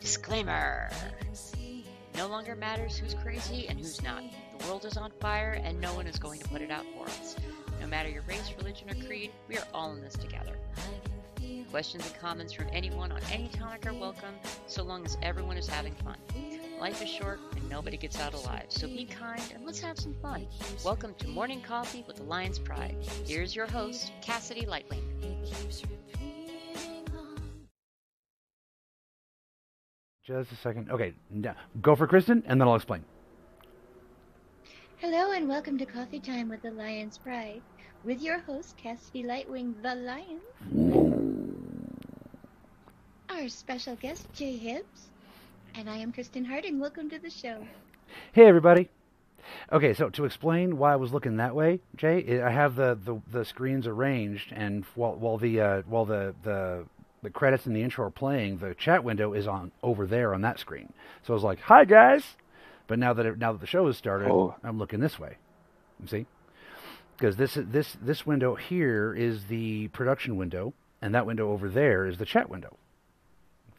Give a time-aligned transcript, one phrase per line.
[0.00, 0.88] Disclaimer
[2.16, 4.22] No longer matters who's crazy and who's not.
[4.58, 7.04] The world is on fire and no one is going to put it out for
[7.06, 7.34] us.
[7.80, 10.56] No matter your race, religion, or creed, we are all in this together.
[11.70, 14.34] Questions and comments from anyone on any topic are welcome,
[14.68, 16.16] so long as everyone is having fun.
[16.80, 20.14] Life is short and nobody gets out alive, so be kind and let's have some
[20.22, 20.46] fun.
[20.84, 22.96] Welcome to Morning Coffee with the Lion's Pride.
[23.26, 25.02] Here's your host, Cassidy Lightwing.
[30.26, 30.90] Just a second.
[30.90, 33.04] Okay, now, go for Kristin, and then I'll explain.
[34.96, 37.62] Hello and welcome to Coffee Time with the Lion's Pride,
[38.02, 40.40] with your host Cassidy Lightwing, the Lion.
[43.30, 45.10] Our special guest Jay Hibbs,
[45.76, 46.80] and I am Kristin Harding.
[46.80, 47.64] Welcome to the show.
[48.32, 48.90] Hey, everybody.
[49.70, 53.22] Okay, so to explain why I was looking that way, Jay, I have the, the,
[53.30, 56.84] the screens arranged, and while while the uh, while the, the
[57.22, 60.42] the credits and the intro are playing, the chat window is on over there on
[60.42, 60.92] that screen.
[61.24, 62.36] So I was like, "Hi guys,"
[62.86, 64.54] but now that it, now that the show has started, Oh.
[64.62, 65.36] I'm looking this way.
[66.00, 66.26] You see,
[67.16, 72.06] because this this this window here is the production window, and that window over there
[72.06, 72.76] is the chat window.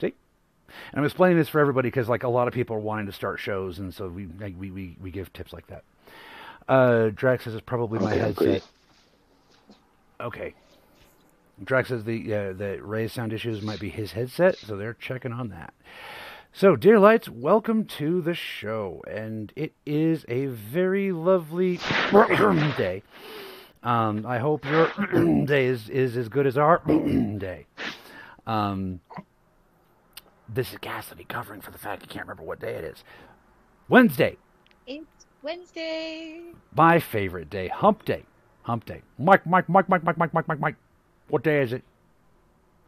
[0.02, 0.13] See,
[0.91, 3.11] and I'm explaining this for everybody because like a lot of people are wanting to
[3.11, 5.83] start shows, and so we like, we we, we give tips like that.
[6.67, 8.63] Uh, Drax says it's probably my Okay, headset.
[10.19, 10.53] Okay.
[11.63, 15.31] Drax says the uh, the Ray's sound issues might be his headset, so they're checking
[15.31, 15.73] on that.
[16.53, 21.77] So, dear lights, welcome to the show, and it is a very lovely
[22.11, 23.03] day.
[23.83, 24.91] Um, I hope your
[25.45, 26.80] day is, is as good as our
[27.38, 27.66] day.
[28.45, 29.02] Um,
[30.49, 33.03] this is Cassidy covering for the fact you can't remember what day it is.
[33.89, 34.38] Wednesday,
[34.88, 35.05] It's
[35.44, 36.42] Wednesday.
[36.75, 38.23] my favorite day, Hump Day.
[38.64, 39.02] Hump Day.
[39.19, 40.75] Mike, Mike, Mike, Mike, Mike, Mike, Mike, Mike, Mike.
[41.30, 41.83] What day is it?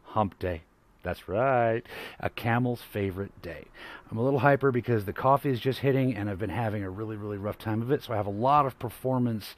[0.04, 0.62] Hump Day.
[1.02, 1.82] That's right.
[2.18, 3.64] A camel's favorite day.
[4.10, 6.90] I'm a little hyper because the coffee is just hitting and I've been having a
[6.90, 8.02] really, really rough time of it.
[8.02, 9.56] So I have a lot of performance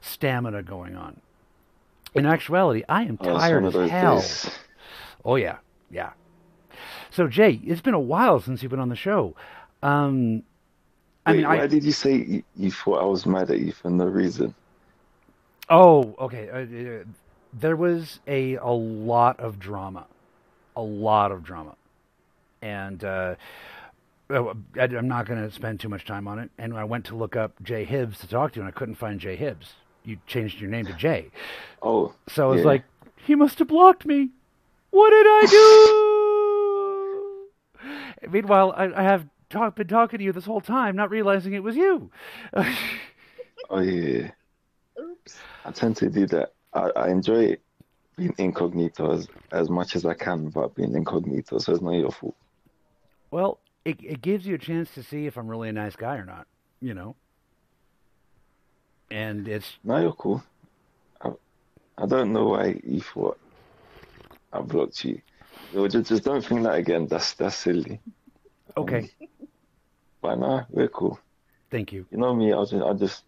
[0.00, 1.20] stamina going on.
[2.14, 4.40] In actuality, I am Oh, tired as of hell.
[4.40, 4.50] days.
[5.24, 5.58] Oh yeah,
[5.90, 6.12] yeah.
[7.10, 9.34] So Jay, it's been a while since you've been on the show.
[9.82, 10.42] Um,
[11.26, 13.58] I Wait, mean, why I did you say you, you thought I was mad at
[13.60, 14.54] you for no reason?
[15.68, 16.48] Oh, okay.
[16.50, 17.04] Uh, uh,
[17.52, 20.06] there was a a lot of drama,
[20.76, 21.74] a lot of drama,
[22.62, 23.34] and uh,
[24.30, 26.50] uh, I, I'm not going to spend too much time on it.
[26.58, 29.18] And I went to look up Jay Hibbs to talk to, and I couldn't find
[29.20, 29.74] Jay Hibbs.
[30.04, 31.30] You changed your name to Jay,
[31.82, 32.66] Oh, so I was Yeah.
[32.66, 32.84] like,
[33.16, 34.30] he must have blocked me.
[34.90, 35.46] What did I
[38.22, 38.30] do?
[38.30, 41.62] Meanwhile, I, I have talk, been talking to you this whole time, not realizing it
[41.62, 42.10] was you.
[43.70, 44.30] oh yeah.
[44.98, 45.36] Oops.
[45.64, 46.52] I tend to do that.
[46.72, 47.56] I, I enjoy
[48.16, 52.10] being incognito as, as much as I can without being incognito, so it's not your
[52.10, 52.36] fault.
[53.30, 56.16] Well, it it gives you a chance to see if I'm really a nice guy
[56.16, 56.46] or not,
[56.80, 57.16] you know.
[59.10, 60.42] And it's No, you're cool.
[61.22, 61.30] I,
[61.98, 63.38] I don't know why you thought
[64.52, 65.20] I blocked you.
[65.72, 67.06] No, just, just don't think that again.
[67.06, 68.00] That's that's silly.
[68.76, 69.10] okay.
[70.22, 71.18] But no, we're cool.
[71.70, 72.04] Thank you.
[72.10, 73.24] You know me, I just, I just,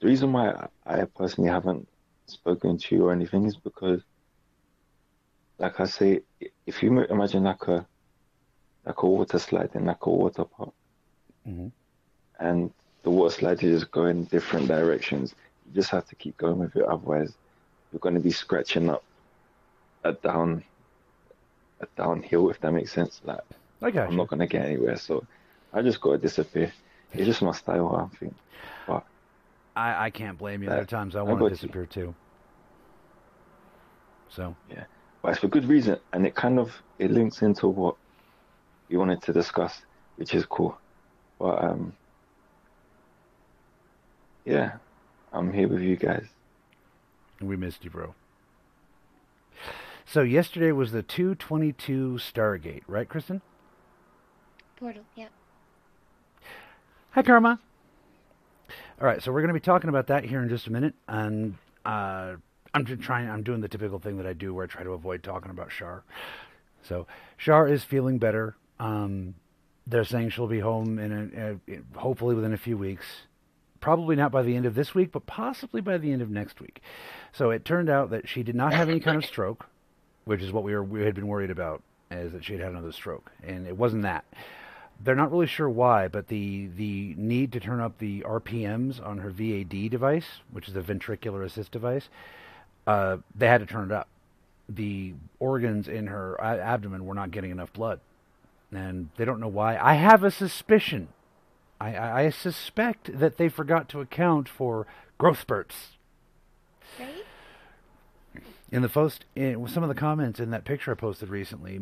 [0.00, 0.48] the reason why
[0.84, 1.86] I I personally haven't
[2.26, 4.02] spoken to you or anything is because,
[5.58, 6.22] like I say,
[6.66, 7.86] if you imagine like a,
[8.84, 10.74] like a water slide in like a water park,
[11.46, 11.72] Mhm.
[12.40, 15.34] and the water slide is just going different directions,
[15.66, 17.36] you just have to keep going with it, otherwise
[17.90, 19.04] you're going to be scratching up
[20.04, 20.64] a down,
[21.80, 23.20] a downhill, if that makes sense.
[23.24, 23.40] Like,
[23.80, 24.16] got I'm you.
[24.16, 25.26] not going to get anywhere, so
[25.72, 26.72] I just got to disappear.
[27.12, 28.34] It's just my style, I think.
[28.86, 29.04] But
[29.76, 30.68] I I can't blame you.
[30.68, 31.56] There are times I I want to got you.
[31.56, 32.14] disappear too.
[34.28, 34.84] So yeah,
[35.22, 37.96] but it's for good reason, and it kind of it links into what
[38.88, 39.82] we wanted to discuss,
[40.16, 40.76] which is cool.
[41.38, 41.92] But um,
[44.44, 44.76] yeah,
[45.32, 46.26] I'm here with you guys.
[47.40, 48.14] we missed you, bro.
[50.06, 53.40] So yesterday was the 222 Stargate, right, Kristin?
[54.76, 55.02] Portal.
[55.16, 55.28] Yeah.
[57.12, 57.58] Hi, Karma.
[59.00, 60.94] All right, so we're going to be talking about that here in just a minute,
[61.08, 62.34] and uh,
[62.72, 63.28] I'm just trying.
[63.28, 65.72] I'm doing the typical thing that I do, where I try to avoid talking about
[65.72, 66.04] Shar.
[66.82, 68.54] So Shar is feeling better.
[68.78, 69.34] Um,
[69.84, 73.04] they're saying she'll be home in, a, in hopefully within a few weeks.
[73.80, 76.60] Probably not by the end of this week, but possibly by the end of next
[76.60, 76.80] week.
[77.32, 79.66] So it turned out that she did not have any kind of stroke,
[80.24, 81.82] which is what we were we had been worried about,
[82.12, 84.24] is that she had had another stroke, and it wasn't that.
[85.02, 89.18] They're not really sure why, but the the need to turn up the RPMs on
[89.18, 92.08] her VAD device, which is a ventricular assist device,
[92.86, 94.08] uh, they had to turn it up.
[94.68, 98.00] The organs in her abdomen were not getting enough blood,
[98.72, 99.76] and they don't know why.
[99.76, 101.08] I have a suspicion.
[101.80, 104.86] I, I, I suspect that they forgot to account for
[105.18, 105.92] growth spurts.
[106.98, 107.24] Right?
[108.70, 111.80] In the post, in some of the comments in that picture I posted recently,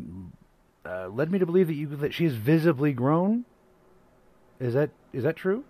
[0.84, 3.44] uh, led me to believe that you that she's visibly grown.
[4.60, 5.64] Is that is that true?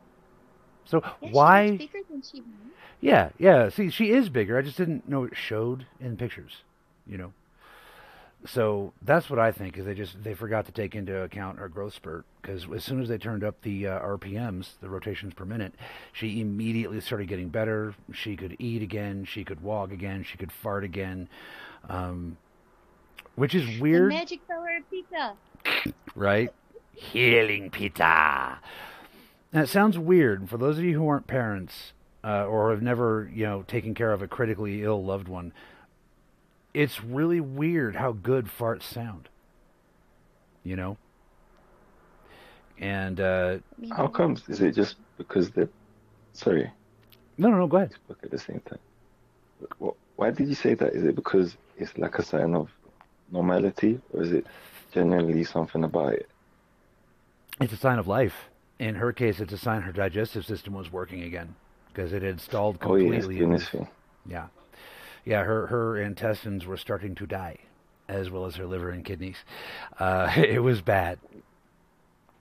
[0.84, 1.76] So Yeah, why?
[1.76, 2.46] bigger than she was.
[3.00, 3.68] Yeah, yeah.
[3.68, 4.56] See, she is bigger.
[4.58, 6.62] I just didn't know it showed in pictures.
[7.06, 7.32] You know.
[8.44, 11.68] So that's what I think is they just they forgot to take into account her
[11.68, 15.44] growth spurt because as soon as they turned up the uh, RPMs, the rotations per
[15.44, 15.74] minute,
[16.12, 17.94] she immediately started getting better.
[18.12, 19.24] She could eat again.
[19.24, 20.24] She could walk again.
[20.24, 21.28] She could fart again,
[21.88, 22.36] um,
[23.36, 25.34] which is The weird, magic power of pizza.
[26.14, 26.52] right?
[26.94, 28.58] Healing pizza.
[29.52, 31.92] Now it sounds weird for those of you who aren't parents
[32.24, 35.52] uh, or have never, you know, taken care of a critically ill loved one.
[36.74, 39.28] It's really weird how good farts sound.
[40.64, 40.96] You know.
[42.78, 43.58] And uh,
[43.90, 44.48] How comes?
[44.48, 45.68] Is it just because they're
[46.32, 46.70] sorry,
[47.38, 47.66] no, no, no.
[47.66, 47.92] Go ahead.
[47.92, 48.78] spoke at the same time?
[49.80, 50.94] Wh- Why did you say that?
[50.94, 52.68] Is it because it's like a sign of
[53.32, 54.46] normality, or is it
[54.92, 56.28] genuinely something about it?
[57.60, 58.34] It's a sign of life.
[58.78, 61.54] In her case, it's a sign her digestive system was working again
[61.88, 63.44] because it had stalled Oh completely.
[63.44, 63.88] this thing.
[64.26, 64.48] Yeah.
[65.24, 67.58] Yeah, her, her intestines were starting to die,
[68.08, 69.36] as well as her liver and kidneys.
[69.98, 71.18] Uh, it was bad.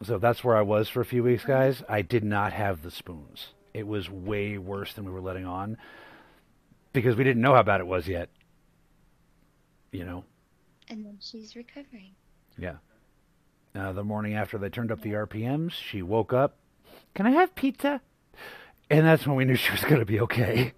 [0.04, 1.84] So that's where I was for a few weeks, guys.
[1.88, 3.50] I did not have the spoons.
[3.74, 5.78] It was way worse than we were letting on
[6.92, 8.30] because we didn't know how bad it was yet.
[9.92, 10.24] You know?
[10.92, 12.12] And then she's recovering.
[12.58, 12.76] Yeah.
[13.74, 16.58] Uh, the morning after they turned up the RPMs, she woke up.
[17.16, 18.02] Can I have pizza?
[18.90, 20.74] And that's when we knew she was going to be okay.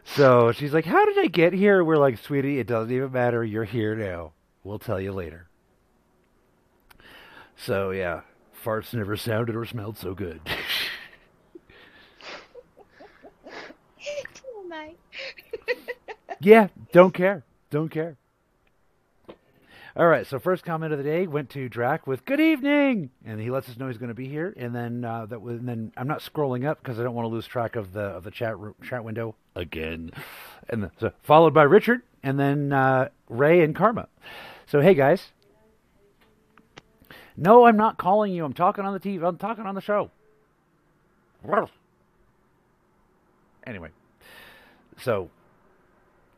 [0.05, 1.83] so she's like, How did I get here?
[1.83, 3.43] We're like, Sweetie, it doesn't even matter.
[3.43, 4.31] You're here now.
[4.63, 5.49] We'll tell you later.
[7.57, 8.21] So, yeah,
[8.63, 10.39] farts never sounded or smelled so good.
[14.65, 14.95] TMI.
[16.39, 17.43] Yeah, don't care.
[17.69, 18.17] Don't care.
[19.97, 23.39] All right, so first comment of the day went to Drac with "Good evening," and
[23.39, 24.53] he lets us know he's going to be here.
[24.57, 27.25] And then uh, that was, and then I'm not scrolling up because I don't want
[27.25, 30.11] to lose track of the of the chat ro- chat window again.
[30.67, 34.09] And the, so followed by Richard, and then uh, Ray and Karma.
[34.67, 35.31] So hey guys,
[37.37, 38.43] no, I'm not calling you.
[38.43, 39.25] I'm talking on the TV.
[39.25, 40.11] I'm talking on the show.
[43.65, 43.91] Anyway,
[44.97, 45.29] so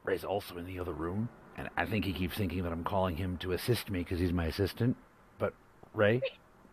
[0.08, 1.28] Ray's also in the other room,
[1.58, 4.32] and I think he keeps thinking that I'm calling him to assist me because he's
[4.32, 4.96] my assistant.
[5.38, 5.54] But
[5.94, 6.22] Ray,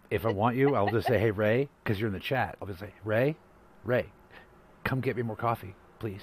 [0.09, 2.57] if I want you, I'll just say, "Hey Ray," because you're in the chat.
[2.63, 3.37] I'll just say, "Ray,
[3.83, 4.07] Ray,
[4.85, 6.23] come get me more coffee, please."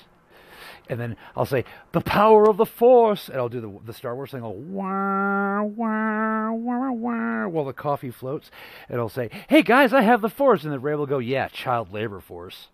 [0.88, 4.16] And then I'll say, "The power of the Force," and I'll do the the Star
[4.16, 4.42] Wars thing.
[4.42, 8.50] I'll wah wah wah wah while the coffee floats,
[8.88, 11.50] and I'll say, "Hey guys, I have the Force," and then Ray will go, "Yeah,
[11.50, 12.70] child labor force."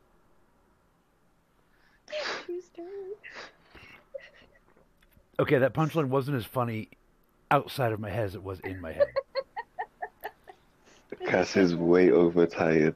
[5.39, 6.89] Okay, that punchline wasn't as funny
[7.51, 9.07] outside of my head as it was in my head.
[11.27, 12.95] Cass is way overtired.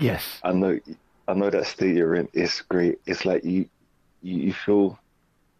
[0.00, 0.40] Yes.
[0.42, 0.78] I know,
[1.28, 2.28] I know that state you're in.
[2.32, 3.00] is great.
[3.06, 3.68] It's like you,
[4.22, 4.98] you, you feel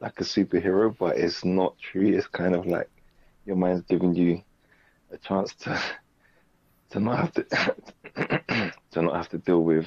[0.00, 2.07] like a superhero, but it's not true.
[2.07, 2.88] It's kind of like
[3.45, 4.43] your mind's giving you
[5.12, 5.81] a chance to,
[6.90, 7.45] to not have to,
[8.93, 9.87] to not have to deal with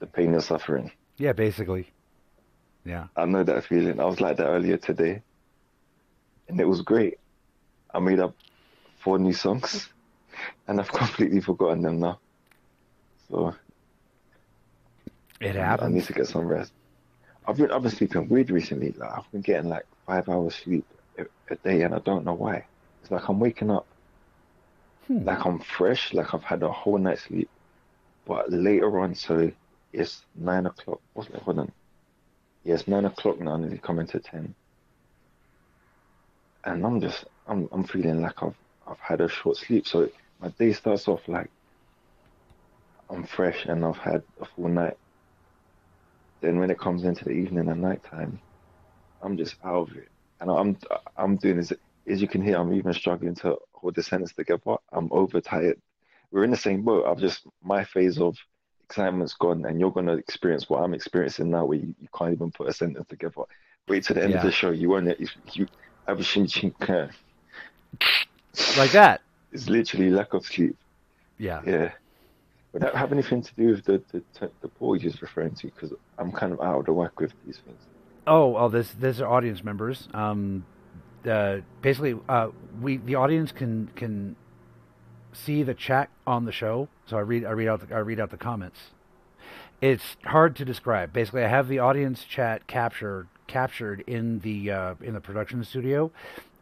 [0.00, 0.90] the pain and suffering.
[1.16, 1.88] Yeah, basically.
[2.84, 3.06] Yeah.
[3.16, 4.00] I know that feeling.
[4.00, 5.22] I was like that earlier today,
[6.48, 7.18] and it was great.
[7.94, 8.34] I made up
[8.98, 9.88] four new songs,
[10.68, 12.20] and I've completely forgotten them now.
[13.28, 13.54] So
[15.40, 15.86] It happens.
[15.90, 16.72] I need to get some rest.
[17.46, 18.92] I've been I've been sleeping weird recently.
[18.92, 20.86] Like I've been getting like five hours sleep
[21.18, 22.66] a, day, and I don't know why.
[23.02, 23.86] It's like I'm waking up
[25.06, 25.24] Hmm.
[25.24, 27.50] like I'm fresh, like I've had a whole night's sleep.
[28.26, 29.50] But later on, so
[29.92, 31.00] it's nine o'clock.
[31.14, 31.36] What's it?
[31.42, 31.72] Hold on.
[32.64, 34.54] It's nine o'clock now, nearly coming to ten.
[36.64, 39.86] And I'm just I'm I'm feeling like I've I've had a short sleep.
[39.86, 40.08] So
[40.40, 41.50] my day starts off like
[43.10, 44.94] I'm fresh and I've had a full night.
[46.40, 48.40] Then when it comes into the evening and nighttime,
[49.22, 50.08] I'm just out of it.
[50.40, 50.78] And I'm
[51.16, 51.72] I'm doing this
[52.08, 54.76] as you can hear, I'm even struggling to hold the sentence together.
[54.92, 55.80] I'm overtired.
[56.30, 57.06] We're in the same boat.
[57.06, 58.36] I've just my phase of
[58.92, 62.50] excitement's gone, and you're gonna experience what I'm experiencing now, where you, you can't even
[62.50, 63.42] put a sentence together.
[63.88, 64.70] Wait till the end of the show.
[64.70, 65.18] You won't.
[65.52, 65.66] You,
[66.06, 67.10] everything you can.
[68.76, 69.22] Like that.
[69.52, 70.76] It's literally lack of sleep.
[71.38, 71.62] Yeah.
[71.66, 71.92] Yeah.
[72.72, 75.66] Would that have anything to do with the the, the poor you're just referring to?
[75.66, 77.80] Because I'm kind of out of the whack with these things.
[78.26, 80.08] Oh, well, this these are audience members.
[80.14, 80.64] Um,
[81.28, 82.48] uh, basically uh,
[82.80, 84.36] we the audience can can
[85.32, 86.88] see the chat on the show.
[87.06, 88.78] So I read I read out the, I read out the comments.
[89.80, 91.12] It's hard to describe.
[91.12, 96.10] Basically, I have the audience chat captured captured in the uh, in the production studio,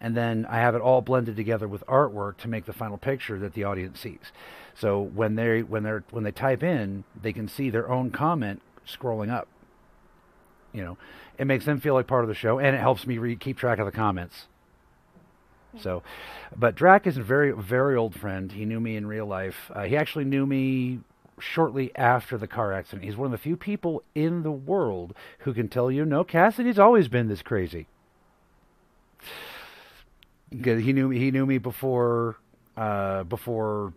[0.01, 3.39] and then I have it all blended together with artwork to make the final picture
[3.39, 4.33] that the audience sees.
[4.75, 8.63] So when they when they're when they type in, they can see their own comment
[8.87, 9.49] scrolling up.
[10.73, 10.99] You know,
[11.37, 13.59] it makes them feel like part of the show, and it helps me re- keep
[13.59, 14.47] track of the comments.
[15.79, 16.03] So,
[16.57, 18.51] but Drac is a very very old friend.
[18.51, 19.71] He knew me in real life.
[19.75, 21.01] Uh, he actually knew me
[21.39, 23.05] shortly after the car accident.
[23.05, 26.79] He's one of the few people in the world who can tell you, no, Cassidy's
[26.79, 27.87] always been this crazy.
[30.51, 31.19] He knew me.
[31.19, 32.37] he knew me before
[32.77, 33.93] uh, before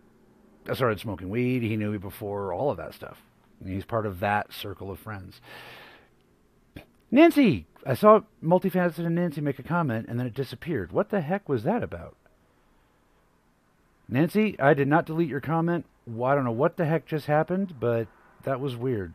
[0.68, 1.62] I started smoking weed.
[1.62, 3.18] He knew me before all of that stuff.
[3.64, 5.40] He's part of that circle of friends.
[7.10, 10.92] Nancy, I saw multifaceted Nancy make a comment and then it disappeared.
[10.92, 12.16] What the heck was that about?
[14.08, 15.86] Nancy, I did not delete your comment.
[16.06, 18.06] Well, I don't know what the heck just happened, but
[18.44, 19.14] that was weird.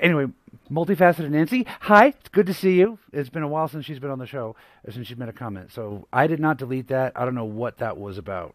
[0.00, 0.26] Anyway,
[0.70, 2.98] multifaceted Nancy, hi, it's good to see you.
[3.12, 5.32] It's been a while since she's been on the show, uh, since she's made a
[5.32, 5.72] comment.
[5.72, 7.12] So I did not delete that.
[7.14, 8.54] I don't know what that was about.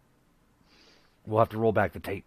[1.26, 2.26] We'll have to roll back the tape.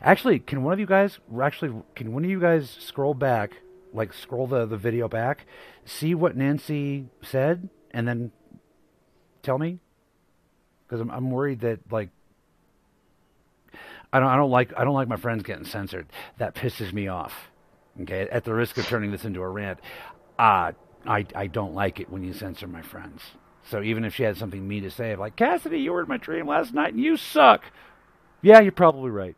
[0.00, 3.56] Actually, can one of you guys actually can one of you guys scroll back,
[3.92, 5.46] like scroll the, the video back,
[5.84, 8.32] see what Nancy said, and then
[9.42, 9.78] tell me?
[10.86, 12.10] Because I'm I'm worried that like
[14.12, 16.06] I don't I don't like I don't like my friends getting censored.
[16.38, 17.50] That pisses me off.
[18.02, 19.78] Okay, at the risk of turning this into a rant,
[20.38, 20.72] uh,
[21.06, 23.22] I I don't like it when you censor my friends.
[23.64, 26.16] So even if she had something mean to say, like Cassidy, you were in my
[26.16, 27.62] dream last night and you suck.
[28.40, 29.36] Yeah, you're probably right.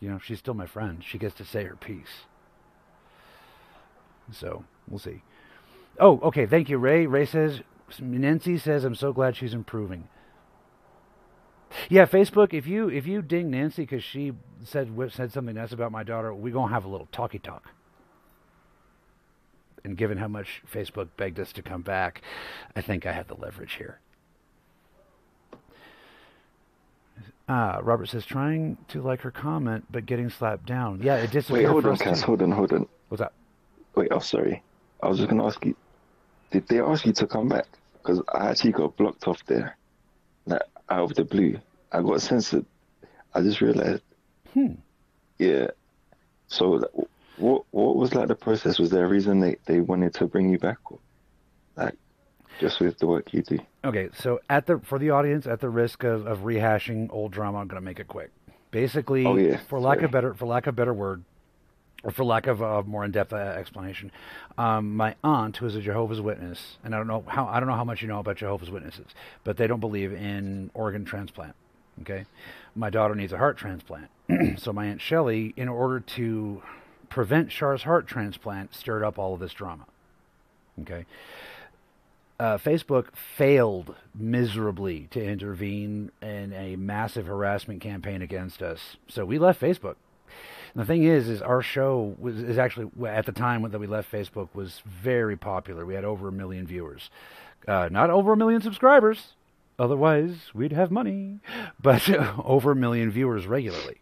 [0.00, 1.04] You know, she's still my friend.
[1.06, 2.26] She gets to say her piece.
[4.30, 5.22] So we'll see.
[5.98, 6.46] Oh, okay.
[6.46, 7.06] Thank you, Ray.
[7.06, 7.60] Ray says
[8.00, 10.08] Nancy says I'm so glad she's improving.
[11.88, 12.52] Yeah, Facebook.
[12.52, 14.32] If you if you ding Nancy because she
[14.64, 17.70] said said something nice about my daughter, we gonna have a little talky talk.
[19.84, 22.22] And given how much Facebook begged us to come back,
[22.76, 23.98] I think I have the leverage here.
[27.48, 31.00] Ah, Robert says trying to like her comment but getting slapped down.
[31.02, 31.64] Yeah, it disappeared.
[31.64, 32.22] Wait, hold on, Cass.
[32.22, 32.86] Hold on, hold on.
[33.08, 33.32] What's that?
[33.94, 34.62] Wait, oh sorry.
[35.02, 35.76] I was just gonna ask you.
[36.50, 37.66] Did they ask you to come back?
[37.94, 39.76] Because I actually got blocked off there.
[40.46, 41.58] Like out of the blue.
[41.90, 42.66] I got censored.
[43.34, 44.02] I just realized.
[44.52, 44.74] Hmm.
[45.38, 45.68] Yeah.
[46.48, 46.82] So,
[47.36, 48.78] what what was like the process?
[48.78, 50.98] Was there a reason they, they wanted to bring you back, or
[51.76, 51.96] like
[52.60, 53.58] just with the work you do?
[53.84, 57.58] Okay, so at the for the audience, at the risk of, of rehashing old drama,
[57.58, 58.30] I'm going to make it quick.
[58.70, 59.60] Basically, oh, yeah.
[59.68, 61.24] for lack of better for lack of better word,
[62.02, 64.10] or for lack of a more in-depth uh, explanation,
[64.58, 67.68] um, my aunt, who is a Jehovah's Witness, and I don't know how I don't
[67.68, 69.06] know how much you know about Jehovah's Witnesses,
[69.44, 71.54] but they don't believe in organ transplant.
[72.00, 72.24] Okay,
[72.74, 74.08] my daughter needs a heart transplant,
[74.56, 76.62] so my aunt Shelley, in order to
[77.08, 79.86] prevent Char's heart transplant, stirred up all of this drama.
[80.80, 81.04] Okay.
[82.40, 88.96] Uh, Facebook failed miserably to intervene in a massive harassment campaign against us.
[89.06, 89.94] So we left Facebook.
[90.74, 93.86] And the thing is, is our show was is actually at the time that we
[93.86, 95.84] left Facebook was very popular.
[95.84, 97.10] We had over a million viewers,
[97.68, 99.34] uh, not over a million subscribers.
[99.78, 101.40] Otherwise, we'd have money,
[101.82, 102.08] but
[102.44, 104.00] over a million viewers regularly.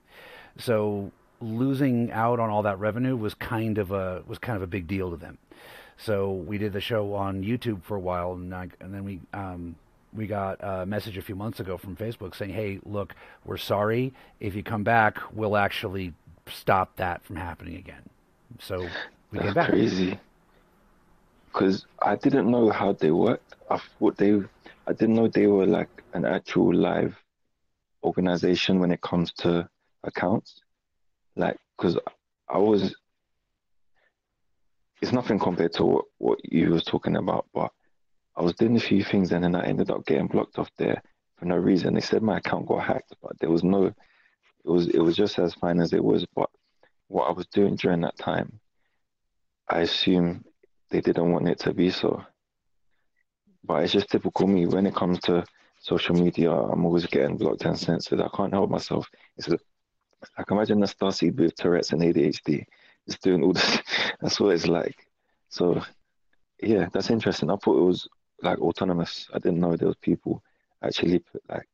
[0.59, 1.11] So
[1.41, 4.87] losing out on all that revenue was kind of a was kind of a big
[4.87, 5.39] deal to them.
[5.97, 9.21] So we did the show on YouTube for a while, and, I, and then we
[9.35, 9.75] um,
[10.15, 14.13] we got a message a few months ago from Facebook saying, "Hey, look, we're sorry.
[14.39, 16.15] If you come back, we'll actually
[16.51, 18.09] stop that from happening again.
[18.59, 18.91] So
[19.31, 19.71] we That's came back.
[19.71, 20.19] crazy.
[21.53, 23.55] Because I didn't know how they worked.
[23.71, 24.41] I thought they,
[24.87, 27.17] I didn't know they were like an actual live
[28.05, 29.69] organization when it comes to
[30.05, 30.61] accounts.
[31.37, 31.99] Like, because
[32.49, 32.95] I was,
[35.03, 37.71] it's nothing compared to what, what you was talking about, but
[38.37, 41.03] I was doing a few things and then I ended up getting blocked off there
[41.37, 41.95] for no reason.
[41.95, 43.93] They said my account got hacked, but there was no
[44.65, 46.27] it was it was just as fine as it was.
[46.35, 46.51] But
[47.09, 48.61] what I was doing during that time,
[49.69, 50.45] I assume
[50.91, 52.25] they didn't want it to be so.
[53.65, 55.45] But it's just typical me when it comes to
[55.81, 56.51] social media.
[56.53, 58.21] I'm always getting blocked and censored.
[58.21, 59.09] I can't help myself.
[59.37, 59.59] It's a,
[60.37, 62.65] I can imagine a starseed with Tourette's and ADHD
[63.09, 63.79] just doing all this.
[64.21, 65.07] that's what it's like.
[65.49, 65.83] So,
[66.63, 67.51] yeah, that's interesting.
[67.51, 68.09] I thought it was
[68.43, 69.29] like autonomous.
[69.35, 70.43] I didn't know there was people
[70.83, 71.69] actually like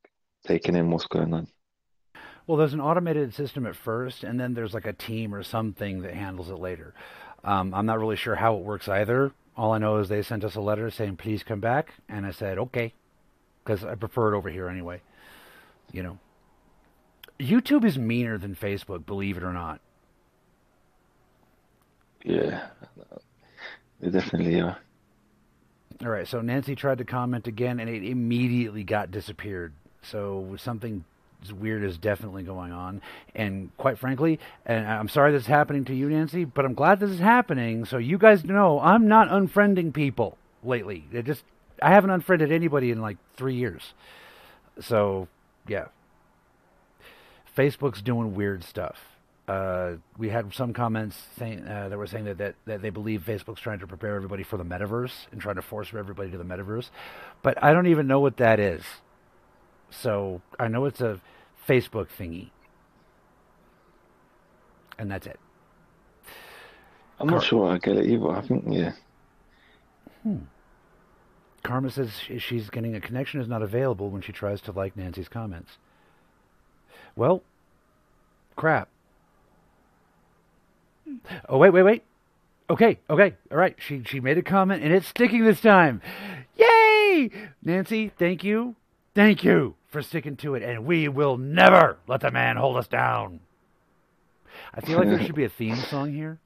[0.47, 1.49] taking in what's going on.
[2.47, 6.03] Well, there's an automated system at first, and then there's like a team or something
[6.03, 6.95] that handles it later.
[7.43, 9.33] Um, I'm not really sure how it works either.
[9.57, 11.95] All I know is they sent us a letter saying, please come back.
[12.09, 12.93] And I said, okay.
[13.65, 15.01] Because I prefer it over here anyway.
[15.93, 16.19] You know.
[17.39, 19.81] YouTube is meaner than Facebook, believe it or not.
[22.25, 22.67] Yeah,
[24.01, 24.79] they definitely are.
[26.03, 29.75] All right, so Nancy tried to comment again, and it immediately got disappeared.
[30.03, 31.05] So something
[31.53, 33.01] weird is definitely going on.
[33.35, 37.01] And quite frankly, and I'm sorry this is happening to you, Nancy, but I'm glad
[37.01, 37.85] this is happening.
[37.85, 41.05] So you guys know I'm not unfriending people lately.
[41.13, 41.45] It just
[41.81, 43.95] I haven't unfriended anybody in like three years.
[44.81, 45.29] So
[45.69, 45.87] yeah,
[47.57, 48.99] Facebook's doing weird stuff.
[49.49, 53.23] Uh, we had some comments saying uh, that were saying that, that that they believe
[53.23, 56.45] Facebook's trying to prepare everybody for the metaverse and trying to force everybody to the
[56.45, 56.91] metaverse,
[57.43, 58.83] but I don't even know what that is.
[60.01, 61.21] So I know it's a
[61.67, 62.51] Facebook thingy,
[64.99, 65.39] and that's it.
[67.19, 68.31] I'm not sure I get it either.
[68.31, 68.93] I think yeah.
[70.23, 70.39] Hmm.
[71.63, 75.29] Karma says she's getting a connection is not available when she tries to like Nancy's
[75.29, 75.79] comments.
[77.17, 77.43] Well,
[78.55, 78.89] crap.
[81.49, 82.03] Oh wait, wait, wait.
[82.69, 83.75] Okay, okay, all right.
[83.79, 86.03] She she made a comment and it's sticking this time.
[86.57, 87.31] Yay!
[87.63, 88.77] Nancy, thank you,
[89.17, 92.87] thank you for sticking to it, and we will never let the man hold us
[92.87, 93.41] down.
[94.73, 96.39] I feel like there should be a theme song here.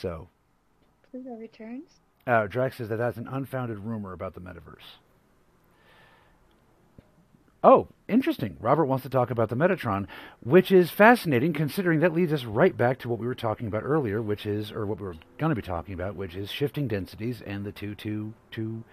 [0.00, 0.28] So.
[1.10, 1.90] Pluto returns.
[2.26, 4.98] Uh, Drax says that that's an unfounded rumor about the metaverse.
[7.62, 8.56] Oh, interesting.
[8.60, 10.06] Robert wants to talk about the Metatron,
[10.42, 13.82] which is fascinating considering that leads us right back to what we were talking about
[13.84, 16.88] earlier, which is, or what we were going to be talking about, which is shifting
[16.88, 18.84] densities and the 2 2 2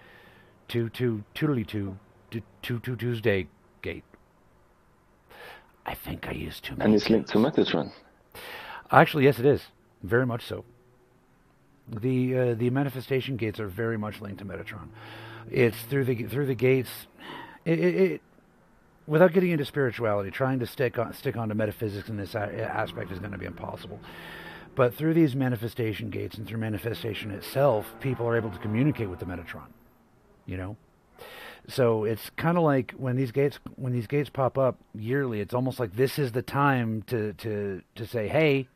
[0.72, 1.96] 2 2 2 2
[2.62, 3.46] 2 2 Tuesday
[3.82, 4.04] gate.
[5.84, 6.86] I think I used too many.
[6.86, 7.92] And it's linked to Metatron.
[8.90, 9.60] Actually, yes, it is.
[10.02, 10.64] Very much so.
[11.88, 14.88] The uh, the manifestation gates are very much linked to Metatron.
[15.50, 16.90] It's through the through the gates.
[17.66, 18.22] It, it, it
[19.06, 23.12] without getting into spirituality, trying to stick on stick onto metaphysics in this a- aspect
[23.12, 24.00] is going to be impossible.
[24.74, 29.18] But through these manifestation gates and through manifestation itself, people are able to communicate with
[29.18, 29.68] the Metatron.
[30.46, 30.76] You know,
[31.68, 35.54] so it's kind of like when these gates when these gates pop up yearly, it's
[35.54, 38.68] almost like this is the time to to to say, hey,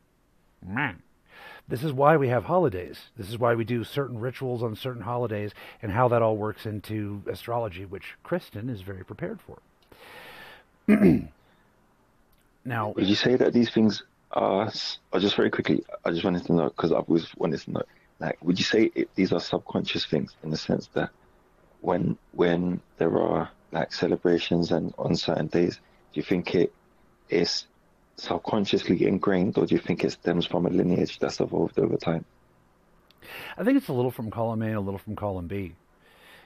[0.65, 1.01] man.
[1.69, 2.97] This is why we have holidays.
[3.17, 5.51] This is why we do certain rituals on certain holidays
[5.81, 9.59] and how that all works into astrology, which Kristin is very prepared for.
[12.63, 14.01] now, would you say that these things
[14.31, 14.67] are?
[14.67, 14.71] Or
[15.11, 17.83] uh, just very quickly, I just wanted to know because I've always wanted to know.
[18.21, 21.09] Like, would you say it, these are subconscious things in the sense that
[21.87, 25.75] when when there are like celebrations and on certain days,
[26.11, 26.73] do you think it
[27.29, 27.65] is
[28.17, 32.25] subconsciously ingrained, or do you think it stems from a lineage that's evolved over time?
[33.57, 35.75] I think it's a little from column A and a little from column B.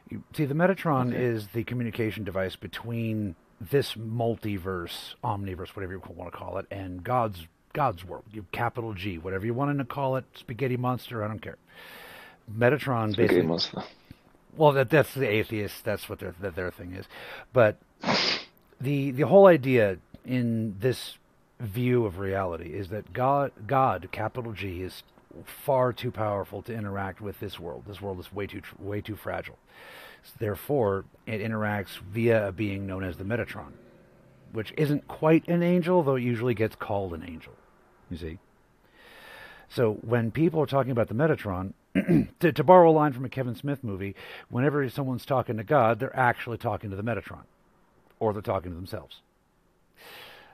[0.09, 1.23] You, see, the Metatron okay.
[1.23, 7.03] is the communication device between this multiverse, omniverse, whatever you want to call it, and
[7.03, 11.27] God's God's world, you capital G, whatever you want to call it, spaghetti monster, I
[11.27, 11.57] don't care.
[12.55, 13.47] Metatron spaghetti basically.
[13.47, 13.83] Monster.
[14.55, 15.83] Well, that that's the atheist.
[15.83, 17.05] That's what their that their thing is.
[17.53, 17.77] But
[18.79, 21.17] the the whole idea in this
[21.59, 25.03] view of reality is that God God capital G is
[25.45, 27.83] far too powerful to interact with this world.
[27.87, 29.57] This world is way too way too fragile.
[30.37, 33.71] Therefore, it interacts via a being known as the Metatron,
[34.51, 37.53] which isn't quite an angel, though it usually gets called an angel.
[38.09, 38.37] You see?
[39.69, 41.73] So when people are talking about the Metatron,
[42.39, 44.15] to, to, borrow a line from a Kevin Smith movie,
[44.49, 47.43] whenever someone's talking to God, they're actually talking to the Metatron,
[48.19, 49.21] or they're talking to themselves.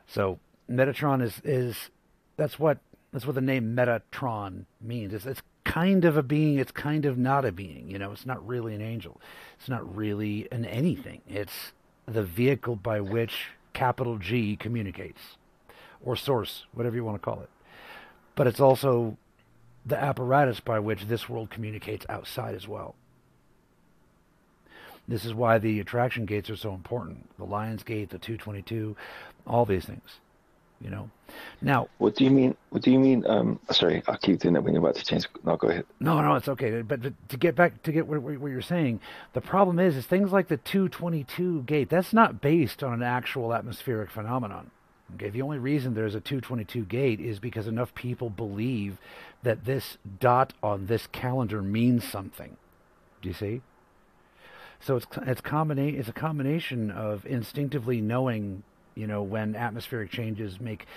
[0.08, 1.90] So Metatron is is
[2.38, 2.80] that's what
[3.14, 5.14] that's what the name Metatron means.
[5.14, 7.90] It's, it's kind of a being, it's kind of not a being.
[7.90, 9.20] You know, it's not really an angel.
[9.60, 11.22] It's not really an anything.
[11.28, 11.72] It's
[12.06, 15.22] the vehicle by which capital G communicates,
[16.04, 17.50] or source, whatever you want to call it.
[18.36, 19.18] But it's also
[19.88, 22.96] the apparatus by which this world communicates outside as well.
[25.08, 27.30] This is why the attraction gates are so important.
[27.38, 28.96] The Lions Gate, the 222,
[29.46, 30.20] all these things
[30.82, 31.10] you know.
[31.62, 32.56] Now, what do you mean?
[32.70, 33.26] What do you mean?
[33.28, 35.26] Um, sorry, I'll keep doing that when you're about to change.
[35.44, 35.86] No, go ahead.
[36.00, 36.82] No, no, it's okay.
[36.82, 39.02] But, to get back to get what, what, you're saying,
[39.34, 41.90] the problem is, is things like the 222 gate.
[41.90, 44.72] That's not based on an actual atmospheric phenomenon.
[45.16, 48.98] Okay, the only reason there's a 222 gate is because enough people believe
[49.44, 52.58] that this dot on this calendar means something.
[53.22, 53.62] Do you see?
[54.80, 58.64] So it's it's combina- it's a combination of instinctively knowing
[58.98, 60.88] you know, when atmospheric changes make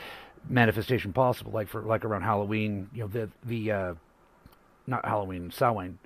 [0.48, 3.94] manifestation possible, like for like around Halloween, you know, the the uh,
[4.87, 5.98] not Halloween, Samhain,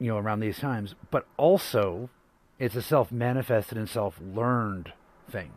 [0.00, 2.10] you know, around these times, but also
[2.58, 4.92] it's a self manifested and self learned
[5.30, 5.52] thing.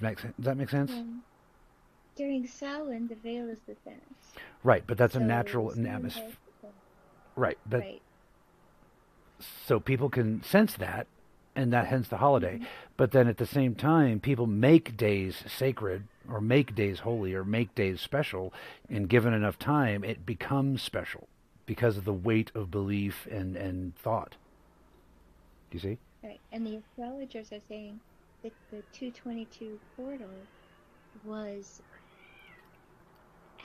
[0.00, 0.92] Does, that make sense?
[0.92, 1.22] Um,
[2.20, 4.36] during Samhain, the veil is the thinnest.
[4.62, 6.28] Right, but that's a natural atmosphere.
[7.34, 8.02] Right, but right.
[9.66, 11.06] so people can sense that,
[11.56, 12.56] and that hence the holiday.
[12.56, 12.64] Mm-hmm.
[12.98, 17.42] But then at the same time, people make days sacred, or make days holy, or
[17.42, 18.52] make days special,
[18.90, 21.26] and given enough time, it becomes special
[21.64, 24.36] because of the weight of belief and and thought.
[25.70, 25.98] Do you see?
[26.22, 27.98] Right, and the astrologers are saying
[28.42, 30.28] that the 222 portal
[31.24, 31.80] was,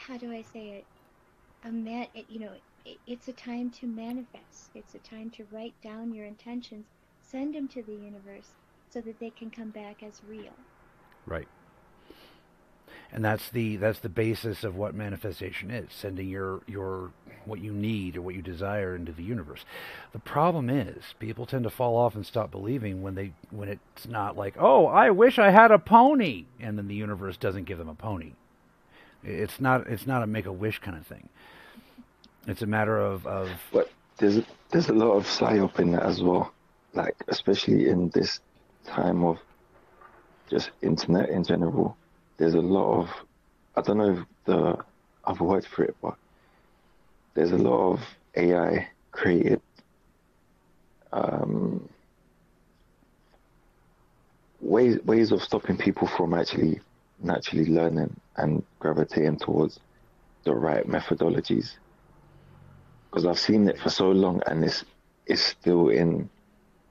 [0.07, 0.85] how do I say it?
[1.63, 2.51] A man, it, you know,
[2.85, 4.69] it, it's a time to manifest.
[4.75, 6.85] It's a time to write down your intentions,
[7.21, 8.49] send them to the universe,
[8.89, 10.53] so that they can come back as real.
[11.25, 11.47] Right.
[13.11, 17.11] And that's the that's the basis of what manifestation is, sending your your
[17.45, 19.63] what you need or what you desire into the universe.
[20.11, 24.07] The problem is people tend to fall off and stop believing when they when it's
[24.07, 27.77] not like, "Oh, I wish I had a pony." And then the universe doesn't give
[27.77, 28.33] them a pony.
[29.25, 31.27] It's not it's not a make a wish kind of thing.
[32.47, 36.21] It's a matter of of But there's there's a lot of psyop in that as
[36.21, 36.53] well.
[36.93, 38.39] Like especially in this
[38.85, 39.37] time of
[40.49, 41.97] just internet in general.
[42.37, 43.09] There's a lot of
[43.75, 44.77] I don't know if the
[45.25, 46.15] other word for it, but
[47.33, 48.01] there's a lot of
[48.35, 49.61] AI created
[51.11, 51.89] um,
[54.61, 56.79] ways ways of stopping people from actually
[57.21, 59.79] naturally learning and gravitating towards
[60.45, 61.73] the right methodologies
[63.11, 64.83] because I've seen it for so long and it's
[65.25, 66.29] it's still in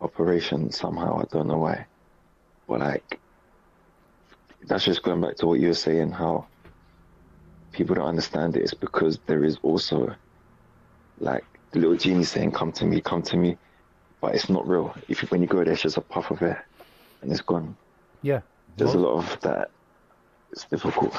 [0.01, 1.21] operation somehow.
[1.21, 1.87] I don't know why,
[2.67, 3.21] but like
[4.63, 6.11] that's just going back to what you were saying.
[6.13, 6.49] How
[7.73, 8.63] people don't understand it.
[8.63, 10.15] It's because there is also
[11.19, 13.59] like the little genie saying, "Come to me, come to me,"
[14.21, 14.95] but it's not real.
[15.09, 16.67] If you, when you go there, it's just a puff of air
[17.23, 17.77] and it's gone.
[18.23, 18.41] yeah.
[18.77, 19.71] There's a lot of that.
[20.55, 21.12] It's difficult.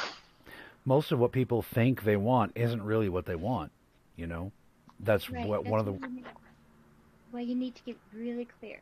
[0.86, 3.70] most of what people think they want isn't really what they want,
[4.16, 4.52] you know?
[5.02, 5.46] That's Right.
[5.46, 6.26] what that's one of the what you need-
[7.34, 8.80] Well, you need to get really clear.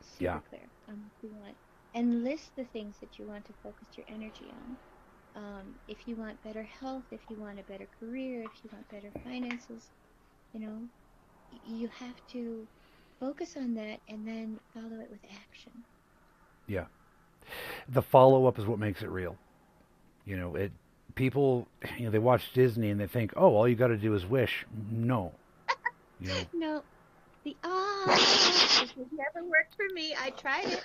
[0.00, 0.40] Super Yeah.
[0.40, 1.56] clear on what you want.
[1.94, 4.76] And list the things that you want to focus your energy on.
[5.36, 8.88] Um, if you want better health, if you want a better career, if you want
[8.88, 9.92] better finances,
[10.52, 10.88] you know,
[11.64, 12.66] you have to
[13.20, 15.84] focus on that and then follow it with action.
[16.66, 16.86] Yeah.
[17.88, 19.36] The follow up is what makes it real.
[20.24, 20.72] You know, it
[21.14, 24.14] people you know, they watch Disney and they think, "Oh, all you got to do
[24.14, 25.32] is wish." No.
[26.20, 26.82] You know, No,
[27.44, 30.14] the ah, this has never worked for me.
[30.20, 30.84] I tried it.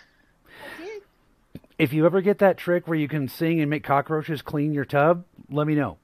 [0.80, 1.02] I did.
[1.78, 4.86] if you ever get that trick where you can sing and make cockroaches clean your
[4.86, 5.98] tub, let me know.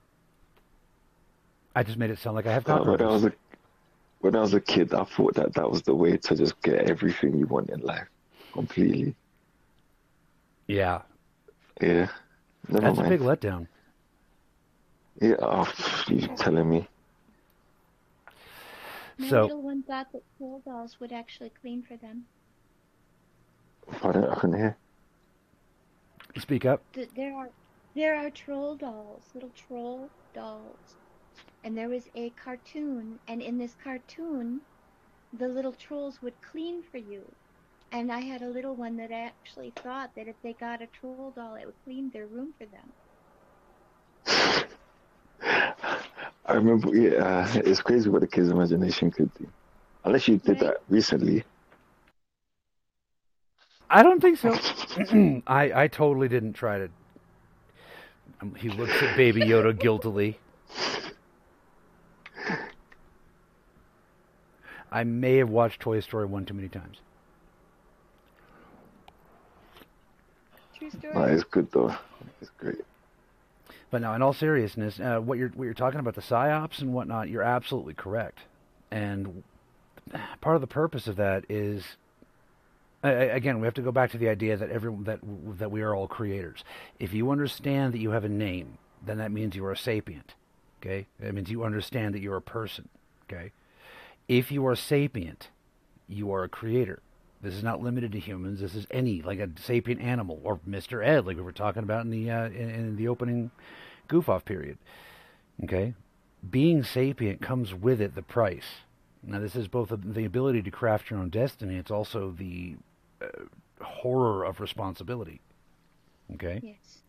[1.76, 3.24] I just made it sound like I have Uh, when I cockroaches.
[3.24, 3.34] was a
[4.22, 6.90] when I was a kid, I thought that that was the way to just get
[6.90, 8.08] everything you want in life,
[8.54, 9.14] completely.
[10.68, 11.02] Yeah.
[11.82, 12.10] Yeah.
[12.70, 13.68] Never That's a big letdown.
[15.22, 15.72] Yeah, oh,
[16.08, 16.88] you telling me?
[19.18, 22.26] My So- little one thought that troll dolls would actually clean for them.
[24.00, 24.78] Pardon, I couldn't hear.
[26.38, 26.82] Speak up.
[27.16, 27.50] There are
[27.96, 30.96] there are troll dolls, little troll dolls,
[31.64, 34.60] and there was a cartoon, and in this cartoon,
[35.32, 37.24] the little trolls would clean for you.
[37.96, 41.32] And I had a little one that actually thought that if they got a troll
[41.34, 42.92] doll, it would clean their room for them.
[46.46, 49.48] I remember, yeah, it's crazy what a kid's imagination could do.
[50.04, 50.60] Unless you did Right.
[50.60, 51.46] that recently.
[53.90, 54.52] I don't think so.
[55.48, 56.90] I I totally didn't try to.
[58.42, 60.38] Um, he looks at Baby Yoda guiltily.
[64.92, 67.00] I may have watched Toy Story one too many times.
[70.92, 71.14] True story.
[71.14, 71.96] No, it's good though.
[72.42, 72.82] It's great.
[73.92, 76.94] But now, in all seriousness, uh, what you're what you're talking about the psyops and
[76.94, 78.40] whatnot, you're absolutely correct.
[78.92, 79.44] And
[80.42, 81.84] part of the purpose of that is,
[83.04, 85.20] a- a- again, we have to go back to the idea that every that
[85.60, 86.64] that we are all creators.
[87.00, 90.34] If you understand that you have a name, then that means you are a sapient.
[90.82, 92.90] Okay, that means you understand that you're a person.
[93.30, 93.52] Okay,
[94.28, 95.50] if you are sapient,
[96.08, 97.00] you are a creator.
[97.46, 98.60] This is not limited to humans.
[98.60, 101.06] This is any like a sapient animal or Mr.
[101.06, 103.52] Ed, like we were talking about in the uh, in, in the opening
[104.08, 104.80] goof off period.
[105.64, 105.94] Okay,
[106.50, 108.66] being sapient comes with it the price.
[109.22, 111.76] Now, this is both the ability to craft your own destiny.
[111.76, 112.76] It's also the
[113.22, 113.28] uh,
[113.84, 115.40] horror of responsibility.
[116.34, 117.04] Okay, Yes.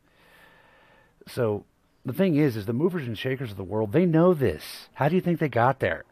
[1.27, 1.65] so
[2.05, 4.89] the thing is, is the movers and shakers of the world, they know this.
[4.95, 6.05] How do you think they got there?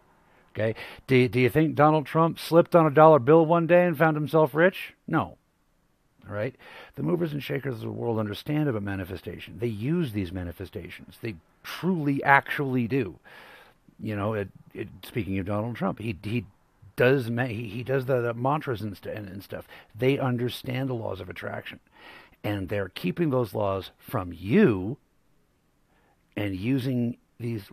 [0.55, 0.75] Okay.
[1.07, 4.17] Do, do you think Donald Trump slipped on a dollar bill one day and found
[4.17, 4.95] himself rich?
[5.07, 5.37] No.
[6.29, 6.55] All right.
[6.95, 9.59] The movers and shakers of the world understand about manifestation.
[9.59, 11.19] They use these manifestations.
[11.21, 13.19] They truly, actually do.
[14.01, 16.45] You know, it, it, speaking of Donald Trump, he he
[16.97, 19.67] does he, he does the, the mantras and, st- and, and stuff.
[19.97, 21.81] They understand the laws of attraction,
[22.43, 24.97] and they're keeping those laws from you
[26.37, 27.69] and using these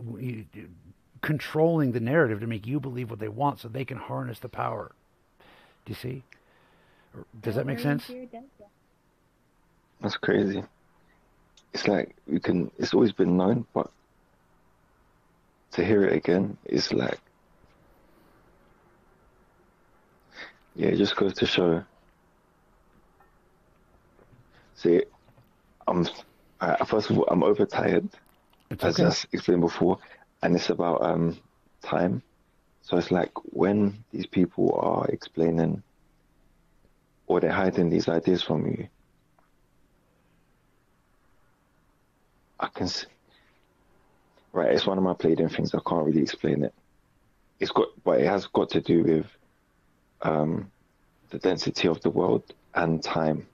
[1.22, 4.50] controlling the narrative to make you believe what they want so they can harness the
[4.50, 4.92] power.
[5.86, 6.24] Do you see?
[7.42, 8.10] Does that make sense?
[10.02, 10.64] That's crazy.
[11.74, 12.72] It's like you can.
[12.78, 13.90] It's always been known, but
[15.72, 17.20] to hear it again is like,
[20.76, 21.84] yeah, it just goes to show.
[24.76, 25.04] See,
[25.88, 26.08] I'm.
[26.60, 28.08] Uh, first of all, I'm overtired,
[28.70, 29.10] It's as okay.
[29.10, 29.98] I explained before,
[30.44, 31.38] and it's about um
[31.82, 32.22] time.
[32.82, 35.84] So it's like when these people are explaining
[37.28, 38.88] or they're hiding these ideas from you,
[42.60, 43.08] I can see.
[44.54, 45.74] Right, it's one of my played-in things.
[45.74, 46.74] I can't really explain it.
[47.60, 49.26] It's got, but it has got to do with
[50.24, 50.70] um,
[51.30, 52.44] the density of the world
[52.76, 53.48] and time,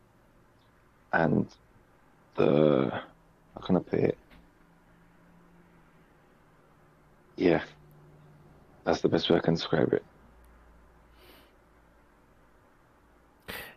[1.14, 1.48] and
[2.36, 2.90] the
[3.54, 4.18] how can I put it?
[7.38, 7.64] Yeah,
[8.84, 10.04] that's the best way I can describe it.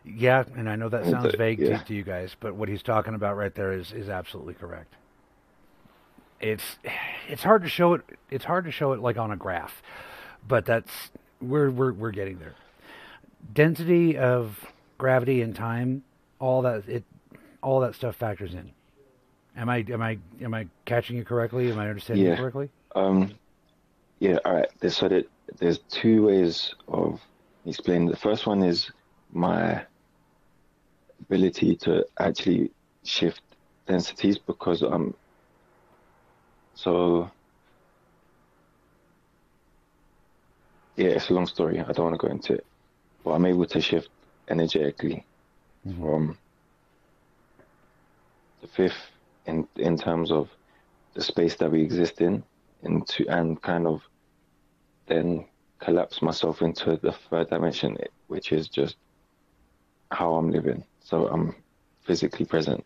[0.03, 1.77] Yeah, and I know that sounds vague yeah.
[1.77, 4.95] to, to you guys, but what he's talking about right there is is absolutely correct.
[6.39, 6.77] It's
[7.29, 8.01] it's hard to show it.
[8.31, 9.83] It's hard to show it like on a graph,
[10.47, 12.55] but that's we're we're we're getting there.
[13.53, 14.65] Density of
[14.97, 16.03] gravity and time,
[16.39, 17.03] all that it,
[17.61, 18.71] all that stuff factors in.
[19.55, 21.71] Am I am I am I catching you correctly?
[21.71, 22.37] Am I understanding you Yeah.
[22.37, 22.69] correctly?
[22.95, 23.33] Um,
[24.21, 24.69] yeah, all right.
[24.79, 27.19] There's so that there's two ways of
[27.65, 28.07] explaining.
[28.07, 28.91] The first one is
[29.33, 29.83] my
[31.21, 32.69] ability to actually
[33.03, 33.41] shift
[33.87, 35.15] densities because I'm
[36.75, 37.31] So
[40.95, 41.79] yeah, it's a long story.
[41.79, 42.65] I don't want to go into it,
[43.23, 44.09] but I'm able to shift
[44.49, 45.25] energetically
[45.87, 45.99] mm-hmm.
[45.99, 46.37] from
[48.61, 49.01] the fifth
[49.47, 50.47] in in terms of
[51.15, 52.43] the space that we exist in
[52.83, 54.03] into and kind of
[55.11, 55.45] then
[55.79, 57.97] collapse myself into the third dimension
[58.27, 58.95] which is just
[60.11, 61.55] how I'm living so I'm
[62.01, 62.83] physically present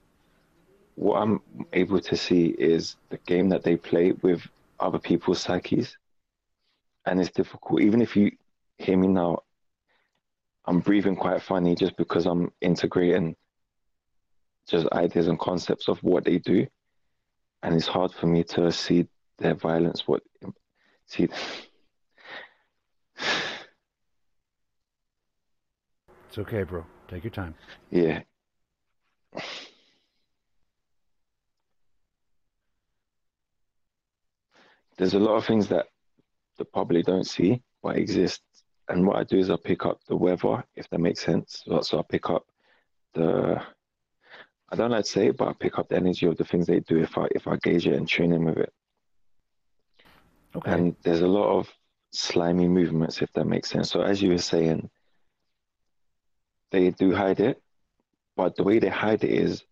[0.95, 1.41] what I'm
[1.73, 4.41] able to see is the game that they play with
[4.79, 5.97] other people's psyches
[7.05, 8.31] and it's difficult even if you
[8.77, 9.39] hear me now
[10.65, 13.35] I'm breathing quite funny just because I'm integrating
[14.67, 16.65] just ideas and concepts of what they do
[17.61, 19.07] and it's hard for me to see
[19.38, 20.07] their violence.
[20.07, 20.21] What
[21.07, 21.27] see?
[26.36, 26.86] It's okay, bro.
[27.08, 27.56] Take your time.
[27.91, 28.21] Yeah.
[34.97, 35.88] There's a lot of things that
[36.58, 38.41] the public don't see but exist.
[38.89, 41.63] And what I do is I pick up the weather, if that makes sense.
[41.65, 42.45] So, so I pick up
[43.13, 43.62] the
[44.69, 46.65] I don't like to say it, but I pick up the energy of the things
[46.65, 48.73] they do if I if I gauge it and tune in with it.
[50.56, 50.71] Okay.
[50.71, 51.69] And there's a lot of
[52.15, 53.91] slimy movements, if that makes sense.
[53.91, 54.89] So as you were saying,
[56.71, 57.62] they do hide it,
[58.36, 59.63] but the way they hide it is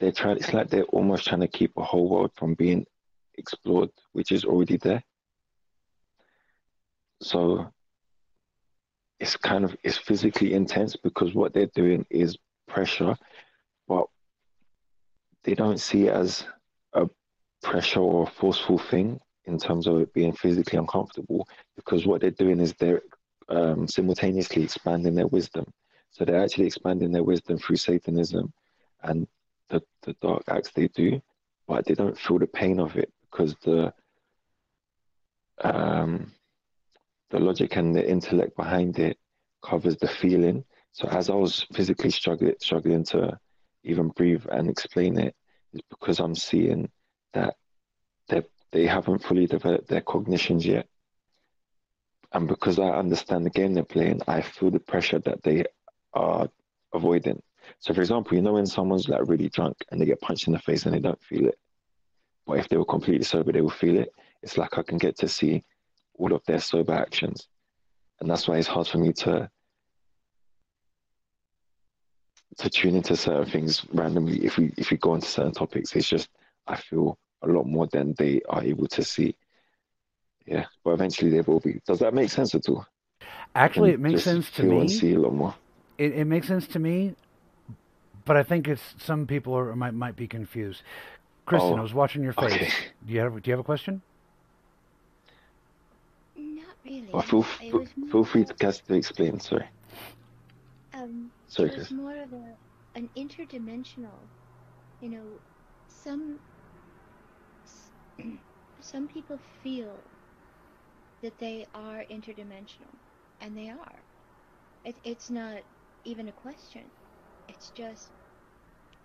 [0.00, 0.38] they're trying.
[0.38, 2.86] It's like they're almost trying to keep a whole world from being
[3.38, 5.02] explored, which is already there.
[7.20, 7.72] So
[9.20, 13.16] it's kind of it's physically intense because what they're doing is pressure,
[13.86, 14.06] but
[15.44, 16.44] they don't see it as
[16.92, 17.08] a
[17.62, 22.30] pressure or a forceful thing in terms of it being physically uncomfortable because what they're
[22.30, 23.02] doing is they're
[23.48, 25.66] um, simultaneously expanding their wisdom.
[26.10, 28.52] So they're actually expanding their wisdom through Satanism
[29.02, 29.26] and
[29.68, 31.20] the, the dark acts they do,
[31.66, 33.92] but they don't feel the pain of it because the
[35.62, 36.32] um,
[37.30, 39.18] the logic and the intellect behind it
[39.62, 40.64] covers the feeling.
[40.92, 43.38] So as I was physically struggling struggling to
[43.82, 45.34] even breathe and explain it,
[45.72, 46.88] is because I'm seeing
[47.32, 47.56] that
[48.74, 50.88] they haven't fully developed their cognitions yet.
[52.32, 55.64] And because I understand the game they're playing, I feel the pressure that they
[56.12, 56.48] are
[56.92, 57.40] avoiding.
[57.78, 60.54] So, for example, you know when someone's like really drunk and they get punched in
[60.54, 61.56] the face and they don't feel it,
[62.48, 64.12] but if they were completely sober, they will feel it.
[64.42, 65.62] It's like I can get to see
[66.18, 67.46] all of their sober actions,
[68.20, 69.48] and that's why it's hard for me to
[72.58, 74.44] to tune into certain things randomly.
[74.44, 76.28] If we if we go into certain topics, it's just
[76.66, 77.16] I feel
[77.48, 79.36] a lot more than they are able to see.
[80.46, 81.80] Yeah, but eventually they will be.
[81.86, 82.86] Does that make sense at all?
[83.54, 84.80] Actually, And it makes sense to feel me.
[84.80, 85.54] and see a lot more.
[85.98, 87.14] It, it makes sense to me,
[88.24, 90.82] but I think it's some people are, might might be confused.
[91.46, 92.52] Kristin, Oh, I was watching your face.
[92.54, 92.70] okay.
[93.06, 94.02] Do you have Do you have a question?
[96.36, 97.08] Not really.
[97.12, 99.40] Well, feel, It feel, feel free to Cass to explain.
[99.40, 99.66] Sorry,
[100.94, 101.90] Um, sorry, it was Chris.
[101.90, 102.56] more of a
[102.94, 104.30] an interdimensional.
[105.00, 105.40] You know,
[105.88, 106.53] some s-
[108.80, 110.10] some people feel
[111.22, 113.00] that they are interdimensional,
[113.40, 114.04] and they are.
[114.84, 115.62] It, it's not
[116.04, 116.92] even a question.
[117.48, 118.12] It's just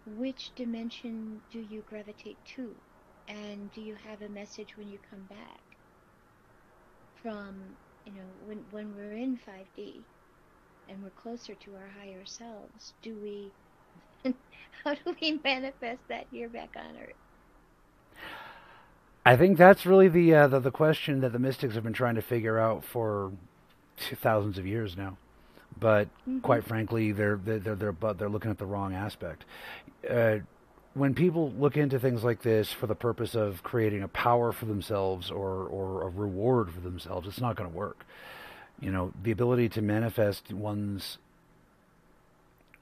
[0.05, 2.81] which dimension do you gravitate to,
[3.27, 5.63] and do you have a message when you come back
[7.21, 10.07] from you know when when we're in 5D
[10.87, 13.55] and we're closer to our higher selves, do we
[14.83, 17.15] how do we manifest that here back on earth?
[19.25, 22.15] I think that's really the, uh, the the question that the mystics have been trying
[22.15, 23.31] to figure out for
[23.97, 25.17] thousands of years now.
[25.79, 26.41] But Mhm.
[26.41, 29.45] quite frankly, they're they're they're they're, but they're looking at the wrong aspect.
[30.09, 30.39] Uh,
[30.93, 34.65] when people look into things like this for the purpose of creating a power for
[34.65, 38.05] themselves or or a reward for themselves, it's not going to work.
[38.79, 41.17] You know, the ability to manifest one's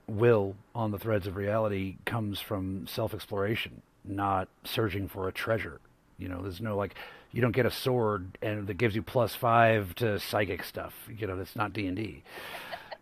[0.07, 5.79] will on the threads of reality comes from self-exploration, not searching for a treasure.
[6.17, 6.95] You know, there's no like
[7.31, 10.93] you don't get a sword and that gives you plus five to psychic stuff.
[11.15, 12.23] You know, that's not D and D.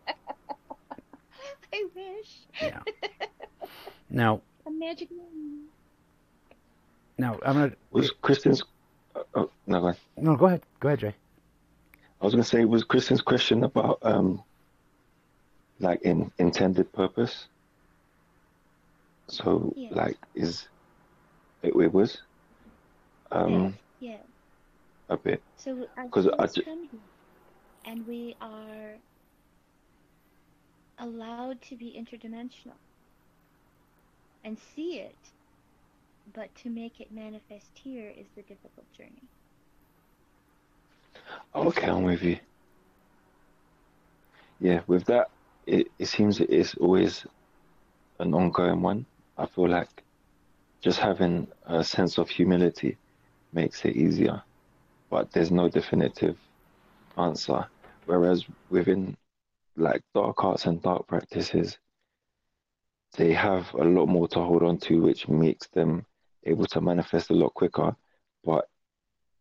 [1.74, 2.80] I wish Yeah.
[4.10, 5.64] now, a magic wand.
[7.18, 8.64] now I'm gonna Was Kristin's?
[9.16, 9.96] Uh, oh, no, go on.
[10.18, 10.36] no.
[10.36, 10.62] Go ahead.
[10.80, 11.16] Go ahead, Jay.
[12.22, 14.42] I was gonna say, was Kristin's question about um,
[15.80, 17.46] like in intended purpose?
[19.28, 19.94] So, Yes.
[19.94, 20.68] like, is
[21.64, 22.22] it, it was
[23.36, 24.24] um Yeah.
[25.10, 25.44] a bit.
[25.58, 26.64] So our 'Cause I ju-
[27.86, 29.00] and we are
[31.00, 32.80] allowed to be interdimensional
[34.44, 35.34] and see it,
[36.26, 39.30] but to make it manifest here is the difficult journey.
[41.56, 42.40] Okay, I'm with you.
[44.60, 45.28] Yeah, with that,
[45.66, 47.26] it, it seems it is always
[48.20, 49.06] an ongoing one.
[49.38, 50.04] I feel like
[50.84, 52.98] just having a sense of humility
[53.56, 54.42] makes it easier,
[55.10, 56.38] but there's no definitive
[57.18, 57.66] answer.
[58.06, 59.18] Whereas within
[59.76, 61.78] like dark arts and dark practices,
[63.18, 66.06] they have a lot more to hold on to, which makes them
[66.44, 67.96] able to manifest a lot quicker,
[68.44, 68.68] but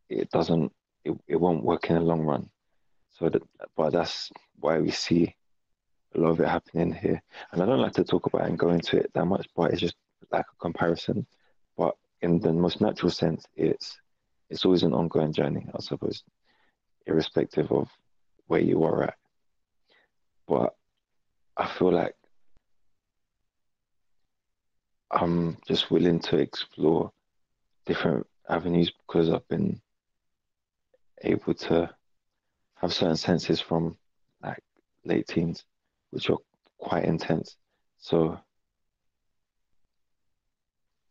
[0.09, 0.71] it doesn't
[1.03, 2.49] it, it won't work in the long run.
[3.11, 3.43] So that,
[3.77, 5.35] but that's why we see
[6.15, 7.21] a lot of it happening here.
[7.51, 9.71] And I don't like to talk about it and go into it that much, but
[9.71, 9.95] it's just
[10.31, 11.25] like a comparison.
[11.77, 13.97] But in the most natural sense, it's
[14.49, 16.23] it's always an ongoing journey, I suppose,
[17.05, 17.89] irrespective of
[18.47, 19.15] where you are at.
[20.47, 20.75] But
[21.57, 22.15] I feel like
[25.11, 27.11] I'm just willing to explore
[27.85, 29.81] different avenues because I've been
[31.21, 31.89] able to
[32.75, 33.97] have certain senses from
[34.43, 34.61] like
[35.05, 35.63] late teens,
[36.11, 36.37] which are
[36.77, 37.55] quite intense.
[37.97, 38.37] So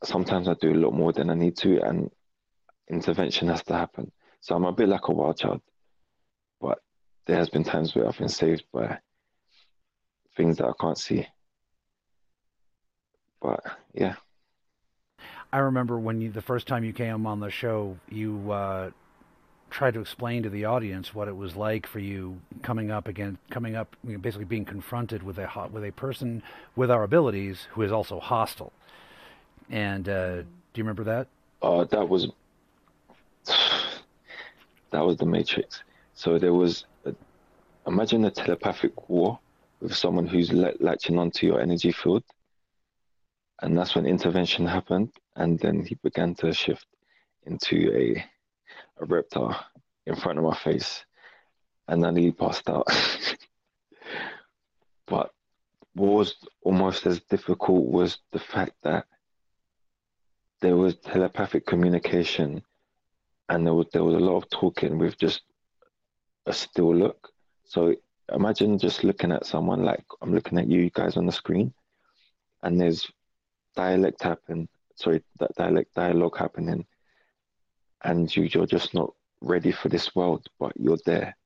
[0.03, 2.11] sometimes I do a lot more than I need to, and
[2.88, 4.11] intervention has to happen.
[4.40, 5.62] So I'm a bit like a wild child,
[6.61, 6.79] but
[7.27, 8.99] there has been times where I've been saved by
[10.37, 11.27] things that I can't see.
[13.40, 13.61] But
[13.92, 14.16] yeah,
[15.53, 18.90] I remember when you the first time you came on the show, you uh,
[19.70, 23.38] tried to explain to the audience what it was like for you coming up again,
[23.51, 26.42] coming up, you know, basically being confronted with a with a person
[26.77, 28.73] with our abilities who is also hostile.
[29.70, 31.29] And uh, do you remember that?
[31.64, 32.29] uh, that was
[34.94, 35.83] that was the Matrix.
[36.14, 37.12] So there was a,
[37.85, 39.40] imagine a telepathic war
[39.80, 42.22] with someone who's la- latching onto your energy field,
[43.61, 46.86] and that's when intervention happened, and then he began to shift
[47.45, 48.24] into a
[49.01, 49.66] a reptile
[50.07, 51.05] in front of my face,
[51.88, 52.86] and then he passed out.
[55.09, 55.32] but
[55.95, 59.07] what was almost as difficult was the fact that
[60.61, 62.62] there was telepathic communication
[63.49, 65.42] and there was there was a lot of talking with just
[66.47, 67.30] a still look.
[67.64, 67.95] So
[68.32, 71.72] imagine just looking at someone like I'm looking at you guys on the screen
[72.62, 73.11] and there's
[73.76, 76.86] dialect happen sorry that dialect dialogue happening
[78.05, 81.36] and you you're just not ready for this world but you're there.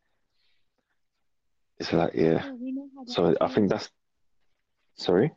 [1.79, 2.43] It's like yeah.
[2.45, 3.91] Oh, know So I think that's
[4.97, 5.33] sorry?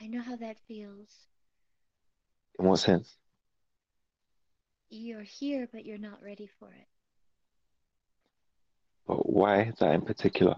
[0.00, 1.08] I know how that feels.
[2.58, 3.16] In what sense?
[4.90, 6.86] You're here, but you're not ready for it.
[9.06, 10.56] But why that in particular?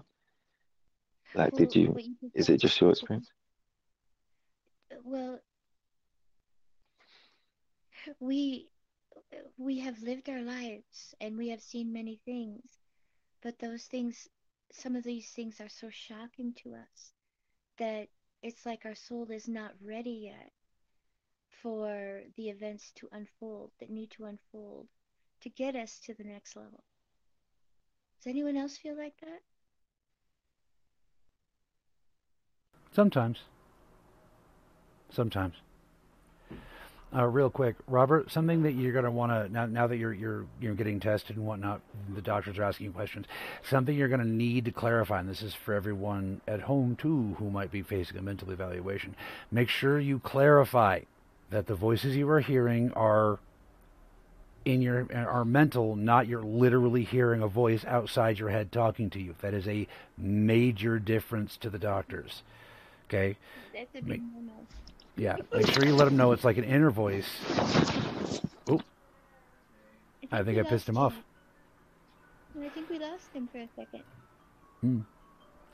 [1.35, 1.95] Like, did you?
[1.97, 3.31] you Is it just your experience?
[5.03, 5.39] Well,
[8.19, 8.69] we
[9.57, 12.63] we have lived our lives and we have seen many things,
[13.41, 14.27] but those things,
[14.71, 17.13] some of these things are so shocking to us
[17.77, 18.07] that
[18.41, 20.51] it's like our soul is not ready yet
[21.63, 24.87] for the events to unfold that need to unfold
[25.41, 26.83] to get us to the next level.
[28.19, 29.39] Does anyone else feel like that?
[32.93, 33.39] Sometimes.
[35.09, 35.55] Sometimes.
[37.15, 40.13] Uh, real quick, Robert, something that you're going to want to now, now that you're
[40.13, 41.79] you're you're getting tested and whatnot,
[42.15, 43.27] the doctors are asking questions.
[43.61, 47.35] Something you're going to need to clarify, and this is for everyone at home too
[47.37, 49.15] who might be facing a mental evaluation.
[49.51, 51.01] Make sure you clarify
[51.53, 53.37] that the voices you are hearing are
[54.65, 59.19] in your are mental, not you're literally hearing a voice outside your head talking to
[59.21, 59.35] you.
[59.41, 59.87] That is a
[60.17, 62.41] major difference to the doctors.
[63.07, 63.37] Okay.
[63.71, 64.51] That's a big no-no.
[65.15, 67.29] Yeah, make sure you let them know it's like an inner voice.
[70.31, 71.13] I think we I pissed lost him off.
[72.59, 74.01] I think we lost him for a second.
[74.81, 75.01] Hmm.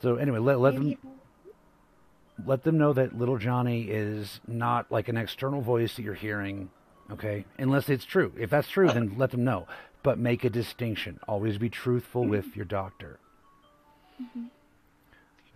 [0.02, 1.19] So anyway, let let Maybe them
[2.46, 6.70] let them know that little Johnny is not like an external voice that you're hearing.
[7.10, 8.32] Okay, unless it's true.
[8.38, 9.66] If that's true, then let them know.
[10.02, 11.18] But make a distinction.
[11.28, 13.18] Always be truthful with your doctor.
[14.20, 14.48] Mhm.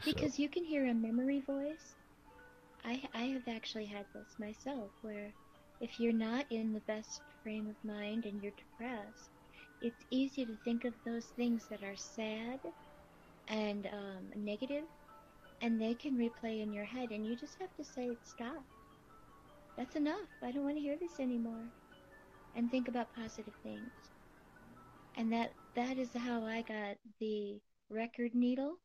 [0.01, 1.95] So- Because you can hear a memory voice.
[2.85, 5.32] I I have actually had this myself, where
[5.80, 9.30] if you're not in the best frame of mind and you're depressed,
[9.80, 12.61] it's easy to think of those things that are sad
[13.49, 14.85] and um, negative,
[15.64, 18.62] and they can replay in your head, and you just have to say, "Stop.
[19.78, 20.28] That's enough.
[20.42, 21.64] I don't want to hear this anymore,"
[22.54, 23.90] and think about positive things.
[25.16, 28.76] And that that is how I got the record needle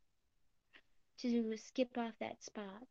[1.17, 2.88] to skip off that spot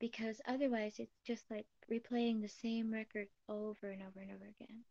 [0.00, 4.82] because otherwise it's just like replaying the same record over and over and over again.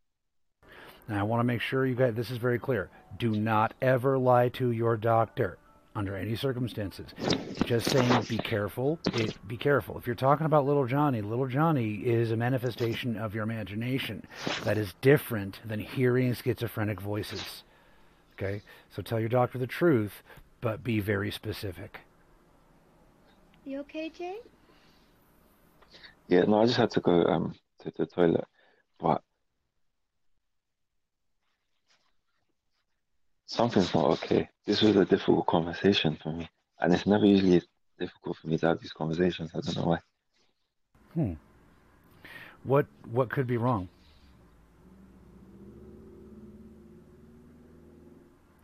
[1.09, 2.89] Now, I want to make sure you guys, this is very clear.
[3.17, 5.57] Do not ever lie to your doctor
[5.95, 7.07] under any circumstances.
[7.65, 8.99] Just saying, be careful.
[9.13, 9.97] It, be careful.
[9.97, 14.25] If you're talking about little Johnny, little Johnny is a manifestation of your imagination.
[14.63, 17.63] That is different than hearing schizophrenic voices.
[18.33, 18.61] Okay?
[18.95, 20.23] So tell your doctor the truth,
[20.61, 21.99] but be very specific.
[23.65, 24.37] You okay, Jay?
[26.27, 28.45] Yeah, no, I just had to go um to the toilet,
[28.99, 29.21] but
[33.51, 34.47] something's not okay.
[34.65, 36.49] This was a difficult conversation for me,
[36.79, 37.61] and it's never usually
[37.99, 39.51] difficult for me to have these conversations.
[39.53, 39.99] I don't know why.
[41.13, 41.33] Hmm.
[42.63, 43.89] What what could be wrong?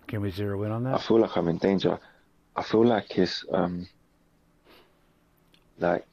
[0.08, 0.96] Can we zero in on that?
[0.96, 2.00] I feel like I'm in danger.
[2.56, 3.88] I feel like it's um
[5.80, 6.08] like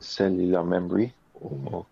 [0.00, 1.86] cellular memory or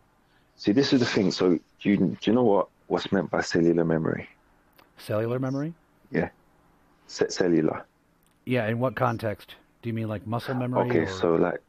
[0.56, 1.30] see this is the thing.
[1.30, 4.28] So do you do you know what what's meant by cellular memory?
[4.98, 5.74] Cellular memory?
[7.06, 7.84] Ce- cellular.
[8.44, 9.56] Yeah, in what context?
[9.82, 10.88] Do you mean like muscle memory?
[10.88, 11.06] Okay, or...
[11.06, 11.62] so like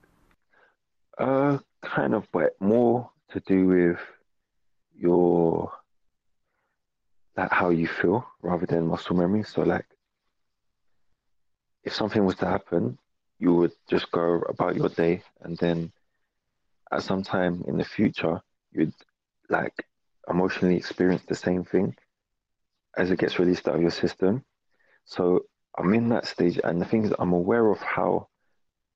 [1.17, 3.99] uh kind of but more to do with
[4.97, 5.71] your
[7.37, 9.43] like how you feel rather than muscle memory.
[9.43, 9.85] So like
[11.83, 12.97] if something was to happen,
[13.39, 15.91] you would just go about your day and then
[16.91, 18.41] at some time in the future
[18.71, 18.93] you'd
[19.49, 19.73] like
[20.29, 21.95] emotionally experience the same thing
[22.97, 24.43] as it gets released out of your system.
[25.05, 25.45] So
[25.77, 28.27] I'm in that stage and the thing is I'm aware of how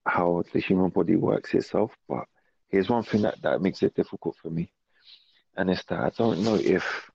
[0.06, 2.26] how the human body works itself, but
[2.70, 4.72] here's one thing that, that makes it difficult for me.
[5.56, 7.10] And it's that I don't know if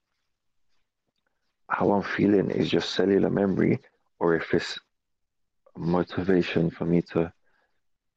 [1.68, 3.80] how I'm feeling is just cellular memory
[4.20, 4.78] or if it's
[5.76, 7.32] motivation for me to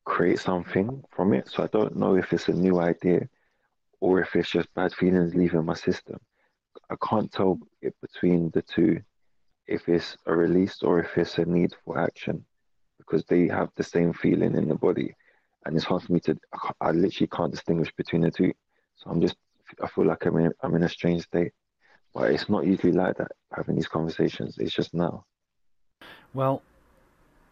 [0.05, 1.49] create something from it.
[1.49, 3.27] So I don't know if it's a new idea
[3.99, 6.19] or if it's just bad feelings leaving my system.
[6.89, 9.01] I can't tell it between the two
[9.67, 12.45] if it's a release or if it's a need for action
[12.97, 15.13] because they have the same feeling in the body.
[15.65, 16.37] And it's hard for me to
[16.79, 18.53] I, literally can't distinguish between the two.
[18.95, 19.35] So i'm just
[19.83, 21.51] i feel like i'm in, I'm in a strange state.
[22.13, 24.57] But it's not usually like that having these conversations.
[24.57, 25.25] It's just now.
[26.33, 26.61] Well,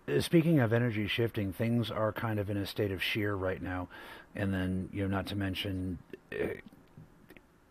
[0.08, 3.62] uh, speaking of energy shifting, things are kind of in a state of shear right
[3.62, 3.90] now,
[4.36, 5.98] and then you know, not to mention
[6.32, 6.46] uh,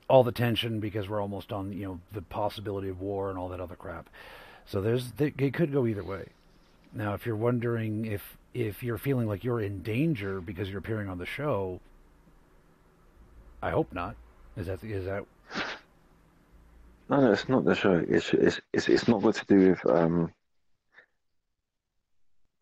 [0.09, 3.49] all the tension because we're almost on you know the possibility of war and all
[3.49, 4.09] that other crap.
[4.67, 6.29] So there's it could go either way.
[6.93, 11.09] Now, if you're wondering if if you're feeling like you're in danger because you're appearing
[11.09, 11.81] on the show,
[13.63, 14.17] I hope not.
[14.57, 15.25] Is that is that
[17.09, 18.05] No, no, it's not the show.
[18.09, 20.33] It's it's it's, it's not got to do with um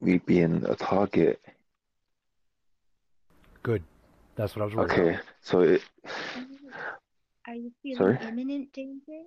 [0.03, 1.41] me being a target.
[3.63, 3.83] Good.
[4.37, 5.21] That's what I was Okay, about.
[5.43, 5.83] so it,
[7.47, 8.19] Are you feeling Sorry?
[8.23, 9.23] imminent danger?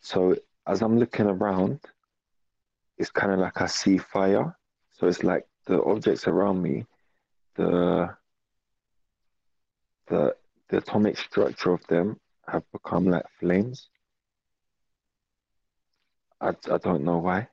[0.00, 0.36] so
[0.66, 1.80] as I'm looking around,
[2.98, 4.54] it's kind of like I see fire.
[4.92, 6.84] So it's like the objects around me,
[7.56, 8.14] the
[10.08, 10.34] the
[10.68, 13.88] the atomic structure of them have become like flames.
[16.40, 17.48] I, I don't know why,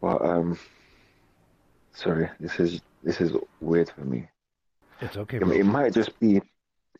[0.00, 0.58] but um,
[1.92, 4.28] sorry, this is this is weird for me.
[5.00, 6.40] It's okay, It, it might just be,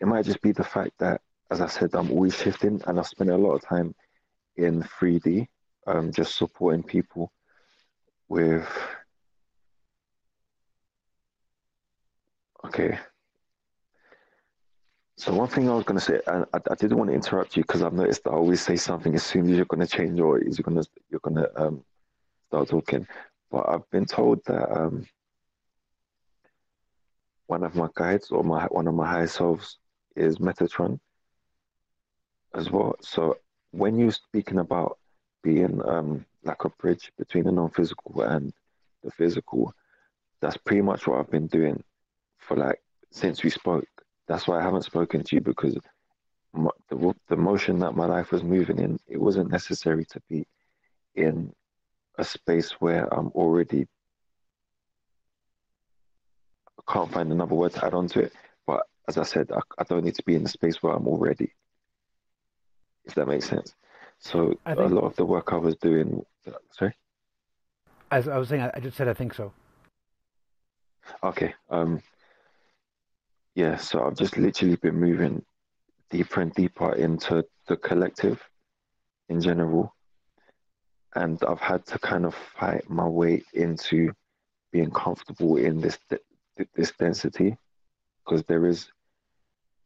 [0.00, 1.20] it might just be the fact that,
[1.50, 3.94] as I said, I'm always shifting, and I spend a lot of time
[4.56, 5.46] in 3D,
[5.86, 7.32] um, just supporting people
[8.28, 8.68] with.
[12.66, 12.98] Okay.
[15.16, 17.56] So one thing I was going to say, and I, I didn't want to interrupt
[17.56, 19.86] you because I've noticed that I always say something as soon as you're going to
[19.86, 21.84] change or as you're going to you're going to um,
[22.48, 23.06] start talking.
[23.50, 25.06] But I've been told that um,
[27.46, 29.78] one of my guides or my one of my higher selves
[30.14, 31.00] is Metatron
[32.54, 32.94] as well.
[33.00, 33.36] So
[33.72, 34.98] when you're speaking about
[35.42, 38.52] being um, like a bridge between the non-physical and
[39.02, 39.72] the physical,
[40.40, 41.82] that's pretty much what I've been doing
[42.38, 42.80] for like
[43.10, 43.88] since we spoke.
[44.26, 45.76] That's why I haven't spoken to you because
[46.52, 50.46] my, the the motion that my life was moving in, it wasn't necessary to be
[51.14, 51.52] in
[52.18, 53.86] a space where I'm already
[56.78, 58.32] I can't find another word to add on to it.
[58.66, 61.06] But as I said, I, I don't need to be in the space where I'm
[61.06, 61.52] already,
[63.08, 63.74] if that makes sense.
[64.20, 66.24] So I a think- lot of the work I was doing,
[66.72, 66.94] sorry.
[68.10, 69.52] As I was saying, I I just said I think so.
[71.22, 71.54] Okay.
[71.70, 72.02] Um.
[73.54, 73.76] Yeah.
[73.76, 75.44] So I've just literally been moving
[76.10, 78.42] deeper and deeper into the collective
[79.28, 79.94] in general,
[81.14, 84.12] and I've had to kind of fight my way into
[84.72, 85.98] being comfortable in this
[86.74, 87.56] this density
[88.24, 88.88] because there is.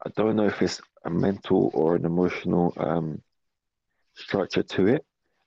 [0.06, 3.22] I don't know if it's a mental or an emotional um,
[4.14, 5.04] structure to it,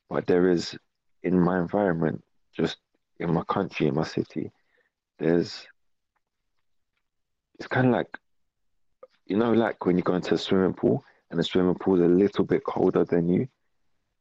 [0.10, 0.78] but there is
[1.24, 2.24] in my environment,
[2.56, 2.78] just
[3.20, 4.52] in my country, in my city,
[5.20, 5.68] there's
[7.58, 8.18] it's kind of like
[9.28, 12.02] you know like when you go into a swimming pool and the swimming pool is
[12.02, 13.48] a little bit colder than you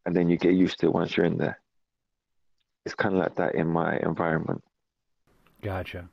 [0.07, 1.59] and then you get used to it once you're in there.
[2.85, 4.63] It's kind of like that in my environment.
[5.63, 6.09] Gotcha.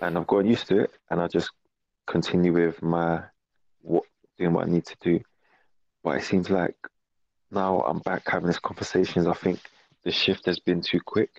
[0.00, 1.50] and i've gotten used to it and i just
[2.06, 3.22] continue with my
[3.82, 4.04] what
[4.42, 5.20] doing what i need to do.
[6.04, 6.76] But it seems like
[7.50, 9.60] now i'm back having these conversations i think
[10.04, 11.30] the shift has been too quick.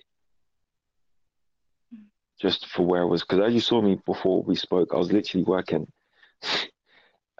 [2.40, 5.12] Just for where I was because as you saw me before we spoke I was
[5.12, 5.86] literally working.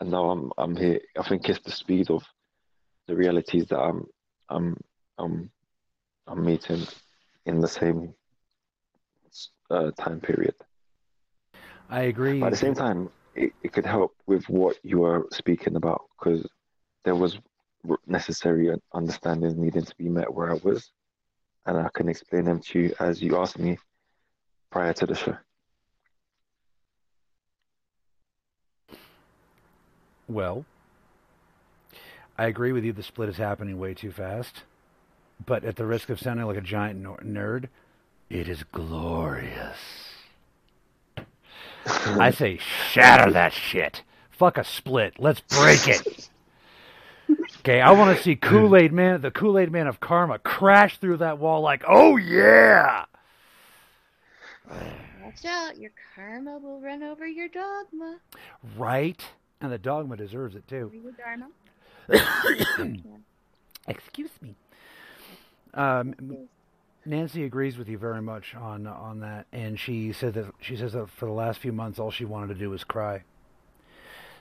[0.00, 1.00] And now I'm I'm here.
[1.16, 2.24] I think it's the speed of
[3.06, 4.04] the realities that I'm
[4.48, 4.76] I'm
[5.18, 5.50] I'm
[6.26, 6.84] I'm meeting
[7.46, 8.12] in the same
[9.70, 10.56] uh, time period.
[11.88, 12.40] I agree.
[12.40, 16.02] but at the same time it, it could help with what you were speaking about
[16.18, 16.46] because
[17.04, 17.38] there was
[18.06, 20.90] necessary understandings needing to be met where I was
[21.66, 23.78] and I can explain them to you as you asked me
[24.70, 25.36] prior to the show
[30.26, 30.64] Well,
[32.38, 32.92] I agree with you.
[32.92, 34.62] The split is happening way too fast.
[35.44, 37.68] But at the risk of sounding like a giant nerd,
[38.30, 40.03] it is glorious.
[41.86, 42.58] I say,
[42.90, 44.02] shatter that shit.
[44.30, 45.14] Fuck a split.
[45.18, 46.30] Let's break it.
[47.60, 50.98] Okay, I want to see Kool Aid Man, the Kool Aid Man of Karma, crash
[50.98, 53.04] through that wall like, oh yeah.
[54.70, 58.18] Watch out, your karma will run over your dogma.
[58.76, 59.22] Right?
[59.60, 60.92] And the dogma deserves it too.
[61.16, 61.48] Dharma.
[63.88, 64.56] Excuse me.
[65.76, 66.14] Um,
[67.06, 70.92] Nancy agrees with you very much on on that, and she said that she says
[70.92, 73.22] that for the last few months, all she wanted to do was cry.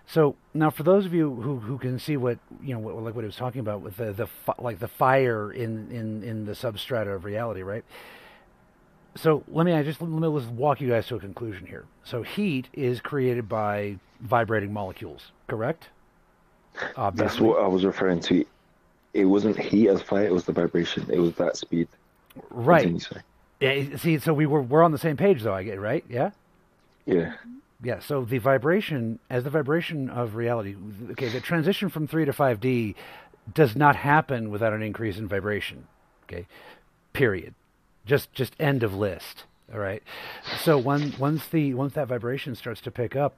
[0.05, 3.15] So now, for those of you who, who can see what you know, what, like
[3.15, 4.27] what he was talking about with the the
[4.59, 7.85] like the fire in, in, in the substrata of reality, right?
[9.15, 11.85] So let me I just let me let's walk you guys to a conclusion here.
[12.03, 15.89] So heat is created by vibrating molecules, correct?
[17.15, 18.45] That's what I was referring to.
[19.13, 21.09] It wasn't heat as fire, it was the vibration.
[21.11, 21.87] It was that speed.
[22.49, 22.83] Right?
[23.59, 25.53] Yeah, see, so we were we're on the same page though.
[25.53, 26.31] I get right, yeah.
[27.05, 27.33] Yeah.
[27.83, 30.75] Yeah, so the vibration, as the vibration of reality,
[31.11, 32.95] okay, the transition from 3 to 5D
[33.53, 35.85] does not happen without an increase in vibration.
[36.23, 36.47] Okay,
[37.11, 37.53] period.
[38.05, 39.43] Just just end of list.
[39.71, 40.03] All right.
[40.59, 43.35] So when, once the once that vibration starts to pick up,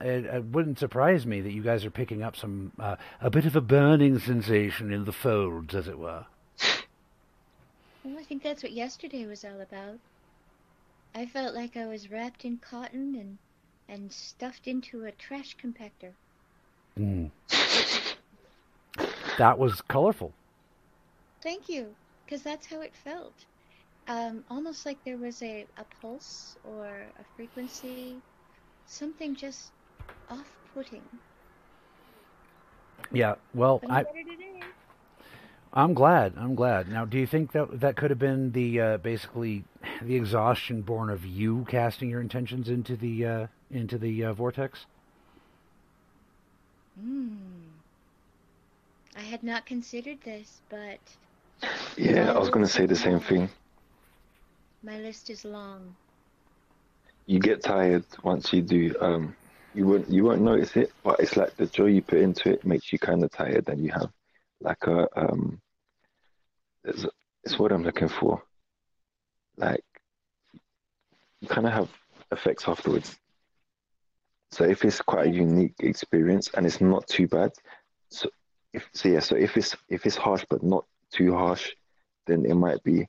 [0.00, 3.46] it, it wouldn't surprise me that you guys are picking up some uh, a bit
[3.46, 6.26] of a burning sensation in the folds, as it were.
[8.08, 9.98] Well, I think that's what yesterday was all about.
[11.14, 13.36] I felt like I was wrapped in cotton and
[13.86, 16.12] and stuffed into a trash compactor.
[16.98, 17.30] Mm.
[19.36, 20.32] that was colorful.
[21.42, 21.94] Thank you,
[22.24, 23.34] because that's how it felt.
[24.08, 28.16] Um, almost like there was a, a pulse or a frequency,
[28.86, 29.70] something just
[30.30, 31.02] off-putting.
[33.12, 34.04] Yeah, well, I.
[35.72, 36.34] I'm glad.
[36.36, 36.88] I'm glad.
[36.88, 39.64] Now, do you think that that could have been the uh, basically
[40.02, 44.86] the exhaustion born of you casting your intentions into the uh, into the uh, vortex?
[46.98, 47.78] Hmm.
[49.14, 51.16] I had not considered this, but
[51.96, 53.48] Yeah, I was gonna say the same thing.
[54.82, 55.96] my list is long.
[57.26, 58.94] You get tired once you do.
[59.00, 59.36] Um,
[59.74, 62.64] you won't you won't notice it, but it's like the joy you put into it
[62.64, 64.10] makes you kind of tired, and you have
[64.60, 65.60] like a um.
[66.84, 67.06] It's,
[67.44, 68.42] it's what I'm looking for.
[69.56, 69.84] Like
[71.40, 71.88] you kind of have
[72.30, 73.18] effects afterwards.
[74.50, 77.52] So if it's quite a unique experience and it's not too bad,
[78.10, 78.30] so
[78.72, 81.72] if so yeah, so if it's if it's harsh but not too harsh,
[82.26, 83.06] then it might be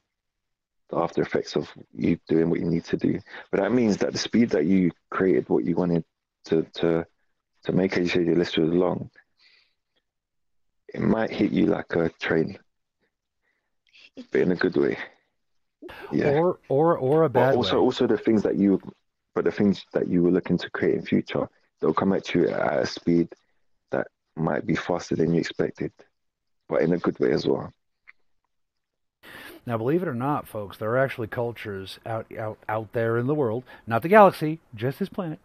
[0.89, 3.19] the after effects of you doing what you need to do.
[3.51, 6.03] But that means that the speed that you created what you wanted
[6.45, 7.05] to to
[7.63, 9.09] to make your list was long,
[10.93, 12.57] it might hit you like a train,
[14.31, 14.97] but in a good way.
[16.11, 16.31] Yeah.
[16.31, 17.81] Or or or a But bad also way.
[17.81, 18.81] also the things that you
[19.35, 21.47] but the things that you were looking to create in future,
[21.79, 23.29] they'll come at you at a speed
[23.91, 25.91] that might be faster than you expected.
[26.67, 27.71] But in a good way as well.
[29.69, 33.27] Now, believe it or not, folks, there are actually cultures out out out there in
[33.27, 35.37] the world, not the galaxy, just this planet,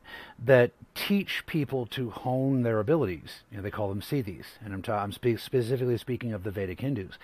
[0.43, 3.43] that teach people to hone their abilities.
[3.51, 6.51] You know, they call them siddhis, and I'm ta- I'm spe- specifically speaking of the
[6.51, 7.19] Vedic Hindus.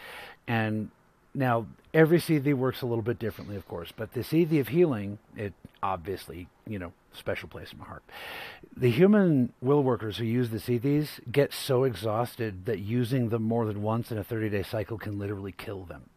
[0.47, 0.91] And
[1.33, 5.19] now, every siddhi works a little bit differently, of course, but the siddhi of healing,
[5.35, 8.03] it obviously, you know, special place in my heart.
[8.77, 13.65] The human will workers who use the siddhis get so exhausted that using them more
[13.65, 16.10] than once in a 30-day cycle can literally kill them.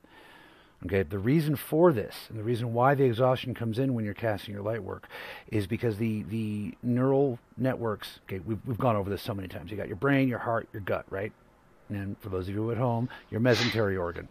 [0.85, 4.13] Okay, the reason for this and the reason why the exhaustion comes in when you're
[4.13, 5.07] casting your light work
[5.47, 9.71] is because the, the neural networks, okay, we've, we've gone over this so many times.
[9.71, 11.31] You got your brain, your heart, your gut, right?
[11.87, 14.27] And for those of you at home, your mesentery organ.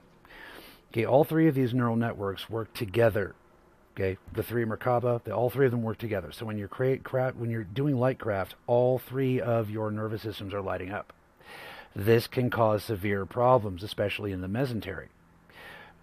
[0.91, 3.35] Okay, all three of these neural networks work together.
[3.95, 6.33] Okay, the three Merkaba, all three of them work together.
[6.33, 10.21] So when you're create craft, when you're doing light craft, all three of your nervous
[10.21, 11.15] systems are lighting up.
[11.97, 15.09] This can cause severe problems, especially in the mesentery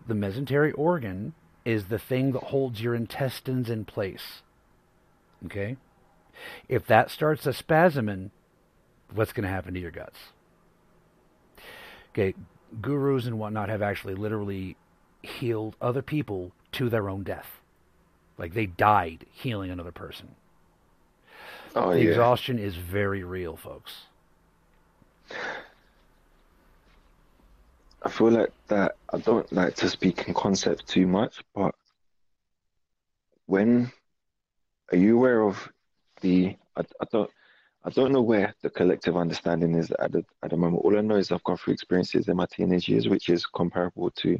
[0.08, 1.34] the mesentery organ
[1.66, 4.42] is the thing that holds your intestines in place.
[5.46, 5.78] Okay?
[6.68, 8.32] If that starts a spasming,
[9.14, 10.18] what's going to happen to your guts?
[12.12, 12.34] Okay,
[12.82, 14.76] gurus and whatnot have actually literally
[15.22, 17.48] healed other people to their own death.
[18.38, 20.36] Like they died healing another person.
[21.76, 22.10] Oh the yeah.
[22.10, 24.06] exhaustion is very real, folks.
[28.02, 31.76] I feel like that I don't like to speak in concept too much, but
[33.46, 33.92] when
[34.92, 35.68] are you aware of
[36.22, 37.30] the I, I don't
[37.84, 40.84] I don't know where the collective understanding is at the at the moment.
[40.84, 44.12] All I know is I've gone through experiences in my teenage years which is comparable
[44.12, 44.40] to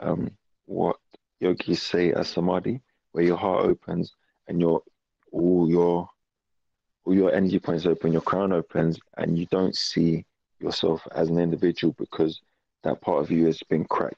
[0.00, 0.30] um
[0.66, 0.96] what
[1.40, 2.80] yogis say as samadhi,
[3.12, 4.14] where your heart opens
[4.46, 4.82] and your
[5.32, 6.08] all your
[7.04, 10.24] all your energy points open, your crown opens, and you don't see
[10.60, 12.40] yourself as an individual because
[12.84, 14.16] that part of you has been cracked,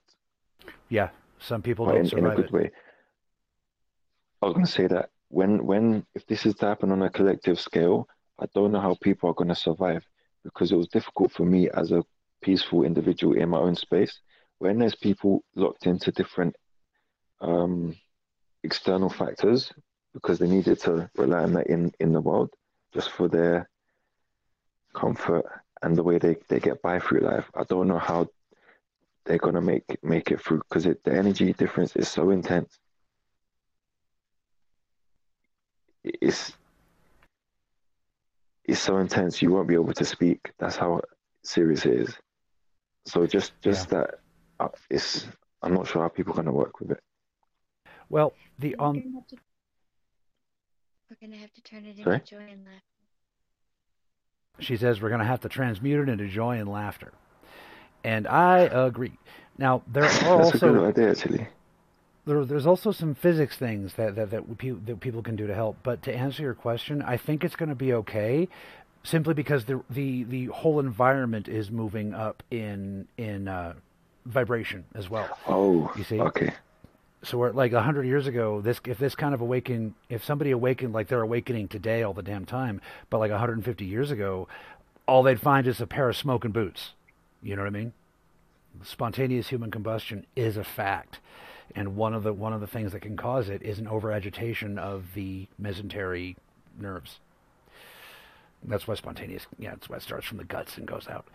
[0.88, 2.52] Yeah, some people but don't in, in a good it.
[2.52, 2.70] way.
[4.42, 7.10] I was going to say that when when if this is to happen on a
[7.10, 8.08] collective scale,
[8.38, 10.04] I don't know how people are going to survive
[10.42, 12.04] because it was difficult for me as a
[12.42, 14.20] peaceful individual in my own space.
[14.58, 16.56] When there's people locked into different
[17.40, 17.96] um,
[18.62, 19.72] external factors
[20.12, 22.50] because they needed to rely on that in in the world
[22.92, 23.68] just for their
[24.94, 25.44] comfort
[25.82, 27.44] and the way they, they get by through life.
[27.54, 28.28] I don't know how
[29.24, 32.78] they're gonna make make it through because the energy difference is so intense.
[36.04, 36.52] It's
[38.64, 40.52] it's so intense you won't be able to speak.
[40.58, 41.00] That's how
[41.42, 42.14] serious it is.
[43.06, 44.16] So just just that
[44.60, 45.26] uh, it's
[45.62, 47.00] I'm not sure how people are gonna work with it.
[48.10, 49.36] Well, the We're on gonna have to-
[51.10, 52.16] We're gonna have to turn it Sorry?
[52.16, 52.80] into joy and laughter.
[54.60, 57.12] she says we're going to have to transmute it into joy and laughter.
[58.04, 59.18] And I agree.
[59.58, 61.48] Now, there are That's a good also idea actually.
[62.26, 65.54] there, there's also some physics things that that that, we, that people can do to
[65.54, 65.78] help.
[65.82, 68.48] But to answer your question, I think it's going to be okay,
[69.04, 73.74] simply because the the the whole environment is moving up in in uh,
[74.26, 75.30] vibration as well.
[75.46, 76.20] Oh, You see?
[76.20, 76.52] okay.
[77.22, 80.50] So we're like a hundred years ago, this if this kind of awaken, if somebody
[80.50, 82.80] awakened like they're awakening today all the damn time,
[83.10, 84.46] but like 150 years ago,
[85.08, 86.92] all they'd find is a pair of smoking boots.
[87.44, 87.92] You know what I mean?
[88.82, 91.20] Spontaneous human combustion is a fact,
[91.76, 94.78] and one of the one of the things that can cause it is an overagitation
[94.78, 96.36] of the mesentery
[96.80, 97.20] nerves.
[98.64, 101.26] That's why spontaneous, yeah, that's why it starts from the guts and goes out.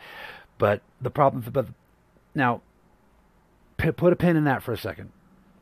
[0.57, 1.67] But the problem, but
[2.33, 2.61] now,
[3.77, 5.11] p- put a pin in that for a second.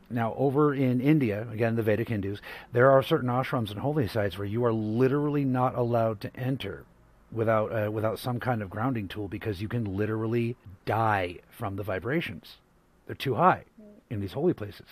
[0.09, 2.39] Now, over in India, again, the Vedic Hindus,
[2.71, 6.85] there are certain ashrams and holy sites where you are literally not allowed to enter
[7.31, 10.55] without uh, without some kind of grounding tool because you can literally
[10.85, 12.57] die from the vibrations.
[13.05, 13.63] They're too high
[14.09, 14.87] in these holy places.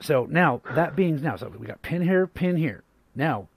[0.00, 2.82] So now that being now, so we got pin here, pin here.
[3.14, 3.48] Now,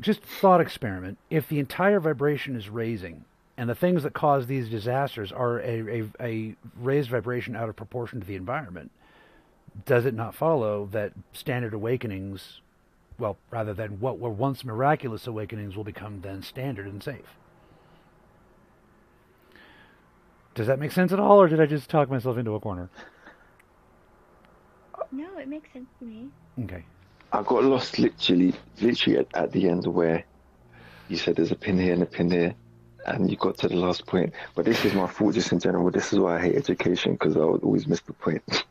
[0.00, 1.18] just thought experiment.
[1.30, 3.24] If the entire vibration is raising,
[3.56, 7.76] and the things that cause these disasters are a, a, a raised vibration out of
[7.76, 8.90] proportion to the environment,
[9.86, 12.61] does it not follow that standard awakenings,
[13.22, 17.38] well, rather than what were once miraculous awakenings, will become then standard and safe?
[20.56, 22.90] Does that make sense at all, or did I just talk myself into a corner?
[25.12, 26.28] No, it makes sense to me.
[26.64, 26.84] Okay.
[27.32, 30.24] I got lost literally, literally at, at the end where
[31.08, 32.54] you said there's a pin here and a pin here,
[33.06, 34.32] and you got to the last point.
[34.56, 35.90] But this is my fault just in general.
[35.92, 38.64] This is why I hate education because I would always miss the point.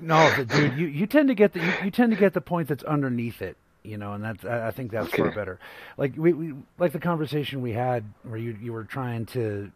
[0.00, 2.68] No, dude, you, you tend to get the you, you tend to get the point
[2.68, 5.58] that's underneath it, you know, and that's I think that's far better.
[5.96, 9.70] Like we, we like the conversation we had where you you were trying to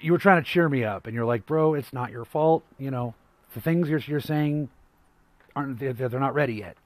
[0.00, 2.64] you were trying to cheer me up, and you're like, bro, it's not your fault,
[2.78, 3.14] you know.
[3.54, 4.68] The things you're you're saying
[5.54, 6.76] aren't they're, they're not ready yet,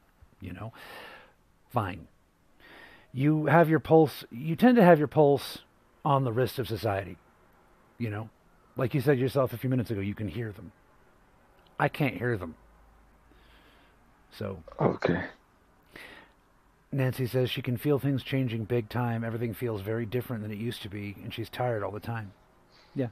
[0.40, 0.72] you know.
[1.70, 2.08] Fine.
[3.12, 4.24] You have your pulse.
[4.30, 5.58] You tend to have your pulse
[6.04, 7.16] on the wrist of society,
[7.98, 8.30] you know.
[8.76, 10.72] Like you said yourself a few minutes ago, you can hear them.
[11.78, 12.54] I can't hear them.
[14.30, 15.24] So okay.
[16.92, 19.22] Nancy says she can feel things changing big time.
[19.22, 22.32] Everything feels very different than it used to be, and she's tired all the time.
[22.94, 23.08] Yeah,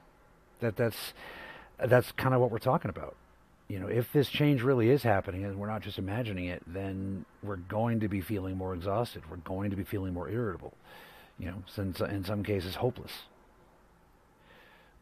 [0.61, 1.15] that that's
[1.79, 3.15] that's kind of what we're talking about.
[3.69, 7.25] You know, if this change really is happening and we're not just imagining it, then
[7.43, 9.23] we're going to be feeling more exhausted.
[9.31, 10.75] We're going to be feeling more irritable.
[11.39, 13.13] You know, since in some cases hopeless.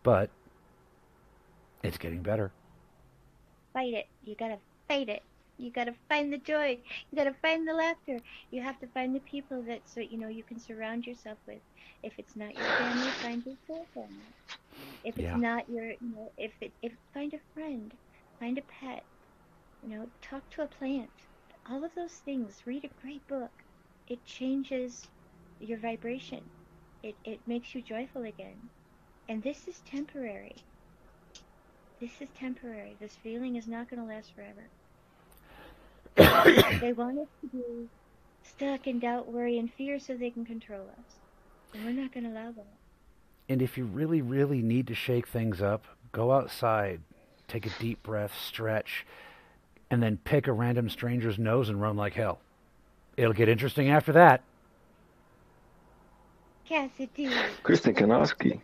[0.03, 0.29] But
[1.83, 2.53] it's getting better.
[3.73, 4.07] Fight it.
[4.25, 5.23] You gotta fight it.
[5.59, 6.83] You gotta find the joy.
[7.11, 8.23] You gotta find the laughter.
[8.51, 11.63] You have to find the people that so you know you can surround yourself with.
[12.03, 14.35] If it's not your family, find your family.
[15.03, 15.37] If it's Yeah.
[15.37, 17.97] not your, you know, if it, if find a friend,
[18.39, 19.07] find a pet.
[19.81, 21.13] You know, talk to a plant.
[21.69, 22.67] All of those things.
[22.67, 23.53] Read a great book.
[24.07, 25.09] It changes
[25.59, 26.51] your vibration.
[27.03, 28.71] It it makes you joyful again.
[29.29, 30.67] And this is temporary.
[32.01, 32.97] This is temporary.
[33.01, 34.71] This feeling is not going to last forever.
[36.81, 37.89] they want us to be
[38.43, 41.15] stuck in doubt, worry, and fear so they can control us.
[41.75, 42.67] And we're not going to allow that.
[43.49, 47.01] And if you really, really need to shake things up, go outside,
[47.49, 49.07] take a deep breath, stretch,
[49.91, 52.41] and then pick a random stranger's nose and run like hell.
[53.17, 54.43] It'll get interesting after that.
[56.69, 57.31] Cassidae,
[57.63, 58.61] Kristin, can I ask you?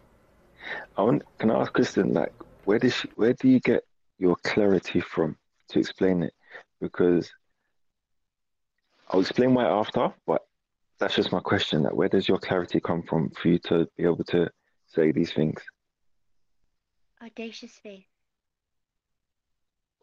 [0.96, 2.32] I want, can I ask Kristin, like,
[2.64, 3.84] where does she, where do you get
[4.18, 5.36] your clarity from
[5.68, 6.34] to explain it?
[6.80, 7.30] Because
[9.12, 10.42] I'll explain why after, but
[10.98, 11.82] that's just my question.
[11.82, 14.50] Like, where does your clarity come from for you to be able to
[14.86, 15.60] say these things?
[17.22, 18.04] audacious faith.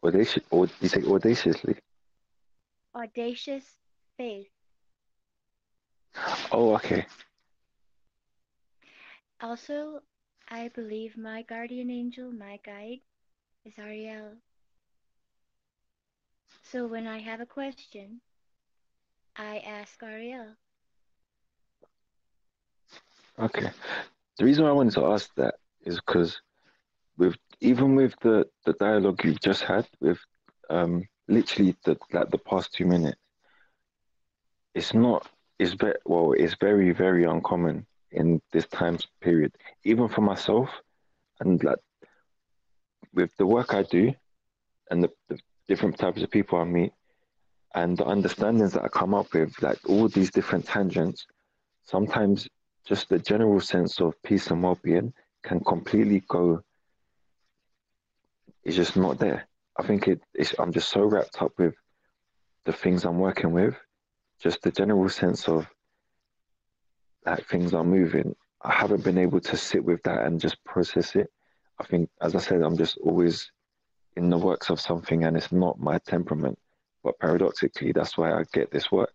[0.02, 1.76] Audacious, or you say audaciously?
[2.94, 3.64] Audacious
[4.16, 4.48] faith.
[6.50, 7.06] Oh, okay.
[9.40, 10.00] Also,
[10.48, 13.00] I believe my guardian angel, my guide,
[13.64, 14.32] is Ariel.
[16.62, 18.20] So when I have a question,
[19.40, 20.48] I ask Ariel.
[23.38, 23.70] Okay.
[24.36, 25.54] The reason I wanted to ask that
[25.86, 26.42] is because
[27.16, 30.18] with even with the the dialogue you've just had with
[30.68, 33.18] um literally the like the past two minutes,
[34.74, 35.26] it's not
[35.58, 39.52] it's very well it's very very uncommon in this time period,
[39.84, 40.68] even for myself,
[41.40, 41.78] and like
[43.14, 44.12] with the work I do,
[44.90, 46.92] and the, the different types of people I meet,
[47.74, 51.26] and the understandings that I come up with, like all these different tangents,
[51.84, 52.48] sometimes
[52.84, 55.12] just the general sense of peace and well-being
[55.42, 56.62] can completely go
[58.64, 59.48] it's just not there
[59.80, 61.74] I think it, it's, I'm just so wrapped up with
[62.66, 63.74] the things I'm working with,
[64.38, 65.66] just the general sense of
[67.24, 68.34] that things are moving.
[68.62, 71.32] I haven't been able to sit with that and just process it.
[71.78, 73.50] I think, as I said, I'm just always
[74.16, 76.58] in the works of something and it's not my temperament.
[77.02, 79.12] But paradoxically, that's why I get this work.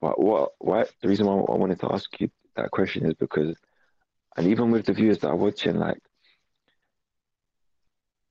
[0.00, 3.56] But what, why, the reason why I wanted to ask you that question is because,
[4.36, 5.98] and even with the viewers that are watching, like,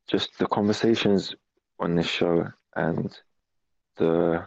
[0.08, 1.36] just the conversations
[1.80, 3.18] on this show and
[3.98, 4.46] the,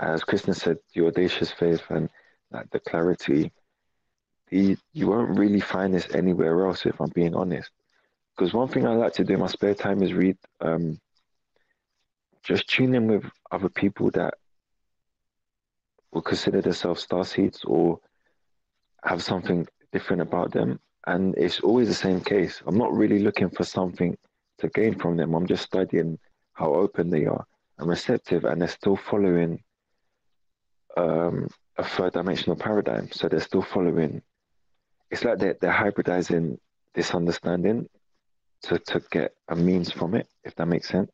[0.00, 2.08] as Kristin said, the audacious faith and
[2.50, 3.52] like the clarity,
[4.48, 7.70] the, you won't really find this anywhere else if I'm being honest.
[8.36, 11.00] Because one thing I like to do in my spare time is read, um,
[12.46, 14.34] just tune in with other people that
[16.12, 17.98] will consider themselves star seeds or
[19.04, 20.78] have something different about them.
[21.06, 22.62] And it's always the same case.
[22.66, 24.16] I'm not really looking for something
[24.58, 25.34] to gain from them.
[25.34, 26.18] I'm just studying
[26.52, 27.44] how open they are
[27.78, 29.62] and receptive, and they're still following
[30.96, 33.10] um, a third dimensional paradigm.
[33.12, 34.22] So they're still following.
[35.10, 36.58] It's like they're, they're hybridizing
[36.94, 37.88] this understanding
[38.62, 41.10] to, to get a means from it, if that makes sense.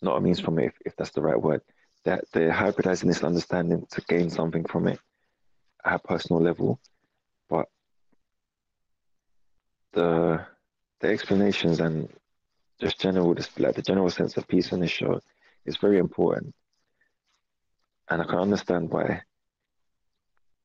[0.00, 1.62] Not a means from it, if, if that's the right word.
[2.04, 5.00] That they're hybridizing this understanding to gain something from it
[5.84, 6.80] at a personal level.
[7.48, 7.66] But
[9.92, 10.46] the
[11.00, 12.08] the explanations and
[12.80, 15.20] just general like the general sense of peace in the show
[15.64, 16.54] is very important.
[18.08, 19.22] And I can understand why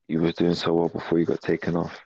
[0.07, 1.99] you was doing so well before you got taken off.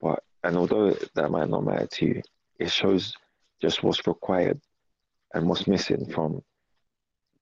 [0.00, 2.22] But and although that might not matter to you,
[2.58, 3.14] it shows
[3.60, 4.60] just what's required
[5.34, 6.42] and what's missing from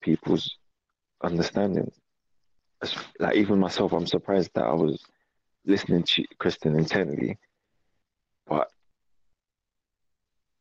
[0.01, 0.57] people's
[1.22, 1.90] understanding.
[3.18, 5.05] Like even myself, I'm surprised that I was
[5.66, 7.38] listening to Kristin intently,
[8.46, 8.70] but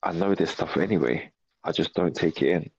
[0.03, 1.31] I know this stuff anyway.
[1.63, 2.69] I just don't take it in.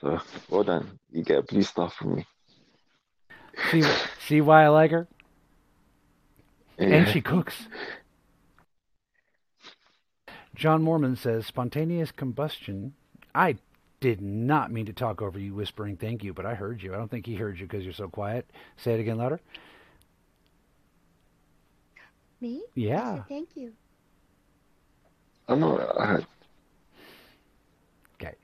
[0.00, 0.98] So well done.
[1.10, 2.26] You get blue stuff from me.
[3.70, 3.82] See,
[4.26, 5.06] see why I like her?
[6.78, 6.86] Yeah.
[6.86, 7.68] And she cooks.
[10.54, 12.94] John Mormon says spontaneous combustion.
[13.34, 13.56] I
[14.04, 16.92] did not mean to talk over you whispering thank you, but I heard you.
[16.92, 18.44] I don't think he heard you because you're so quiet.
[18.76, 19.40] Say it again louder.
[22.38, 22.60] Me?
[22.66, 23.14] I Yeah.
[23.14, 23.72] said thank you.
[25.48, 25.80] I'm not.
[25.98, 26.26] I,
[28.20, 28.34] Okay.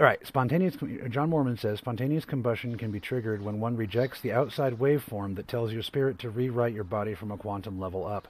[0.00, 0.18] All right.
[0.26, 0.76] Spontaneous.
[1.10, 5.46] John Mormon says spontaneous combustion can be triggered when one rejects the outside waveform that
[5.46, 8.26] tells your spirit to rewrite your body from a quantum level up.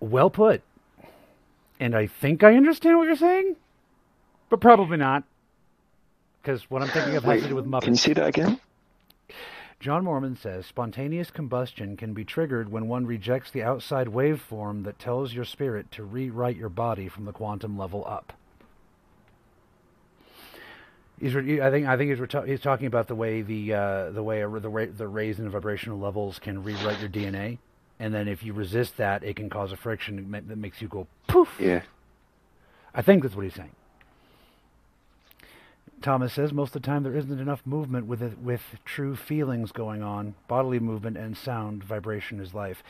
[0.00, 0.62] Well put.
[1.78, 3.54] And I think I understand what you're saying,
[4.48, 5.24] but probably not.
[6.42, 7.84] Because what I'm thinking of has wait, to do with muffins.
[7.84, 8.60] can you see that again?
[9.80, 14.98] John Mormon says spontaneous combustion can be triggered when one rejects the outside waveform that
[14.98, 18.32] tells your spirit to rewrite your body from the quantum level up.
[21.20, 24.10] He's, re- I think I think he's, reta- he's talking about the way the uh,
[24.10, 27.58] the way the ra- the raise in vibrational levels can rewrite your DNA,
[27.98, 31.08] and then if you resist that, it can cause a friction that makes you go
[31.26, 31.48] poof.
[31.58, 31.82] Yeah.
[32.94, 33.72] I think that's what he's saying.
[36.02, 39.72] Thomas says most of the time there isn't enough movement with it, with true feelings
[39.72, 40.34] going on.
[40.46, 42.82] Bodily movement and sound vibration is life.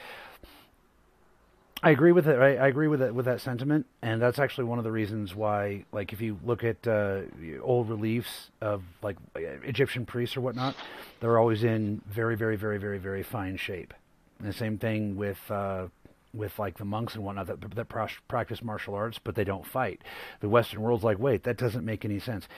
[1.80, 2.38] I agree with it.
[2.38, 5.34] I, I agree with it with that sentiment, and that's actually one of the reasons
[5.34, 7.20] why, like, if you look at uh,
[7.62, 10.74] old reliefs of like Egyptian priests or whatnot,
[11.20, 13.94] they're always in very, very, very, very, very fine shape.
[14.40, 15.86] And the same thing with uh,
[16.34, 17.88] with like the monks and whatnot that that
[18.28, 20.02] practice martial arts, but they don't fight.
[20.40, 22.48] The Western world's like, wait, that doesn't make any sense.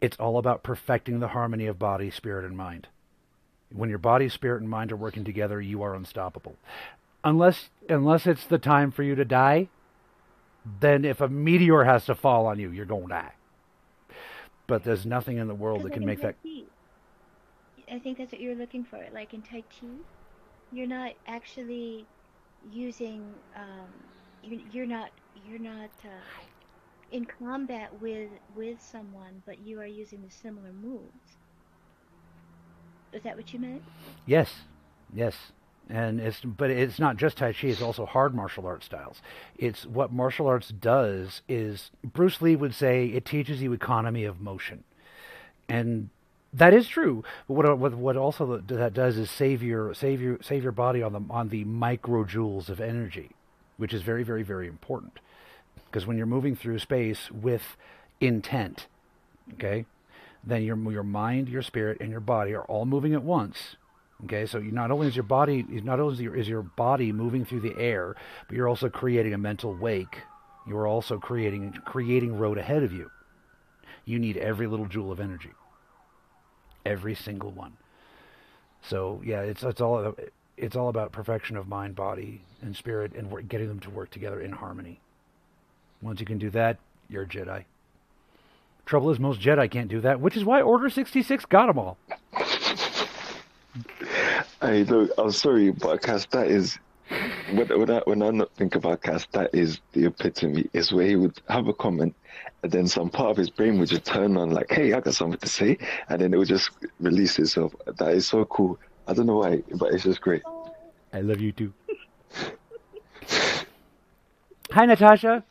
[0.00, 2.88] It's all about perfecting the harmony of body, spirit, and mind.
[3.72, 6.56] When your body, spirit, and mind are working together, you are unstoppable.
[7.22, 9.68] Unless unless it's the time for you to die,
[10.80, 13.32] then if a meteor has to fall on you, you're going to die.
[14.66, 16.36] But there's nothing in the world that can like make that.
[16.42, 16.62] Chi,
[17.92, 19.04] I think that's what you're looking for.
[19.12, 19.86] Like in Tai Chi,
[20.72, 22.06] you're not actually
[22.72, 23.34] using.
[23.54, 23.88] Um,
[24.42, 25.10] you, you're not.
[25.48, 26.08] You're not uh,
[27.12, 31.36] in combat with with someone, but you are using the similar moves.
[33.12, 33.82] Is that what you meant?
[34.26, 34.50] Yes,
[35.12, 35.34] yes,
[35.88, 37.68] and it's but it's not just Tai Chi.
[37.68, 39.20] It's also hard martial arts styles.
[39.56, 44.40] It's what martial arts does is Bruce Lee would say it teaches you economy of
[44.40, 44.84] motion,
[45.68, 46.10] and
[46.52, 47.24] that is true.
[47.48, 51.02] But what what what also that does is save your save your save your body
[51.02, 53.30] on the on the microjoules of energy,
[53.76, 55.18] which is very very very important.
[55.90, 57.76] Because when you're moving through space with
[58.20, 58.86] intent,
[59.54, 59.86] okay,
[60.44, 63.76] then your your mind, your spirit, and your body are all moving at once.
[64.24, 67.44] Okay, so not only is your body not only is your, is your body moving
[67.44, 68.14] through the air,
[68.46, 70.18] but you're also creating a mental wake
[70.66, 73.10] you are also creating creating road ahead of you.
[74.04, 75.50] You need every little joule of energy,
[76.84, 77.76] every single one.
[78.82, 80.14] So yeah, it's it's all
[80.56, 84.40] it's all about perfection of mind, body, and spirit, and getting them to work together
[84.40, 85.00] in harmony.
[86.02, 86.78] Once you can do that,
[87.08, 87.64] you're a Jedi.
[88.86, 91.98] Trouble is, most Jedi can't do that, which is why Order 66 got them all.
[94.60, 96.78] Hey, look, I'm sorry, but Cass, that is
[97.52, 100.68] when, when I when I not think about Cass, that is the epitome.
[100.72, 102.14] Is where he would have a comment,
[102.62, 105.14] and then some part of his brain would just turn on, like, "Hey, I got
[105.14, 105.78] something to say,"
[106.08, 106.70] and then it would just
[107.00, 107.74] release itself.
[107.86, 108.78] That is so cool.
[109.06, 110.42] I don't know why, but it's just great.
[111.12, 111.72] I love you too.
[114.72, 115.42] Hi, Natasha.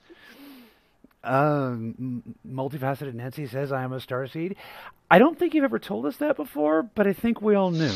[1.23, 4.55] Um, multifaceted Nancy says, I am a starseed.
[5.11, 7.91] I don't think you've ever told us that before, but I think we all knew.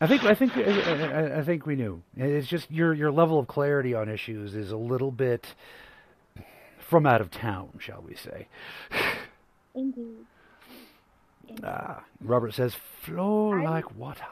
[0.00, 2.02] I think I think I, I think we knew.
[2.16, 5.54] It's just your your level of clarity on issues is a little bit
[6.80, 8.48] from out of town, shall we say?
[9.76, 10.26] Indeed.
[11.48, 11.64] Indeed.
[11.64, 14.24] Ah, Robert says, "Flow like water."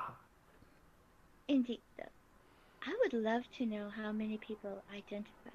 [1.46, 1.80] Indeed.
[2.84, 2.90] Though.
[2.90, 5.50] I would love to know how many people identify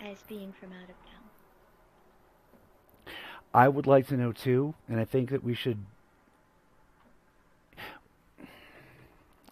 [0.00, 1.22] as being from out of town.
[3.54, 5.78] I would like to know too, and I think that we should.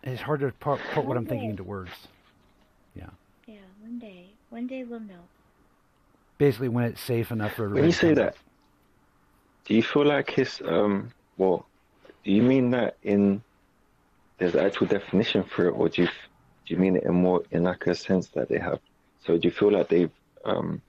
[0.03, 1.91] It's hard to put, put what I'm thinking into words.
[2.95, 3.11] Yeah.
[3.47, 4.31] Yeah, one day.
[4.49, 5.29] One day we'll know.
[6.39, 7.83] Basically, when it's safe enough for everybody.
[7.83, 8.37] When you to say that,
[9.67, 11.13] do you feel like his um?
[11.37, 11.67] Well,
[12.25, 13.43] do you mean that in
[14.39, 16.30] there's an actual definition for it, or do you f-
[16.71, 18.81] do you mean it in more in like a sense that they have?
[19.19, 20.13] So do you feel like they've
[20.45, 20.83] um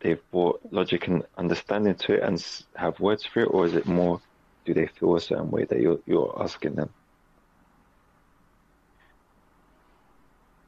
[0.00, 2.44] they've brought logic and understanding to it and
[2.76, 4.20] have words for it, or is it more?
[4.64, 6.92] Do they feel a certain way that you're you're asking them?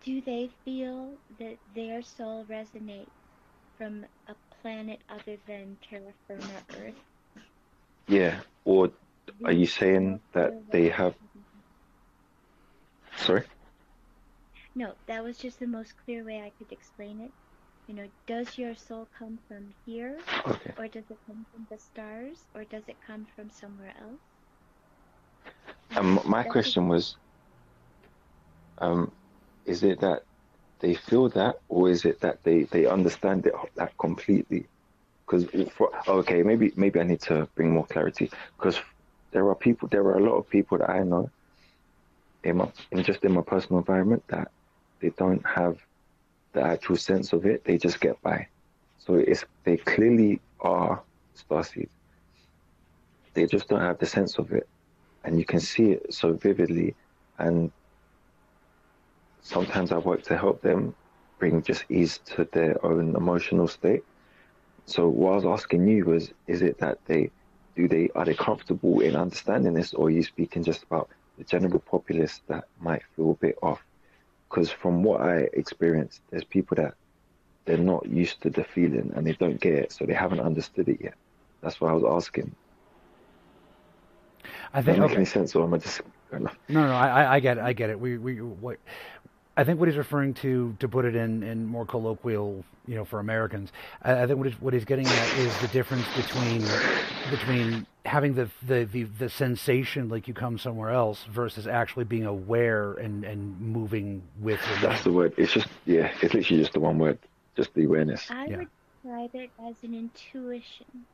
[0.03, 3.11] Do they feel that their soul resonates
[3.77, 7.05] from a planet other than terra firma Earth?
[8.09, 8.41] Yeah.
[8.65, 8.93] Or
[9.45, 11.17] are you saying that they have?
[13.17, 13.45] Sorry.
[14.75, 17.35] No, that was just the most clear way I could explain it.
[17.87, 20.75] You know, does your soul come from here, Okay.
[20.77, 24.23] or does it come from the stars, or does it come from somewhere else?
[25.97, 27.17] Um, my question was,
[28.79, 29.13] um,
[29.65, 30.23] is it that
[30.81, 34.67] they feel that, or is it that they, they understand it that completely?
[35.27, 35.47] Because
[36.09, 38.31] okay, maybe maybe I need to bring more clarity.
[38.57, 38.81] Because
[39.33, 41.31] there are people, there are a lot of people that I know,
[42.45, 44.49] in my in just in my personal environment that
[45.01, 45.79] they don't have
[46.53, 47.65] the actual sense of it.
[47.65, 48.49] They just get by.
[48.99, 51.03] So it's they clearly are
[51.37, 51.89] starseed.
[53.35, 54.69] They just don't have the sense of it
[55.25, 56.95] and you can see it so vividly
[57.39, 57.73] and
[59.41, 60.95] sometimes I work to help them
[61.39, 64.03] bring just ease to their own emotional state.
[64.87, 67.31] So what I was asking you was is it that they
[67.75, 71.45] do they are they comfortable in understanding this or are you speaking just about the
[71.45, 73.81] general populace that might feel a bit off?
[74.49, 76.95] Because from what I experienced, there's people that
[77.67, 80.89] they're not used to the feeling and they don't get it, so they haven't understood
[80.89, 81.15] it yet.
[81.63, 82.55] That's why I was asking.
[84.73, 85.17] I Does think that make okay.
[85.17, 86.01] any sense, or am I just?
[86.33, 87.63] No, no, I, I- I get it.
[87.63, 87.99] I get it.
[87.99, 88.79] We, we, what,
[89.57, 93.05] I think what he's referring to, to put it in, in more colloquial, you know,
[93.05, 93.71] for Americans,
[94.03, 96.65] I, I think what he's, what he's getting at is the difference between,
[97.31, 102.27] between having the, the, the, the sensation like you come somewhere else versus actually being
[102.27, 105.35] aware and, and moving with your That's the word.
[105.37, 107.19] It's just yeah, it's literally just the one word,
[107.57, 108.31] just the awareness.
[108.31, 108.57] I Yeah.
[108.59, 108.69] would
[109.03, 111.07] describe it as an intuition.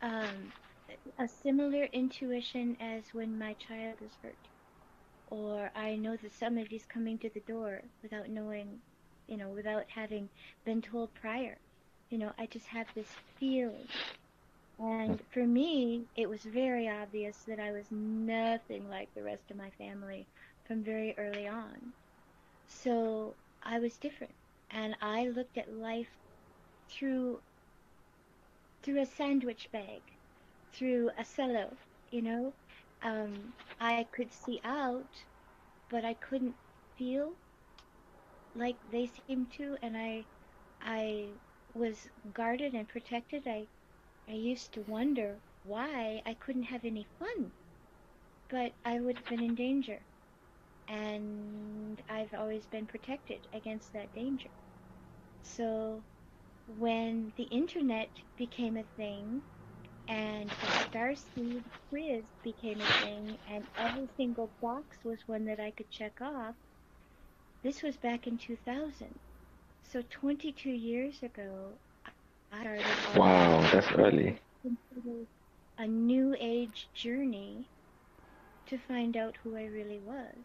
[0.00, 0.52] Um,
[1.18, 4.34] a similar intuition as when my child is hurt.
[5.30, 8.80] Or I know that somebody's coming to the door without knowing,
[9.26, 10.28] you know, without having
[10.64, 11.58] been told prior.
[12.10, 13.08] You know, I just have this
[13.38, 13.88] feeling.
[14.78, 15.24] And hmm.
[15.30, 19.70] for me, it was very obvious that I was nothing like the rest of my
[19.70, 20.26] family
[20.66, 21.92] from very early on.
[22.68, 24.34] So I was different.
[24.70, 26.10] And I looked at life
[26.88, 27.40] through
[28.82, 30.00] through a sandwich bag,
[30.72, 31.76] through a cello,
[32.10, 32.52] you know.
[33.02, 35.24] Um, I could see out,
[35.90, 36.56] but I couldn't
[36.96, 37.38] feel
[38.54, 40.26] like they seemed to, and I
[40.80, 41.40] I
[41.72, 43.46] was guarded and protected.
[43.46, 43.68] I
[44.28, 47.52] I used to wonder why I couldn't have any fun,
[48.50, 50.06] but I would have been in danger,
[50.88, 54.50] and I've always been protected against that danger.
[55.42, 56.04] So
[56.66, 59.42] when the internet became a thing
[60.08, 65.70] and the Starseed quiz became a thing and every single box was one that I
[65.72, 66.56] could check off,
[67.62, 69.20] this was back in 2000.
[69.82, 72.12] So 22 years ago, I
[72.50, 74.38] started Wow, that's early.
[75.78, 77.70] a new age journey
[78.66, 80.44] to find out who I really was.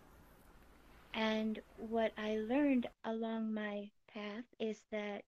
[1.16, 5.24] And what I learned along my path is that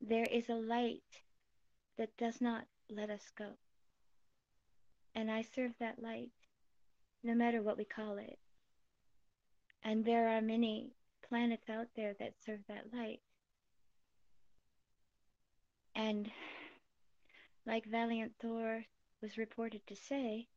[0.00, 1.22] there is a light
[1.96, 3.46] that does not let us go.
[5.14, 6.30] And I serve that light,
[7.22, 8.38] no matter what we call it.
[9.82, 10.92] And there are many
[11.28, 13.20] planets out there that serve that light.
[15.94, 16.30] And
[17.66, 18.84] like Valiant Thor
[19.22, 20.48] was reported to say,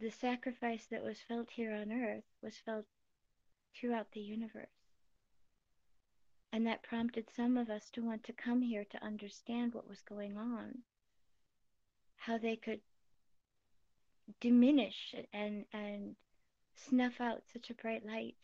[0.00, 2.86] the sacrifice that was felt here on Earth was felt
[3.74, 4.83] throughout the universe.
[6.54, 10.02] And that prompted some of us to want to come here to understand what was
[10.08, 10.82] going on,
[12.16, 12.78] how they could
[14.40, 16.14] diminish and, and
[16.76, 18.36] snuff out such a bright light.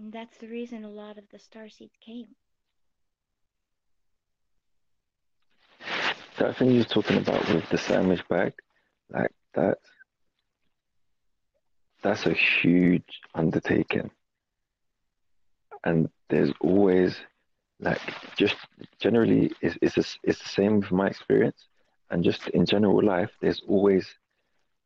[0.00, 2.34] And that's the reason a lot of the star seeds came.
[6.38, 8.54] That thing you're talking about with the sandwich bag,
[9.12, 9.78] like that,
[12.02, 14.10] that's a huge undertaking.
[15.84, 17.16] And there's always,
[17.80, 18.00] like,
[18.36, 18.56] just
[19.00, 21.66] generally, it's, it's, it's the same with my experience.
[22.10, 24.06] And just in general life, there's always,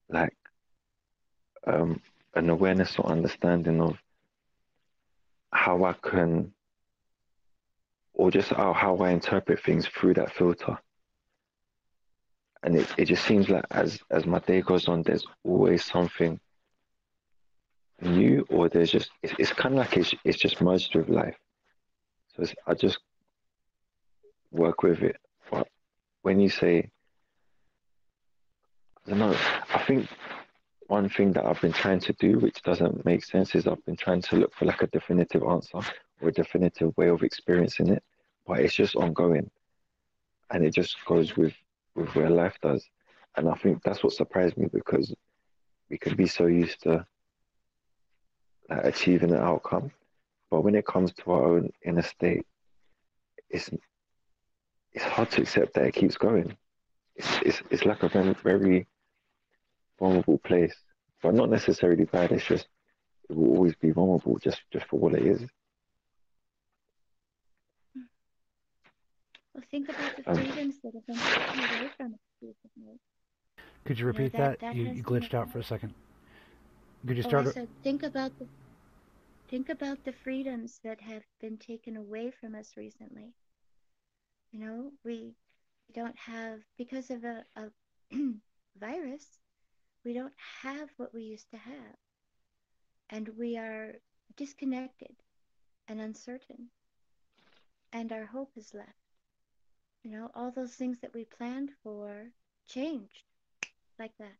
[0.08, 0.36] like,
[1.66, 2.00] um,
[2.34, 3.96] an awareness or understanding of
[5.52, 6.52] how I can,
[8.14, 10.78] or just how, how I interpret things through that filter
[12.62, 16.38] and it, it just seems like as as my day goes on there's always something
[18.00, 21.36] new or there's just it's, it's kind of like it's, it's just merged with life.
[22.36, 22.98] So i just
[24.50, 25.16] work with it.
[25.50, 25.68] But
[26.22, 26.90] when you say
[29.06, 29.36] i don't know
[29.74, 30.06] i think
[30.88, 33.96] one thing that i've been trying to do which doesn't make sense is i've been
[33.96, 35.78] trying to look for like a definitive answer
[36.20, 38.02] or a definitive way of experiencing it
[38.48, 39.50] but it's just ongoing.
[40.50, 41.52] And it just goes with
[41.94, 42.84] with where life does.
[43.36, 45.14] And I think that's what surprised me because
[45.90, 47.06] we can be so used to
[48.68, 49.90] like, achieving an outcome.
[50.50, 52.46] But when it comes to our own inner state,
[53.50, 53.70] it's
[54.92, 56.56] it's hard to accept that it keeps going.
[57.16, 58.86] It's it's, it's like a very, very
[59.98, 60.74] vulnerable place,
[61.22, 62.32] but not necessarily bad.
[62.32, 62.66] It's just
[63.28, 65.42] it will always be vulnerable, just just for what it is.
[69.54, 72.98] Well, think about the Um, that have been taken away from us.
[73.84, 74.60] Could you know, repeat that- that?
[74.60, 75.94] that You, you glitched out for a second.
[77.06, 77.44] Could you Oh, start?
[77.44, 78.48] I said, think about the
[79.48, 83.34] think about the freedoms that have been taken away from us recently.
[84.50, 85.36] You know, we
[85.92, 87.70] don't have because of a, a
[88.76, 89.38] virus,
[90.04, 91.96] we don't have what we used to have,
[93.10, 94.00] and we are
[94.36, 95.14] disconnected
[95.88, 96.70] and uncertain,
[97.92, 98.98] and our hope is left.
[100.02, 102.32] You know, all those things that we planned for
[102.66, 103.24] changed
[103.98, 104.38] like that.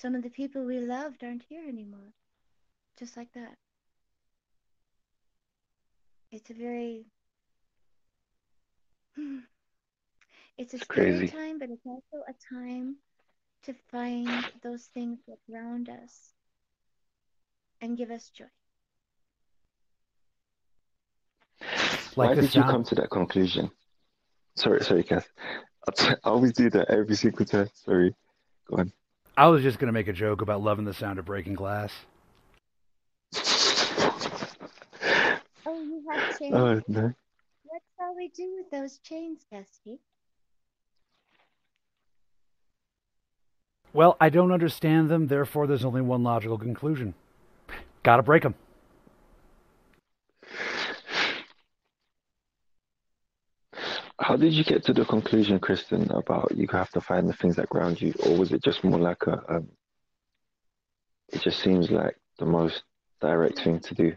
[0.00, 2.14] Some of the people we loved aren't here anymore.
[2.98, 3.54] Just like that.
[6.32, 7.04] It's a very
[10.56, 11.26] it's a It's scary crazy.
[11.26, 12.96] time, but it's also a time
[13.64, 16.32] to find those things that ground us
[17.82, 18.46] and give us joy.
[22.16, 23.70] Like Why the did you come to that conclusion?
[24.56, 25.26] Sorry, sorry, Cass.
[25.88, 27.68] I t- I always do that every single time.
[27.74, 28.14] Sorry.
[28.68, 28.92] Go on.
[29.40, 31.90] I was just gonna make a joke about loving the sound of breaking glass.
[35.64, 36.54] Oh, you have chains.
[36.54, 37.14] Oh no.
[37.64, 39.98] what shall we do with those chains, Gusty?
[43.94, 47.14] Well, I don't understand them, therefore there's only one logical conclusion.
[48.02, 48.54] Gotta break them.
[54.20, 57.56] How did you get to the conclusion, Kristin, about you have to find the things
[57.56, 59.42] that ground you, or was it just more like a?
[59.48, 59.68] Um,
[61.32, 62.82] it just seems like the most
[63.20, 64.12] direct thing to do.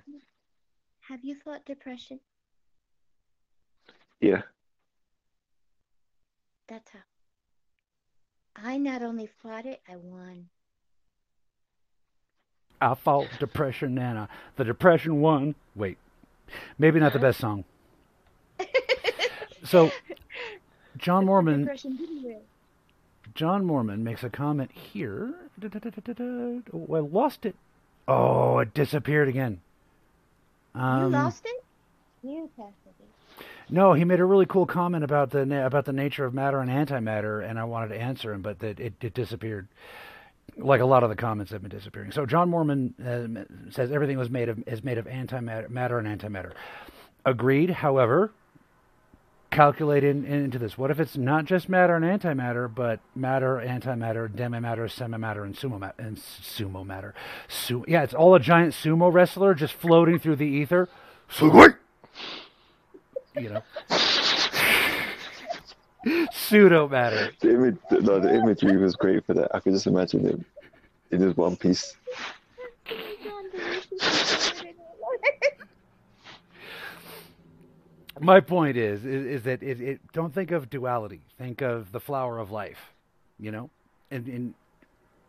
[1.07, 2.19] Have you fought depression?
[4.19, 4.41] Yeah.
[6.67, 6.99] That's how.
[8.55, 10.49] I not only fought it, I won.
[12.81, 14.27] I fought depression and I,
[14.57, 15.55] the depression won.
[15.75, 15.97] Wait,
[16.77, 17.63] maybe not the best song.
[19.63, 19.91] So,
[20.97, 22.37] John Mormon, Depression didn't win.
[23.35, 25.33] John Mormon makes a comment here.
[25.59, 26.61] Da-da-da-da-da-da.
[26.73, 27.55] Oh, I lost it.
[28.07, 29.59] Oh, it disappeared again.
[30.75, 31.63] you Um, lost it?
[32.21, 32.49] You.
[33.69, 36.59] No, he made a really cool comment about the na- about the nature of matter
[36.59, 39.67] and antimatter, and I wanted to answer him, but that it, it disappeared.
[40.57, 42.11] like a lot of the comments have been disappearing.
[42.11, 46.07] So John Mormon uh, says everything was made of is made of antimatter matter and
[46.19, 46.51] antimatter.
[47.25, 47.69] Agreed.
[47.71, 48.31] However,
[49.53, 50.77] calculate in, into this.
[50.77, 55.79] What if it's not just matter and antimatter, but matter, antimatter, demimatter, semimatter, and sumo
[55.79, 55.95] matter?
[55.97, 57.13] And sumo matter.
[57.47, 60.89] Su- yeah, it's all a giant sumo wrestler just floating through the ether.
[61.29, 61.75] Sugoi!
[63.35, 63.63] You know.
[66.33, 67.31] Pseudo matter.
[67.39, 69.55] The image, no, the imagery was great for that.
[69.55, 70.45] I could just imagine him
[71.11, 71.95] in his one piece.
[78.23, 81.21] My point is, is, is that it, it, don't think of duality.
[81.37, 82.93] Think of the flower of life,
[83.37, 83.69] you know,
[84.09, 84.53] and, and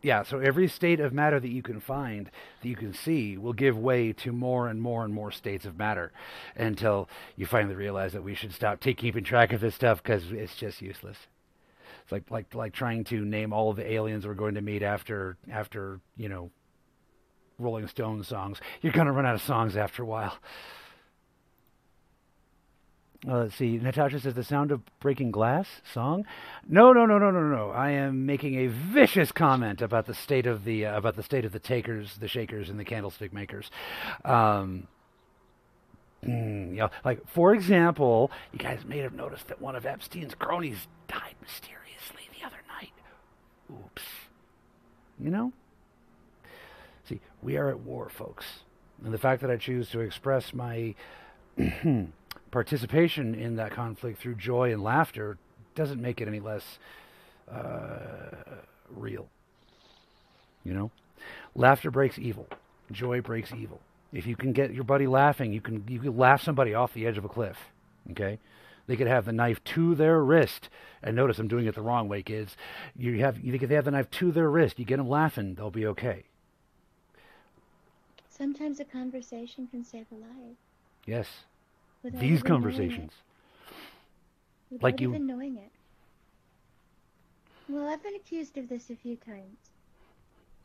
[0.01, 0.23] yeah.
[0.23, 2.31] So every state of matter that you can find,
[2.63, 5.77] that you can see, will give way to more and more and more states of
[5.77, 6.13] matter,
[6.55, 10.31] until you finally realize that we should stop take, keeping track of this stuff because
[10.31, 11.17] it's just useless.
[12.05, 14.85] It's like like like trying to name all of the aliens we're going to meet
[14.85, 16.51] after after you know
[17.59, 18.61] Rolling Stones songs.
[18.83, 20.39] You're going to run out of songs after a while.
[23.27, 23.79] Uh, let's see.
[23.79, 26.27] Natasha says the sound of breaking glass song.
[26.69, 27.71] No, no, no, no, no, no.
[27.71, 31.45] I am making a vicious comment about the state of the uh, about the state
[31.47, 33.71] of the takers, the shakers, and the candlestick makers.
[34.27, 34.89] Um,
[36.23, 40.35] mm, you know, like for example, you guys may have noticed that one of Epstein's
[40.35, 42.93] cronies died mysteriously the other night.
[43.73, 44.03] Oops.
[45.19, 45.53] You know.
[47.09, 48.45] See, we are at war, folks,
[49.03, 50.95] and the fact that I choose to express my
[52.55, 55.37] participation in that conflict through joy and laughter
[55.75, 56.79] doesn't make it any less
[57.51, 58.31] uh,
[58.95, 59.27] real.
[60.63, 60.91] You know,
[61.57, 62.47] laughter breaks evil.
[62.93, 63.81] Joy breaks evil.
[64.13, 67.09] If you can get your buddy laughing, you can you can laugh somebody off the
[67.09, 67.59] edge of a cliff.
[68.13, 68.39] Okay,
[68.87, 70.69] they could have the knife to their wrist,
[71.03, 72.57] and notice I'm doing it the wrong way, kids.
[72.97, 75.57] You have you if they have the knife to their wrist, you get them laughing,
[75.57, 76.23] they'll be okay.
[78.29, 80.57] Sometimes a conversation can save a life.
[81.05, 81.27] Yes,
[82.05, 83.13] without these conversations.
[84.71, 85.71] like without you- even knowing it.
[87.69, 89.71] Well, I've been accused of this a few times,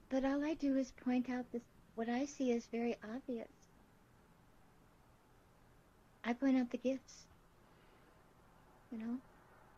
[0.10, 1.62] but all I do is point out this
[1.96, 3.50] what I see is very obvious.
[6.24, 7.26] I point out the gifts.
[8.92, 9.18] You know,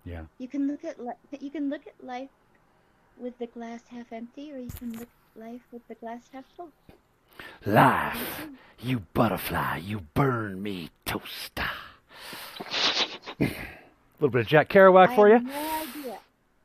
[0.05, 0.25] Yeah.
[0.37, 2.29] you can look at li- you can look at life
[3.17, 6.45] with the glass half empty, or you can look at life with the glass half
[6.55, 6.71] full.
[7.65, 8.47] Life,
[8.79, 11.63] you butterfly, you burn me toaster.
[13.39, 13.43] A
[14.19, 15.39] little bit of Jack Kerouac for you.
[15.39, 16.17] no idea.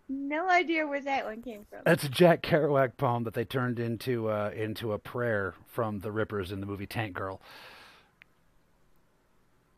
[0.09, 1.81] No idea where that one came from.
[1.85, 6.13] That's a Jack Kerouac poem that they turned into uh, into a prayer from the
[6.13, 7.41] Rippers in the movie Tank Girl.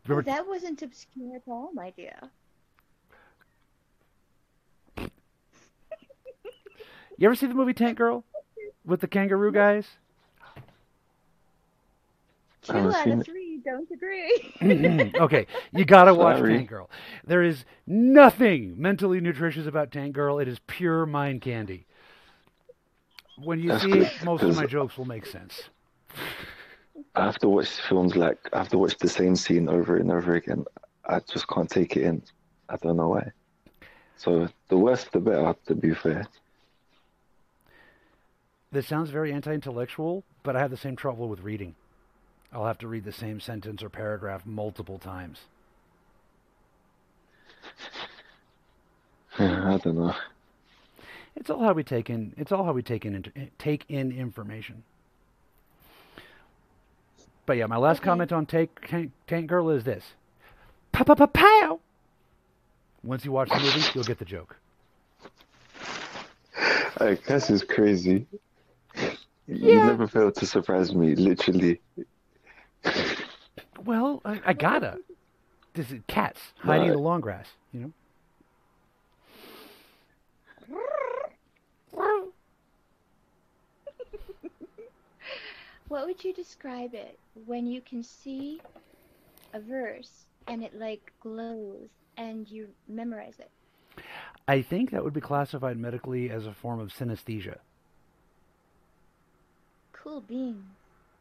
[0.07, 2.31] Remember, that wasn't obscure poem idea.
[7.17, 8.25] you ever see the movie Tank Girl
[8.85, 9.87] with the kangaroo guys?
[12.69, 13.27] Two haven't out seen of it.
[13.27, 15.13] three don't agree.
[15.21, 16.57] Okay, you gotta watch Sorry.
[16.59, 16.91] Tank Girl.
[17.27, 20.39] There is nothing mentally nutritious about Tank Girl.
[20.39, 21.87] It is pure mind candy.
[23.43, 25.65] When you That's see good, it, most of my jokes will make sense.
[27.15, 30.11] I have to watch films like I have to watch the same scene over and
[30.11, 30.65] over again.
[31.05, 32.23] I just can't take it in.
[32.69, 33.31] I don't know why.
[34.17, 36.27] So the worse the better, to be fair.
[38.71, 41.75] This sounds very anti-intellectual, but I have the same trouble with reading.
[42.53, 45.41] I'll have to read the same sentence or paragraph multiple times.
[49.39, 50.15] I don't know.
[51.37, 52.35] It's all how we take in.
[52.37, 54.83] It's all how we take in take in information.
[57.47, 58.07] But yeah, my last Okay.
[58.07, 60.05] comment on Tank, Tank Tank Girl is this:
[60.93, 61.81] pa pa pa pow.
[63.05, 64.57] Once you watch the movie, you'll get the joke.
[67.01, 68.27] I guess it's crazy.
[69.47, 71.81] You never fail to surprise me, literally.
[73.85, 74.99] Well, I, I gotta.
[75.75, 77.93] This is cats hiding in the long grass, you know.
[85.89, 88.61] what would you describe it when you can see
[89.55, 93.51] a verse and it like glows and you memorize it?
[94.47, 97.59] I think that would be classified medically as a form of synesthesia.
[99.93, 100.78] Cool beans.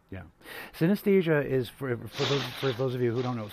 [0.09, 0.21] Yeah,
[0.79, 3.49] synesthesia is for for those for those of you who don't know.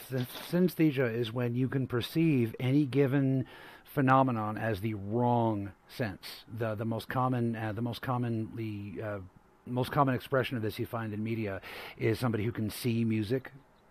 [0.51, 3.47] Synesthesia is when you can perceive any given
[3.85, 6.45] phenomenon as the wrong sense.
[6.59, 9.19] the The most common, uh, the most commonly, uh,
[9.67, 11.61] most common expression of this you find in media
[11.99, 13.51] is somebody who can see music.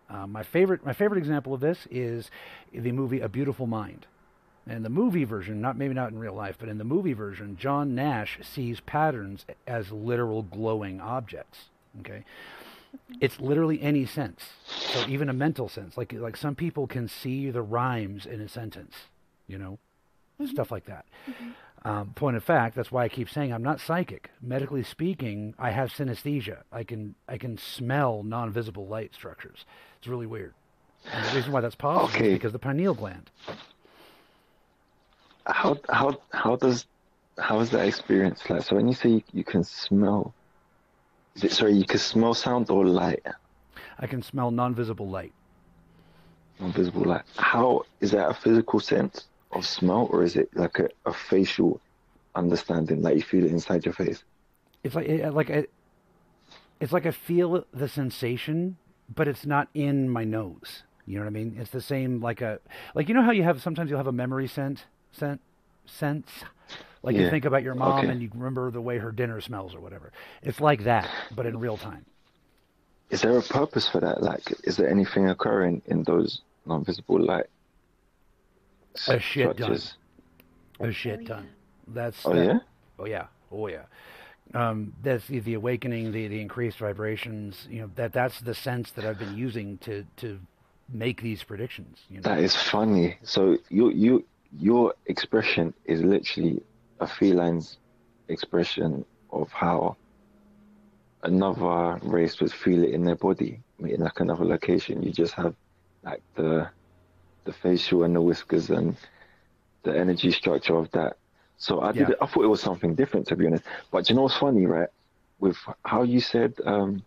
[0.09, 2.29] Uh, my favorite, my favorite example of this is
[2.73, 4.05] the movie A Beautiful Mind.
[4.67, 7.57] In the movie version, not maybe not in real life, but in the movie version,
[7.57, 11.69] John Nash sees patterns as literal glowing objects.
[11.99, 12.23] Okay,
[13.21, 14.41] it's literally any sense.
[14.93, 18.47] So even a mental sense, like like some people can see the rhymes in a
[18.47, 18.95] sentence,
[19.47, 19.79] you know,
[20.45, 21.05] stuff like that.
[21.85, 24.31] Um, point of fact, that's why I keep saying I'm not psychic.
[24.41, 26.59] Medically speaking, I have synesthesia.
[26.71, 29.65] I can I can smell non-visible light structures.
[29.97, 30.53] It's really weird.
[31.13, 32.27] And the reason why that's possible Okay.
[32.27, 33.29] is because the pineal gland.
[35.45, 36.85] How how how does
[37.37, 38.63] how is that experience like?
[38.63, 40.33] So when you say you, you can smell,
[41.35, 43.23] is it sorry you can smell sound or light,
[43.99, 45.33] I can smell non-visible light.
[46.59, 47.23] Non-visible light?
[47.35, 51.79] How is that a physical sense of smell or is it like a, a facial
[52.35, 54.23] understanding, like you feel it inside your face?
[54.83, 55.67] It's like it, like I,
[56.79, 58.77] it's like I feel the sensation,
[59.13, 60.83] but it's not in my nose.
[61.05, 61.55] You know what I mean?
[61.59, 62.59] It's the same like a
[62.95, 65.41] like you know how you have sometimes you'll have a memory scent scent
[65.85, 66.29] sense.
[67.01, 68.07] Like you think about your mom Okay.
[68.09, 70.11] and you remember the way her dinner smells or whatever.
[70.41, 72.05] It's like that, but in real time.
[73.09, 74.23] Is there a purpose for that?
[74.23, 77.45] Like, is there anything occurring in those non-visible light
[79.07, 79.55] A shit ton.
[79.55, 79.93] structures?
[80.79, 81.27] A shit yeah.
[81.27, 81.49] ton.
[81.87, 82.59] That's Oh that- yeah.
[82.99, 83.83] Oh yeah, oh yeah.
[84.53, 87.67] Um, that's the, the awakening, the, the increased vibrations.
[87.69, 90.39] You know that that's the sense that I've been using to to
[90.91, 91.99] make these predictions.
[92.09, 93.17] You know, That is funny.
[93.23, 94.25] So you you
[94.59, 96.61] your expression is literally
[96.99, 97.77] a feline's
[98.29, 99.97] expression of how
[101.23, 105.01] another race would feel it in their body, in like another location.
[105.03, 105.55] You just have
[106.03, 106.69] like the
[107.45, 108.95] the facial and the whiskers and
[109.83, 111.17] the energy structure of that.
[111.57, 112.15] So I did Yeah.
[112.21, 113.65] I thought it was something different to be honest.
[113.91, 114.89] But you know what's funny, right?
[115.39, 117.03] With how you said um,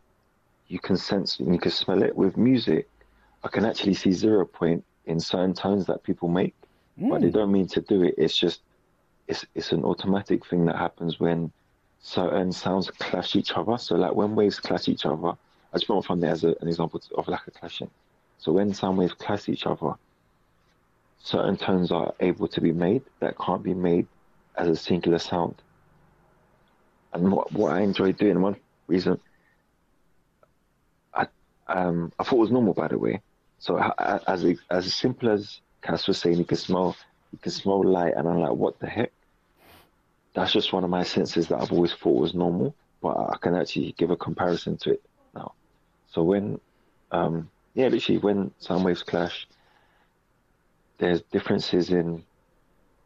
[0.67, 2.89] you can sense and you can smell it with music.
[3.43, 6.55] I can actually see zero point in certain tones that people make,
[7.09, 7.33] but they Mm.
[7.33, 8.15] don't mean to do it.
[8.19, 8.63] It's just
[9.29, 11.53] it's it's an automatic thing that happens when
[12.01, 13.79] certain sounds clash each other.
[13.79, 15.29] So like when waves clash each other,
[15.73, 17.91] I just brought from there as a, an example of like a clashing.
[18.39, 19.95] So when sound waves clash each other,
[21.19, 24.09] certain tones are able to be made that can't be made
[24.57, 25.63] as a singular sound.
[27.13, 28.57] And what what I enjoy doing, one
[28.89, 29.21] reason
[31.15, 31.29] I
[31.69, 33.23] um I thought it was normal by the way.
[33.59, 35.61] So as as simple as
[35.91, 36.97] Was saying, you can smell
[37.33, 39.13] you can smell light, and I'm like, what the heck?
[40.35, 43.55] That's just one of my senses that I've always thought was normal, but I can
[43.55, 45.03] actually give a comparison to it
[45.35, 45.53] now.
[46.13, 46.61] So when,
[47.11, 49.47] um, yeah, literally when sound waves clash,
[50.99, 52.25] there's differences in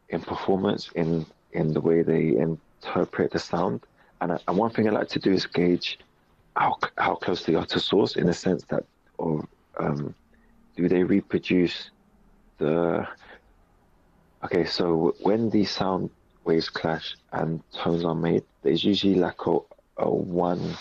[0.09, 3.81] in performance, in in the way they interpret the sound,
[4.21, 5.99] and, I, and one thing I like to do is gauge
[6.55, 8.83] how how close they are to source, in the sense that,
[9.17, 9.47] or
[9.79, 10.13] um,
[10.75, 11.91] do they reproduce
[12.61, 13.07] the
[14.43, 16.09] okay so when these sound
[16.45, 19.57] waves clash and tones are made there's usually like a,
[19.97, 20.75] a one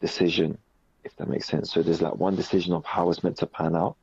[0.00, 0.58] decision
[1.04, 1.72] if that makes sense.
[1.72, 3.96] So there's like one decision of how it's meant to pan out.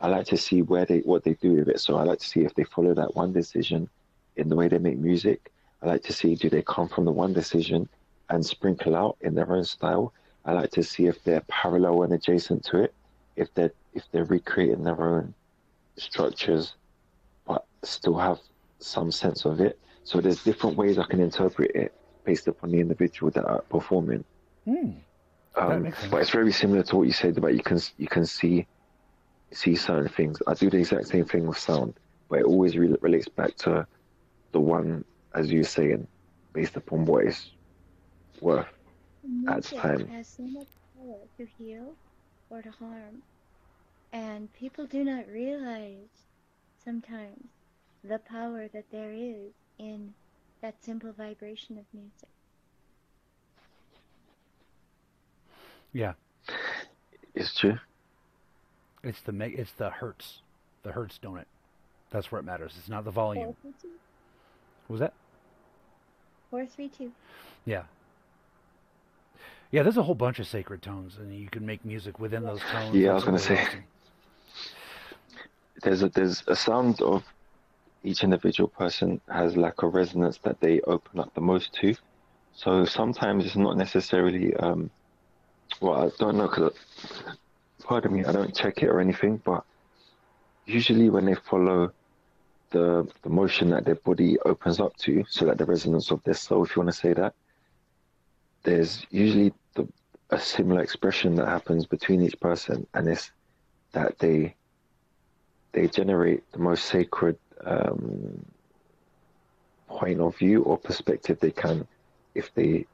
[0.00, 1.80] I like to see where they what they do with it.
[1.80, 3.88] So i like to see if they follow that one decision
[4.36, 5.52] in the way they make music.
[5.82, 7.88] I like to see do they come from the one decision
[8.28, 10.12] and sprinkle out in their own style?
[10.44, 12.94] I like to see if they're parallel and adjacent to it
[13.36, 15.34] if they're if they're recreating their own
[15.98, 16.76] structures
[17.46, 18.38] but still have
[18.80, 19.78] some sense of it.
[20.04, 21.92] So there's different ways I can interpret it
[22.24, 24.24] based upon the individual that are performing.
[24.64, 25.00] Hmm.
[25.66, 26.12] That Um, makes sense.
[26.12, 28.66] but it's very similar to what you said about you can you can see
[29.52, 30.38] see certain things.
[30.46, 31.98] I do the exact same thing with sound,
[32.28, 33.86] but it always re- relates back to
[34.52, 35.04] the one
[35.34, 36.06] as you were saying,
[36.52, 37.52] based upon what it's
[38.40, 38.68] worth.
[39.46, 40.10] At Music time.
[40.10, 41.96] has so much power to heal
[42.48, 43.22] or to harm.
[44.12, 46.08] And people do not realize
[46.84, 47.46] sometimes
[48.02, 50.14] the power that there is in
[50.62, 52.28] that simple vibration of music.
[55.92, 56.12] Yeah,
[57.34, 57.78] It's true.
[59.02, 60.40] it's the ma- it's the hertz,
[60.84, 61.46] the hertz donut.
[62.10, 62.74] That's where it matters.
[62.78, 63.54] It's not the volume.
[63.62, 63.88] 432.
[64.86, 65.12] What was that?
[66.50, 67.12] 432.
[67.64, 67.82] Yeah.
[69.72, 72.60] Yeah, there's a whole bunch of sacred tones, and you can make music within those
[72.72, 72.94] tones.
[72.96, 73.60] Yeah, I was gonna say.
[73.62, 73.84] awesome.
[75.82, 77.24] There's a there's a sound of
[78.02, 81.94] each individual person has lack of resonance that they open up the most to.
[82.54, 84.90] So sometimes it's not necessarily um,
[85.80, 86.72] well I don't know because
[87.82, 89.64] pardon me I don't check it or anything, but
[90.66, 91.92] usually when they follow
[92.70, 96.34] the the motion that their body opens up to, so that the resonance of their
[96.34, 97.34] soul, if you want to say that,
[98.62, 99.86] there's usually the,
[100.30, 103.32] a similar expression that happens between each person, and it's
[103.92, 104.54] that they
[105.72, 108.44] they generate the most sacred um,
[109.88, 111.86] point of view or perspective they can
[112.34, 112.86] if they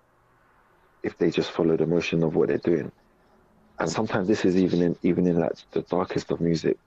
[1.03, 2.91] if they just follow the motion of what they're doing.
[3.79, 6.79] And sometimes this is even in even in like the darkest of music.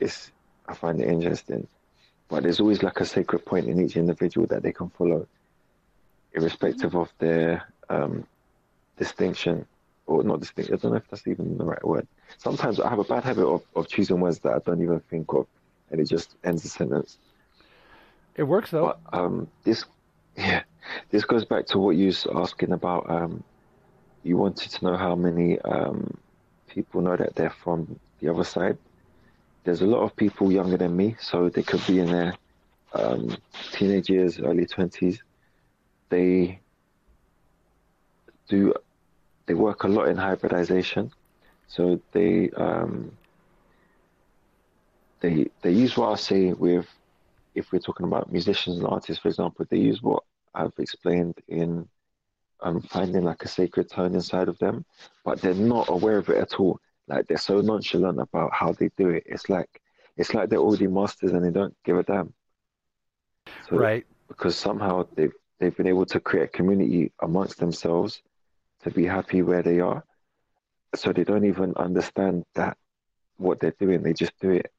[0.00, 0.30] It's
[0.68, 1.66] I find it interesting.
[2.28, 5.28] But there's always like a sacred point in each individual that they can follow,
[6.32, 8.26] irrespective of their um,
[8.96, 9.66] distinction
[10.06, 10.72] or not distinct.
[10.72, 12.06] I don't know if that's even the right word.
[12.38, 15.32] Sometimes I have a bad habit of, of choosing words that I don't even think
[15.32, 15.46] of,
[15.90, 17.18] and it just ends the sentence.
[18.36, 18.96] It works though.
[19.10, 19.84] But um, this,
[20.36, 20.62] yeah,
[21.10, 23.08] this goes back to what you was asking about.
[23.08, 23.44] Um,
[24.22, 26.16] you wanted to know how many um,
[26.68, 28.78] people know that they're from the other side.
[29.64, 32.34] There's a lot of people younger than me, so they could be in their
[32.92, 33.36] um,
[33.72, 35.22] teenage years, early twenties.
[36.10, 36.60] They
[38.48, 38.74] do,
[39.46, 41.10] they work a lot in hybridization,
[41.66, 43.12] so they um,
[45.20, 46.86] they they use what I say with
[47.54, 51.88] if we're talking about musicians and artists, for example, they use what I've explained in
[52.60, 54.84] um, finding like a sacred tone inside of them,
[55.24, 56.80] but they're not aware of it at all.
[57.06, 59.24] Like they're so nonchalant about how they do it.
[59.26, 59.80] It's like
[60.16, 62.32] it's like they're already masters and they don't give a damn.
[63.68, 64.06] So, right.
[64.28, 68.22] Because somehow they've they've been able to create a community amongst themselves
[68.84, 70.04] to be happy where they are.
[70.94, 72.76] So they don't even understand that
[73.36, 74.02] what they're doing.
[74.02, 74.70] They just do it.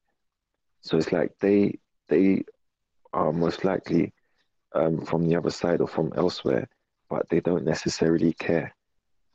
[0.81, 2.43] So it's like they they
[3.11, 4.13] are most likely
[4.73, 6.67] um, from the other side or from elsewhere,
[7.09, 8.73] but they don't necessarily care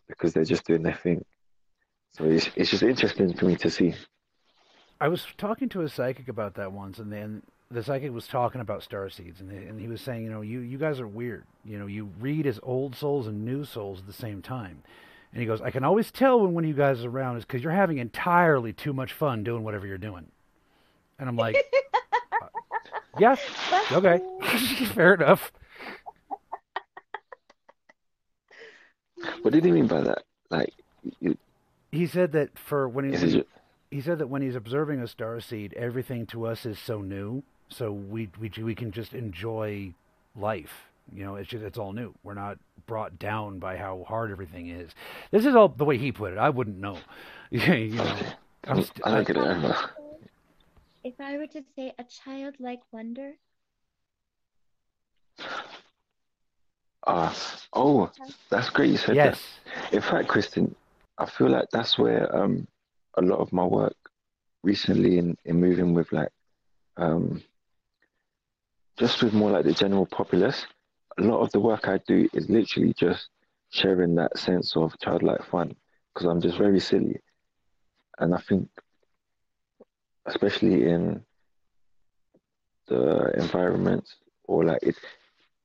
[0.09, 1.25] because they're just doing their thing.
[2.13, 3.95] So it's, it's just interesting for me to see.
[5.01, 8.61] I was talking to a psychic about that once, and then the psychic was talking
[8.61, 11.07] about star seeds, and, they, and he was saying, you know, you, you guys are
[11.07, 11.45] weird.
[11.65, 14.83] You know, you read as old souls and new souls at the same time.
[15.33, 17.45] And he goes, I can always tell when one of you guys is around is
[17.45, 20.27] because you're having entirely too much fun doing whatever you're doing.
[21.21, 21.57] And I'm like,
[23.19, 23.41] "Yes,
[23.93, 24.21] Okay.
[24.95, 25.53] Fair enough.
[29.43, 30.25] What did he mean by that?
[30.51, 30.73] Like,
[31.21, 31.37] you...
[31.93, 33.45] he said that for when he's
[33.91, 37.43] he said that when he's observing a star seed, everything to us is so new,
[37.71, 39.93] so we we we can just enjoy
[40.37, 40.73] life.
[41.15, 42.15] You know, it's just it's all new.
[42.23, 44.91] We're not brought down by how hard everything is.
[45.31, 46.39] This is all the way he put it.
[46.39, 46.99] I wouldn't know.
[47.51, 48.17] you know,
[48.65, 49.77] I'm st- I don't get it
[51.05, 53.33] if I were to say a childlike wonder?
[57.07, 57.35] Uh,
[57.73, 58.11] oh,
[58.51, 59.41] that's great you said yes.
[59.65, 59.95] that.
[59.95, 60.75] In fact, Kristin,
[61.19, 62.67] I feel like that's where um,
[63.15, 63.97] a lot of my work
[64.63, 66.29] recently in, in moving with like
[66.99, 67.43] um,
[69.01, 70.67] just with more like the general populace,
[71.19, 73.31] a lot of the work I do is literally just
[73.71, 75.75] sharing that sense of childlike fun
[76.13, 77.19] because I'm just very silly.
[78.19, 78.69] And I think
[80.27, 81.23] especially in
[82.89, 84.07] the environment
[84.45, 84.97] or like it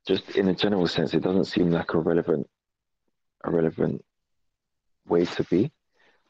[0.07, 2.47] just in a general sense it doesn't seem like a relevant
[3.43, 4.05] a relevant
[5.09, 5.69] way to be.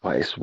[0.02, 0.36] But it's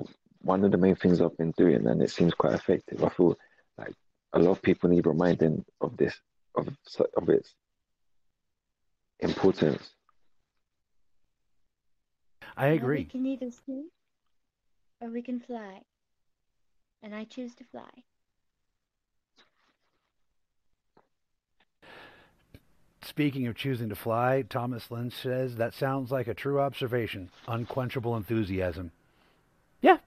[0.42, 3.02] one of the main things I've been doing and it seems quite effective.
[3.02, 3.36] I feel
[3.76, 3.94] like
[4.32, 6.14] a lot of people need reminding of this
[6.54, 6.68] of
[7.16, 7.54] of its
[9.20, 9.90] importance
[12.56, 13.90] I agree we can either swim
[15.00, 15.82] or we can fly
[17.02, 17.90] and I choose to fly.
[23.02, 27.30] Speaking of choosing to fly, Thomas Lynch says that sounds like a true observation.
[27.48, 28.92] Unquenchable enthusiasm.
[29.80, 29.98] Yeah,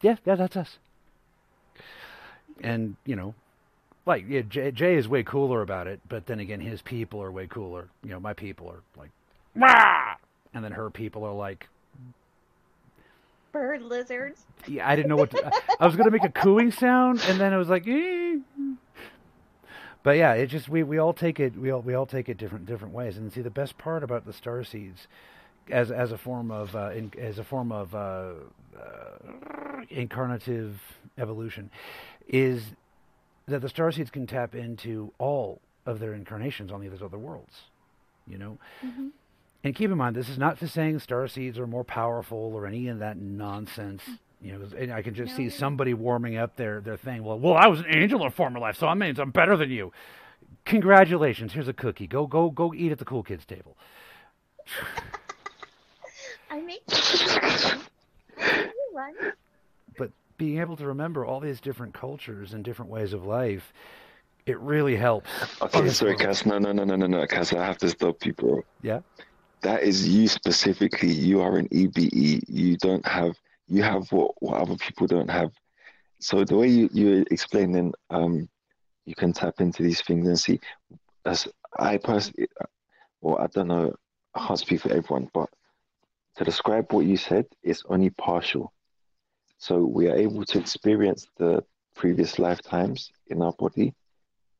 [0.00, 0.78] yeah, yeah, that's us.
[2.62, 3.34] And you know,
[4.06, 7.30] like yeah, Jay, Jay is way cooler about it, but then again, his people are
[7.30, 7.88] way cooler.
[8.02, 9.10] You know, my people are like,
[9.54, 10.14] Wah!
[10.54, 11.68] and then her people are like,
[13.52, 14.44] bird lizards.
[14.66, 15.50] Yeah, I didn't know what to,
[15.80, 18.38] I was going to make a cooing sound, and then I was like, eh.
[20.02, 22.36] but yeah, it just we, we all take it we all we all take it
[22.36, 23.16] different different ways.
[23.16, 25.08] And see, the best part about the star seeds,
[25.70, 28.32] as as a form of uh, in, as a form of uh,
[28.78, 30.74] uh, incarnative
[31.18, 31.70] evolution,
[32.28, 32.62] is
[33.46, 37.62] that the star seeds can tap into all of their incarnations on these other worlds.
[38.26, 38.58] You know.
[38.84, 39.08] Mm-hmm
[39.66, 42.68] and keep in mind, this is not to saying star seeds are more powerful or
[42.68, 44.00] any of that nonsense.
[44.40, 45.36] You know, I can just no.
[45.36, 47.24] see somebody warming up their, their thing.
[47.24, 49.56] Well, well, I was an angel in a former life, so that means I'm better
[49.56, 49.92] than you.
[50.66, 51.52] Congratulations!
[51.52, 52.06] Here's a cookie.
[52.06, 52.72] Go, go, go!
[52.74, 53.76] Eat at the cool kids table.
[56.50, 56.82] I make
[60.36, 63.72] being able to remember all these different cultures and different ways of life,
[64.46, 65.30] it really helps.
[65.60, 66.46] Okay, sorry, Cass.
[66.46, 67.52] No, no, no, no, no, no, Cass.
[67.52, 68.62] I have to stop you, bro.
[68.82, 69.00] Yeah
[69.66, 71.10] that is you specifically.
[71.10, 72.42] You are an EBE.
[72.48, 73.34] You don't have
[73.68, 75.50] you have what, what other people don't have.
[76.20, 78.48] So the way you you're explaining um,
[79.06, 80.60] you can tap into these things and see.
[81.24, 82.48] As I personally,
[83.20, 83.94] well, I don't know,
[84.34, 85.48] I can't speak for everyone, but
[86.36, 88.72] to describe what you said, it's only partial.
[89.58, 91.64] So we are able to experience the
[91.94, 93.94] previous lifetimes in our body.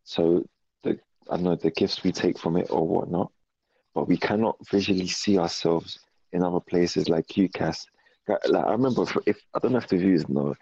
[0.05, 0.45] So
[0.83, 0.99] the
[1.31, 3.31] I don't know the gifts we take from it or whatnot,
[3.95, 5.99] but we cannot visually see ourselves
[6.33, 7.87] in other places like UCAS.
[8.29, 10.55] Like I remember, if I don't know if the viewers know,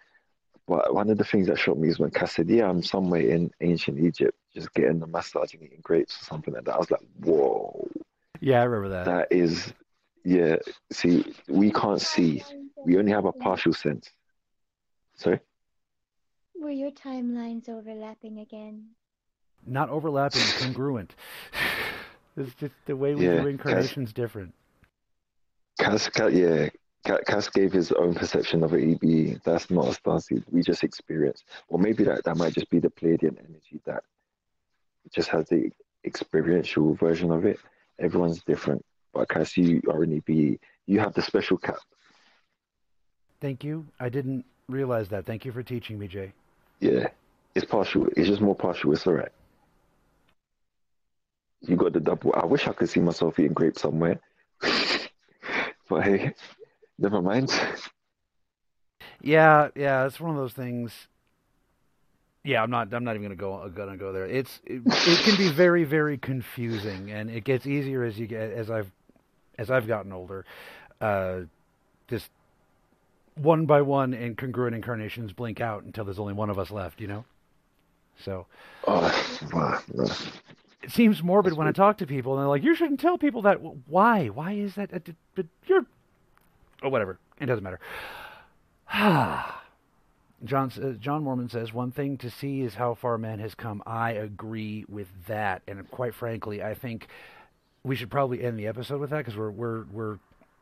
[0.67, 3.21] but one of the things that shocked me is when Cass said, "Yeah, I'm somewhere
[3.21, 6.79] in ancient Egypt, just getting a massage and eating grapes or something like that." I
[6.79, 7.89] was like, "Whoa!"
[8.41, 9.05] Yeah, I remember that.
[9.05, 9.73] That is,
[10.25, 10.57] yeah.
[10.93, 12.43] See, we can't see;
[12.85, 14.11] we only have a partial sense.
[15.17, 15.41] Sorry.
[16.61, 18.91] Were your timelines overlapping again?
[19.67, 21.15] Not overlapping, congruent.
[22.37, 24.55] it's just the way we Yeah, do incarnations different.
[25.79, 26.69] Cass, Cass yeah,
[27.07, 29.43] Ca- Cass gave his own perception of an EBE.
[29.45, 30.45] That's not a starseed.
[30.51, 34.05] We just experience, or maybe that that might just be the Pleiadian energy that
[35.13, 35.71] just has the
[36.05, 37.59] experiential version of it.
[37.99, 40.59] Everyone's different, but Cass, you are an EBE.
[40.87, 41.77] You have the special cap.
[43.41, 43.87] Thank you.
[44.01, 45.27] I didn't realize that.
[45.27, 46.33] Thank you for teaching me, Jay.
[46.81, 47.09] Yeah,
[47.55, 48.07] it's partial.
[48.17, 48.93] It's just more partial.
[48.93, 49.33] It's alright.
[51.63, 52.35] You got the double.
[52.35, 54.21] I wish I could see myself eating grapes somewhere,
[54.61, 56.35] but hey,
[56.99, 57.51] never mind.
[59.23, 60.93] Yeah, yeah, it's one of those things.
[62.43, 62.93] Yeah, I'm not.
[62.93, 63.67] I'm not even gonna go.
[63.75, 64.27] Gonna go there.
[64.27, 64.61] It's.
[64.67, 68.71] It, it can be very, very confusing, and it gets easier as you get as
[68.71, 68.91] I've
[69.57, 70.45] as I've gotten older.
[71.01, 71.41] Uh,
[72.09, 72.29] just
[73.37, 77.01] one by one, and incongruent incarnations blink out until there's only one of us left.
[77.01, 77.25] You know.
[78.17, 78.47] So
[78.87, 79.83] Oh,
[80.83, 83.43] it seems morbid when I talk to people, and they're like, "You shouldn't tell people
[83.43, 84.29] that." Why?
[84.29, 84.91] Why is that?
[85.35, 85.87] But you're,
[86.83, 87.19] oh, whatever.
[87.41, 87.81] It doesn't matter.
[90.45, 93.83] John uh, John Mormon says one thing to see is how far man has come.
[93.87, 97.09] I agree with that, and quite frankly, I think
[97.83, 100.19] we should probably end the episode with that because we're we're we're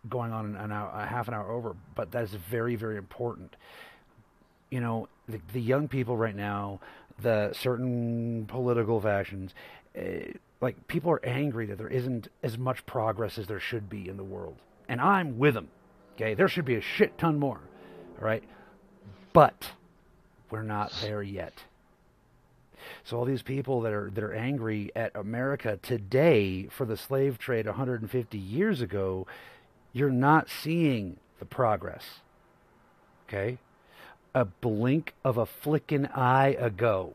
[0.08, 1.76] going on an hour, a half an hour over.
[1.94, 3.54] But that is very very important.
[4.70, 6.80] You know, the, the young people right now,
[7.20, 9.52] the certain political factions,
[9.96, 14.08] uh, like people are angry that there isn't as much progress as there should be
[14.08, 14.56] in the world,
[14.88, 15.68] and I'm with them.
[16.14, 17.60] Okay, there should be a shit ton more.
[18.18, 18.44] All right,
[19.32, 19.72] but
[20.50, 21.54] we're not there yet.
[23.04, 27.38] So all these people that are that are angry at America today for the slave
[27.38, 29.26] trade 150 years ago,
[29.93, 32.05] you're not seeing the progress.
[33.28, 33.59] Okay?
[34.35, 37.12] A blink of a flickin' eye ago,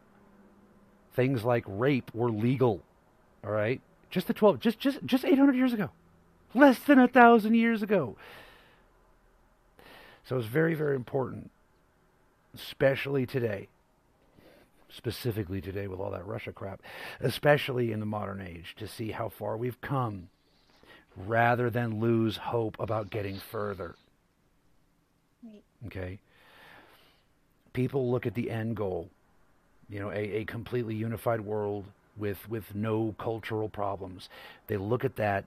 [1.16, 2.82] things like rape were legal.
[3.44, 3.82] All right?
[4.10, 5.90] Just the 12 just just just 800 years ago.
[6.54, 8.16] Less than a thousand years ago.
[10.26, 11.52] So it's very, very important,
[12.54, 13.70] especially today,
[14.90, 16.82] specifically today with all that Russia crap,
[17.22, 20.30] especially in the modern age, to see how far we've come
[21.26, 23.96] rather than lose hope about getting further.
[25.88, 26.20] Okay?
[27.74, 29.10] People look at the end goal,
[29.90, 31.86] you know, a, a completely unified world
[32.18, 34.30] with, with no cultural problems.
[34.68, 35.46] They look at that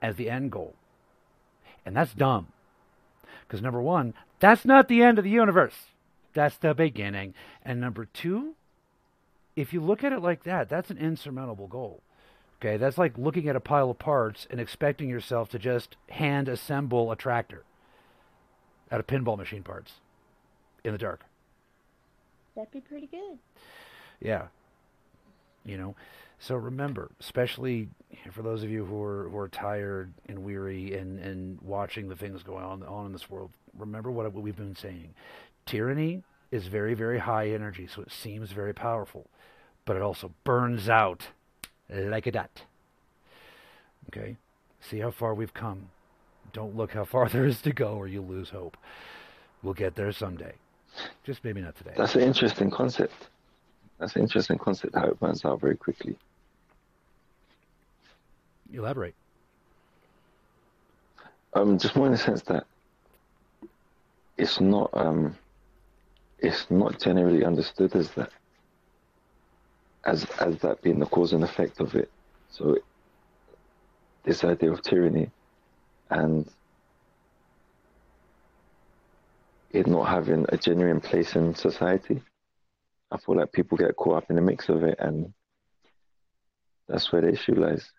[0.00, 0.74] as the end goal.
[1.84, 2.48] And that's dumb.
[3.46, 5.74] Because number one, that's not the end of the universe.
[6.34, 7.34] That's the beginning.
[7.64, 8.54] And number two,
[9.56, 12.00] if you look at it like that, that's an insurmountable goal.
[12.62, 16.48] Okay, that's like looking at a pile of parts and expecting yourself to just hand
[16.48, 17.64] assemble a tractor
[18.92, 19.94] out of pinball machine parts
[20.84, 21.22] in the dark.
[22.54, 23.38] That'd be pretty good.
[24.20, 24.46] Yeah.
[25.64, 25.96] You know,
[26.38, 27.88] so remember, especially
[28.30, 32.16] for those of you who are who are tired and weary and and watching the
[32.16, 35.14] things going on on in this world, remember what we've been saying.
[35.66, 36.22] Tyranny
[36.52, 39.26] is very very high energy, so it seems very powerful,
[39.84, 41.26] but it also burns out
[41.90, 42.62] like a dot.
[44.08, 44.36] Okay?
[44.80, 45.88] See how far we've come.
[46.52, 48.76] Don't look how far there is to go or you'll lose hope.
[49.62, 50.54] We'll get there someday.
[51.24, 51.94] Just maybe not today.
[51.96, 53.28] That's an interesting concept.
[53.98, 56.18] That's an interesting concept how it burns out very quickly.
[58.72, 59.14] Elaborate.
[61.54, 62.66] Um, just more in the sense that
[64.38, 65.36] it's not um,
[66.38, 68.30] it's not generally understood as that,
[70.04, 72.10] as as that being the cause and effect of it.
[72.50, 72.76] So
[74.24, 75.30] this idea of tyranny
[76.10, 76.48] and
[79.70, 82.20] it not having a genuine place in society,
[83.10, 85.32] I feel like people get caught up in the mix of it, and
[86.88, 87.90] that's where the issue lies.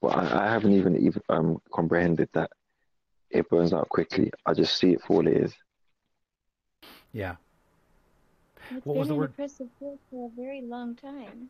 [0.00, 2.50] But I, I haven't even even um, comprehended that
[3.30, 4.30] it burns out quickly.
[4.46, 5.54] I just see it for what it is.
[7.12, 7.36] Yeah.
[8.70, 9.30] It's What been was the an word?
[9.30, 11.48] oppressive force for a very long time.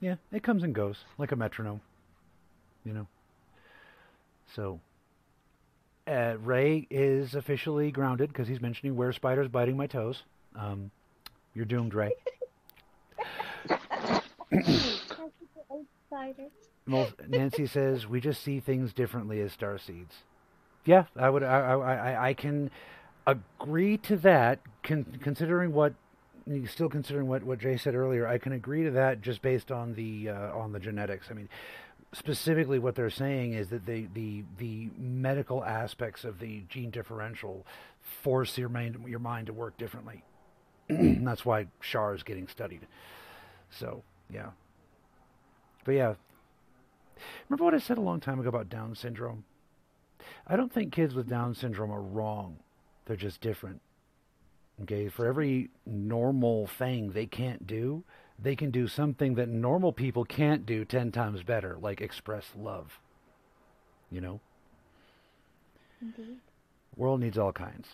[0.00, 1.80] Yeah, it comes and goes like a metronome.
[2.84, 3.06] You know.
[4.54, 4.80] So,
[6.06, 10.22] uh, Ray is officially grounded because he's mentioning where spiders biting my toes.
[10.54, 10.90] Um,
[11.54, 12.12] you're doomed, Ray.
[17.28, 20.14] Nancy says we just see things differently as star seeds.
[20.84, 21.42] Yeah, I would.
[21.42, 22.70] I I, I- I can
[23.26, 24.60] agree to that.
[24.82, 25.94] Con- considering what,
[26.66, 29.94] still considering what what Jay said earlier, I can agree to that just based on
[29.94, 31.28] the uh, on the genetics.
[31.30, 31.48] I mean,
[32.12, 37.66] specifically what they're saying is that the the the medical aspects of the gene differential
[38.00, 40.22] force your mind your mind to work differently.
[40.88, 42.86] That's why Shar is getting studied.
[43.70, 44.02] So
[44.32, 44.50] yeah.
[45.84, 46.14] But yeah,
[47.48, 49.44] remember what I said a long time ago about Down syndrome?
[50.46, 52.58] I don't think kids with Down syndrome are wrong.
[53.06, 53.80] They're just different.
[54.82, 58.02] Okay, for every normal thing they can't do,
[58.38, 62.98] they can do something that normal people can't do 10 times better, like express love.
[64.10, 64.40] You know?
[66.00, 66.38] Indeed.
[66.96, 67.88] World needs all kinds.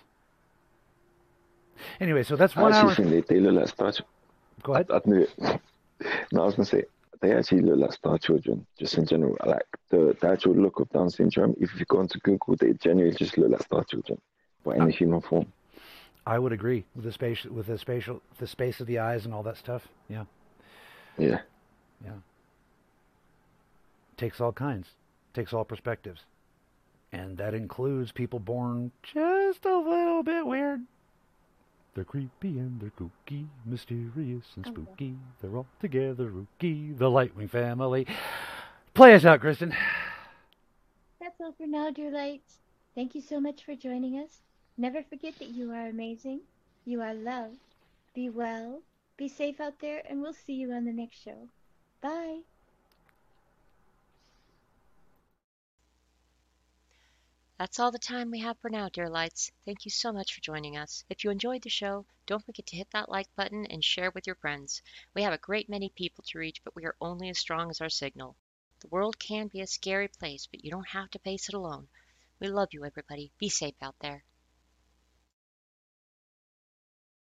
[2.01, 2.95] Anyway, so that's I one actually hour.
[3.11, 3.93] think they, they look like star.
[3.93, 4.03] Ch-
[4.63, 4.87] Go ahead.
[4.91, 5.31] I, I knew it.
[6.33, 6.85] no, I was gonna say
[7.21, 9.37] they actually look like star children, just in general.
[9.45, 11.55] Like the, the actual look of Down syndrome.
[11.59, 14.21] If you go into Google, they genuinely just look like star children,
[14.65, 14.89] but in a ah.
[14.89, 15.51] human form.
[16.27, 19.35] I would agree with the space, with the spatial, the space of the eyes and
[19.35, 19.89] all that stuff.
[20.09, 20.25] Yeah.
[21.19, 21.41] Yeah.
[22.05, 22.13] Yeah.
[24.17, 24.89] Takes all kinds,
[25.35, 26.21] takes all perspectives.
[27.13, 30.81] And that includes people born just a little bit weird.
[31.95, 35.17] They're creepy and they're kooky, mysterious and Oh, spooky.
[35.41, 38.07] They're all together rookie, the Lightwing family.
[38.95, 39.75] Play us out, Kristin.
[41.21, 42.59] That's all for now, dear lights.
[42.95, 44.41] Thank you so much for joining us.
[44.81, 46.41] Never forget that you are amazing.
[46.87, 47.59] You are loved.
[48.15, 48.81] Be well.
[49.19, 51.51] Be safe out there, and we'll see you on the next show.
[52.01, 52.39] Bye.
[57.59, 59.53] That's all the time we have for now, dear lights.
[59.67, 61.05] Thank you so much for joining us.
[61.11, 64.27] If you enjoyed the show, don't forget to hit that like button and share with
[64.27, 64.81] your friends.
[65.13, 67.83] We have a great many people to reach, but we are only as strong as
[67.83, 68.35] our signal.
[68.81, 71.89] The world can be a scary place, but you don't have to face it alone.
[72.41, 73.31] We love you, everybody.
[73.39, 74.25] Be safe out there.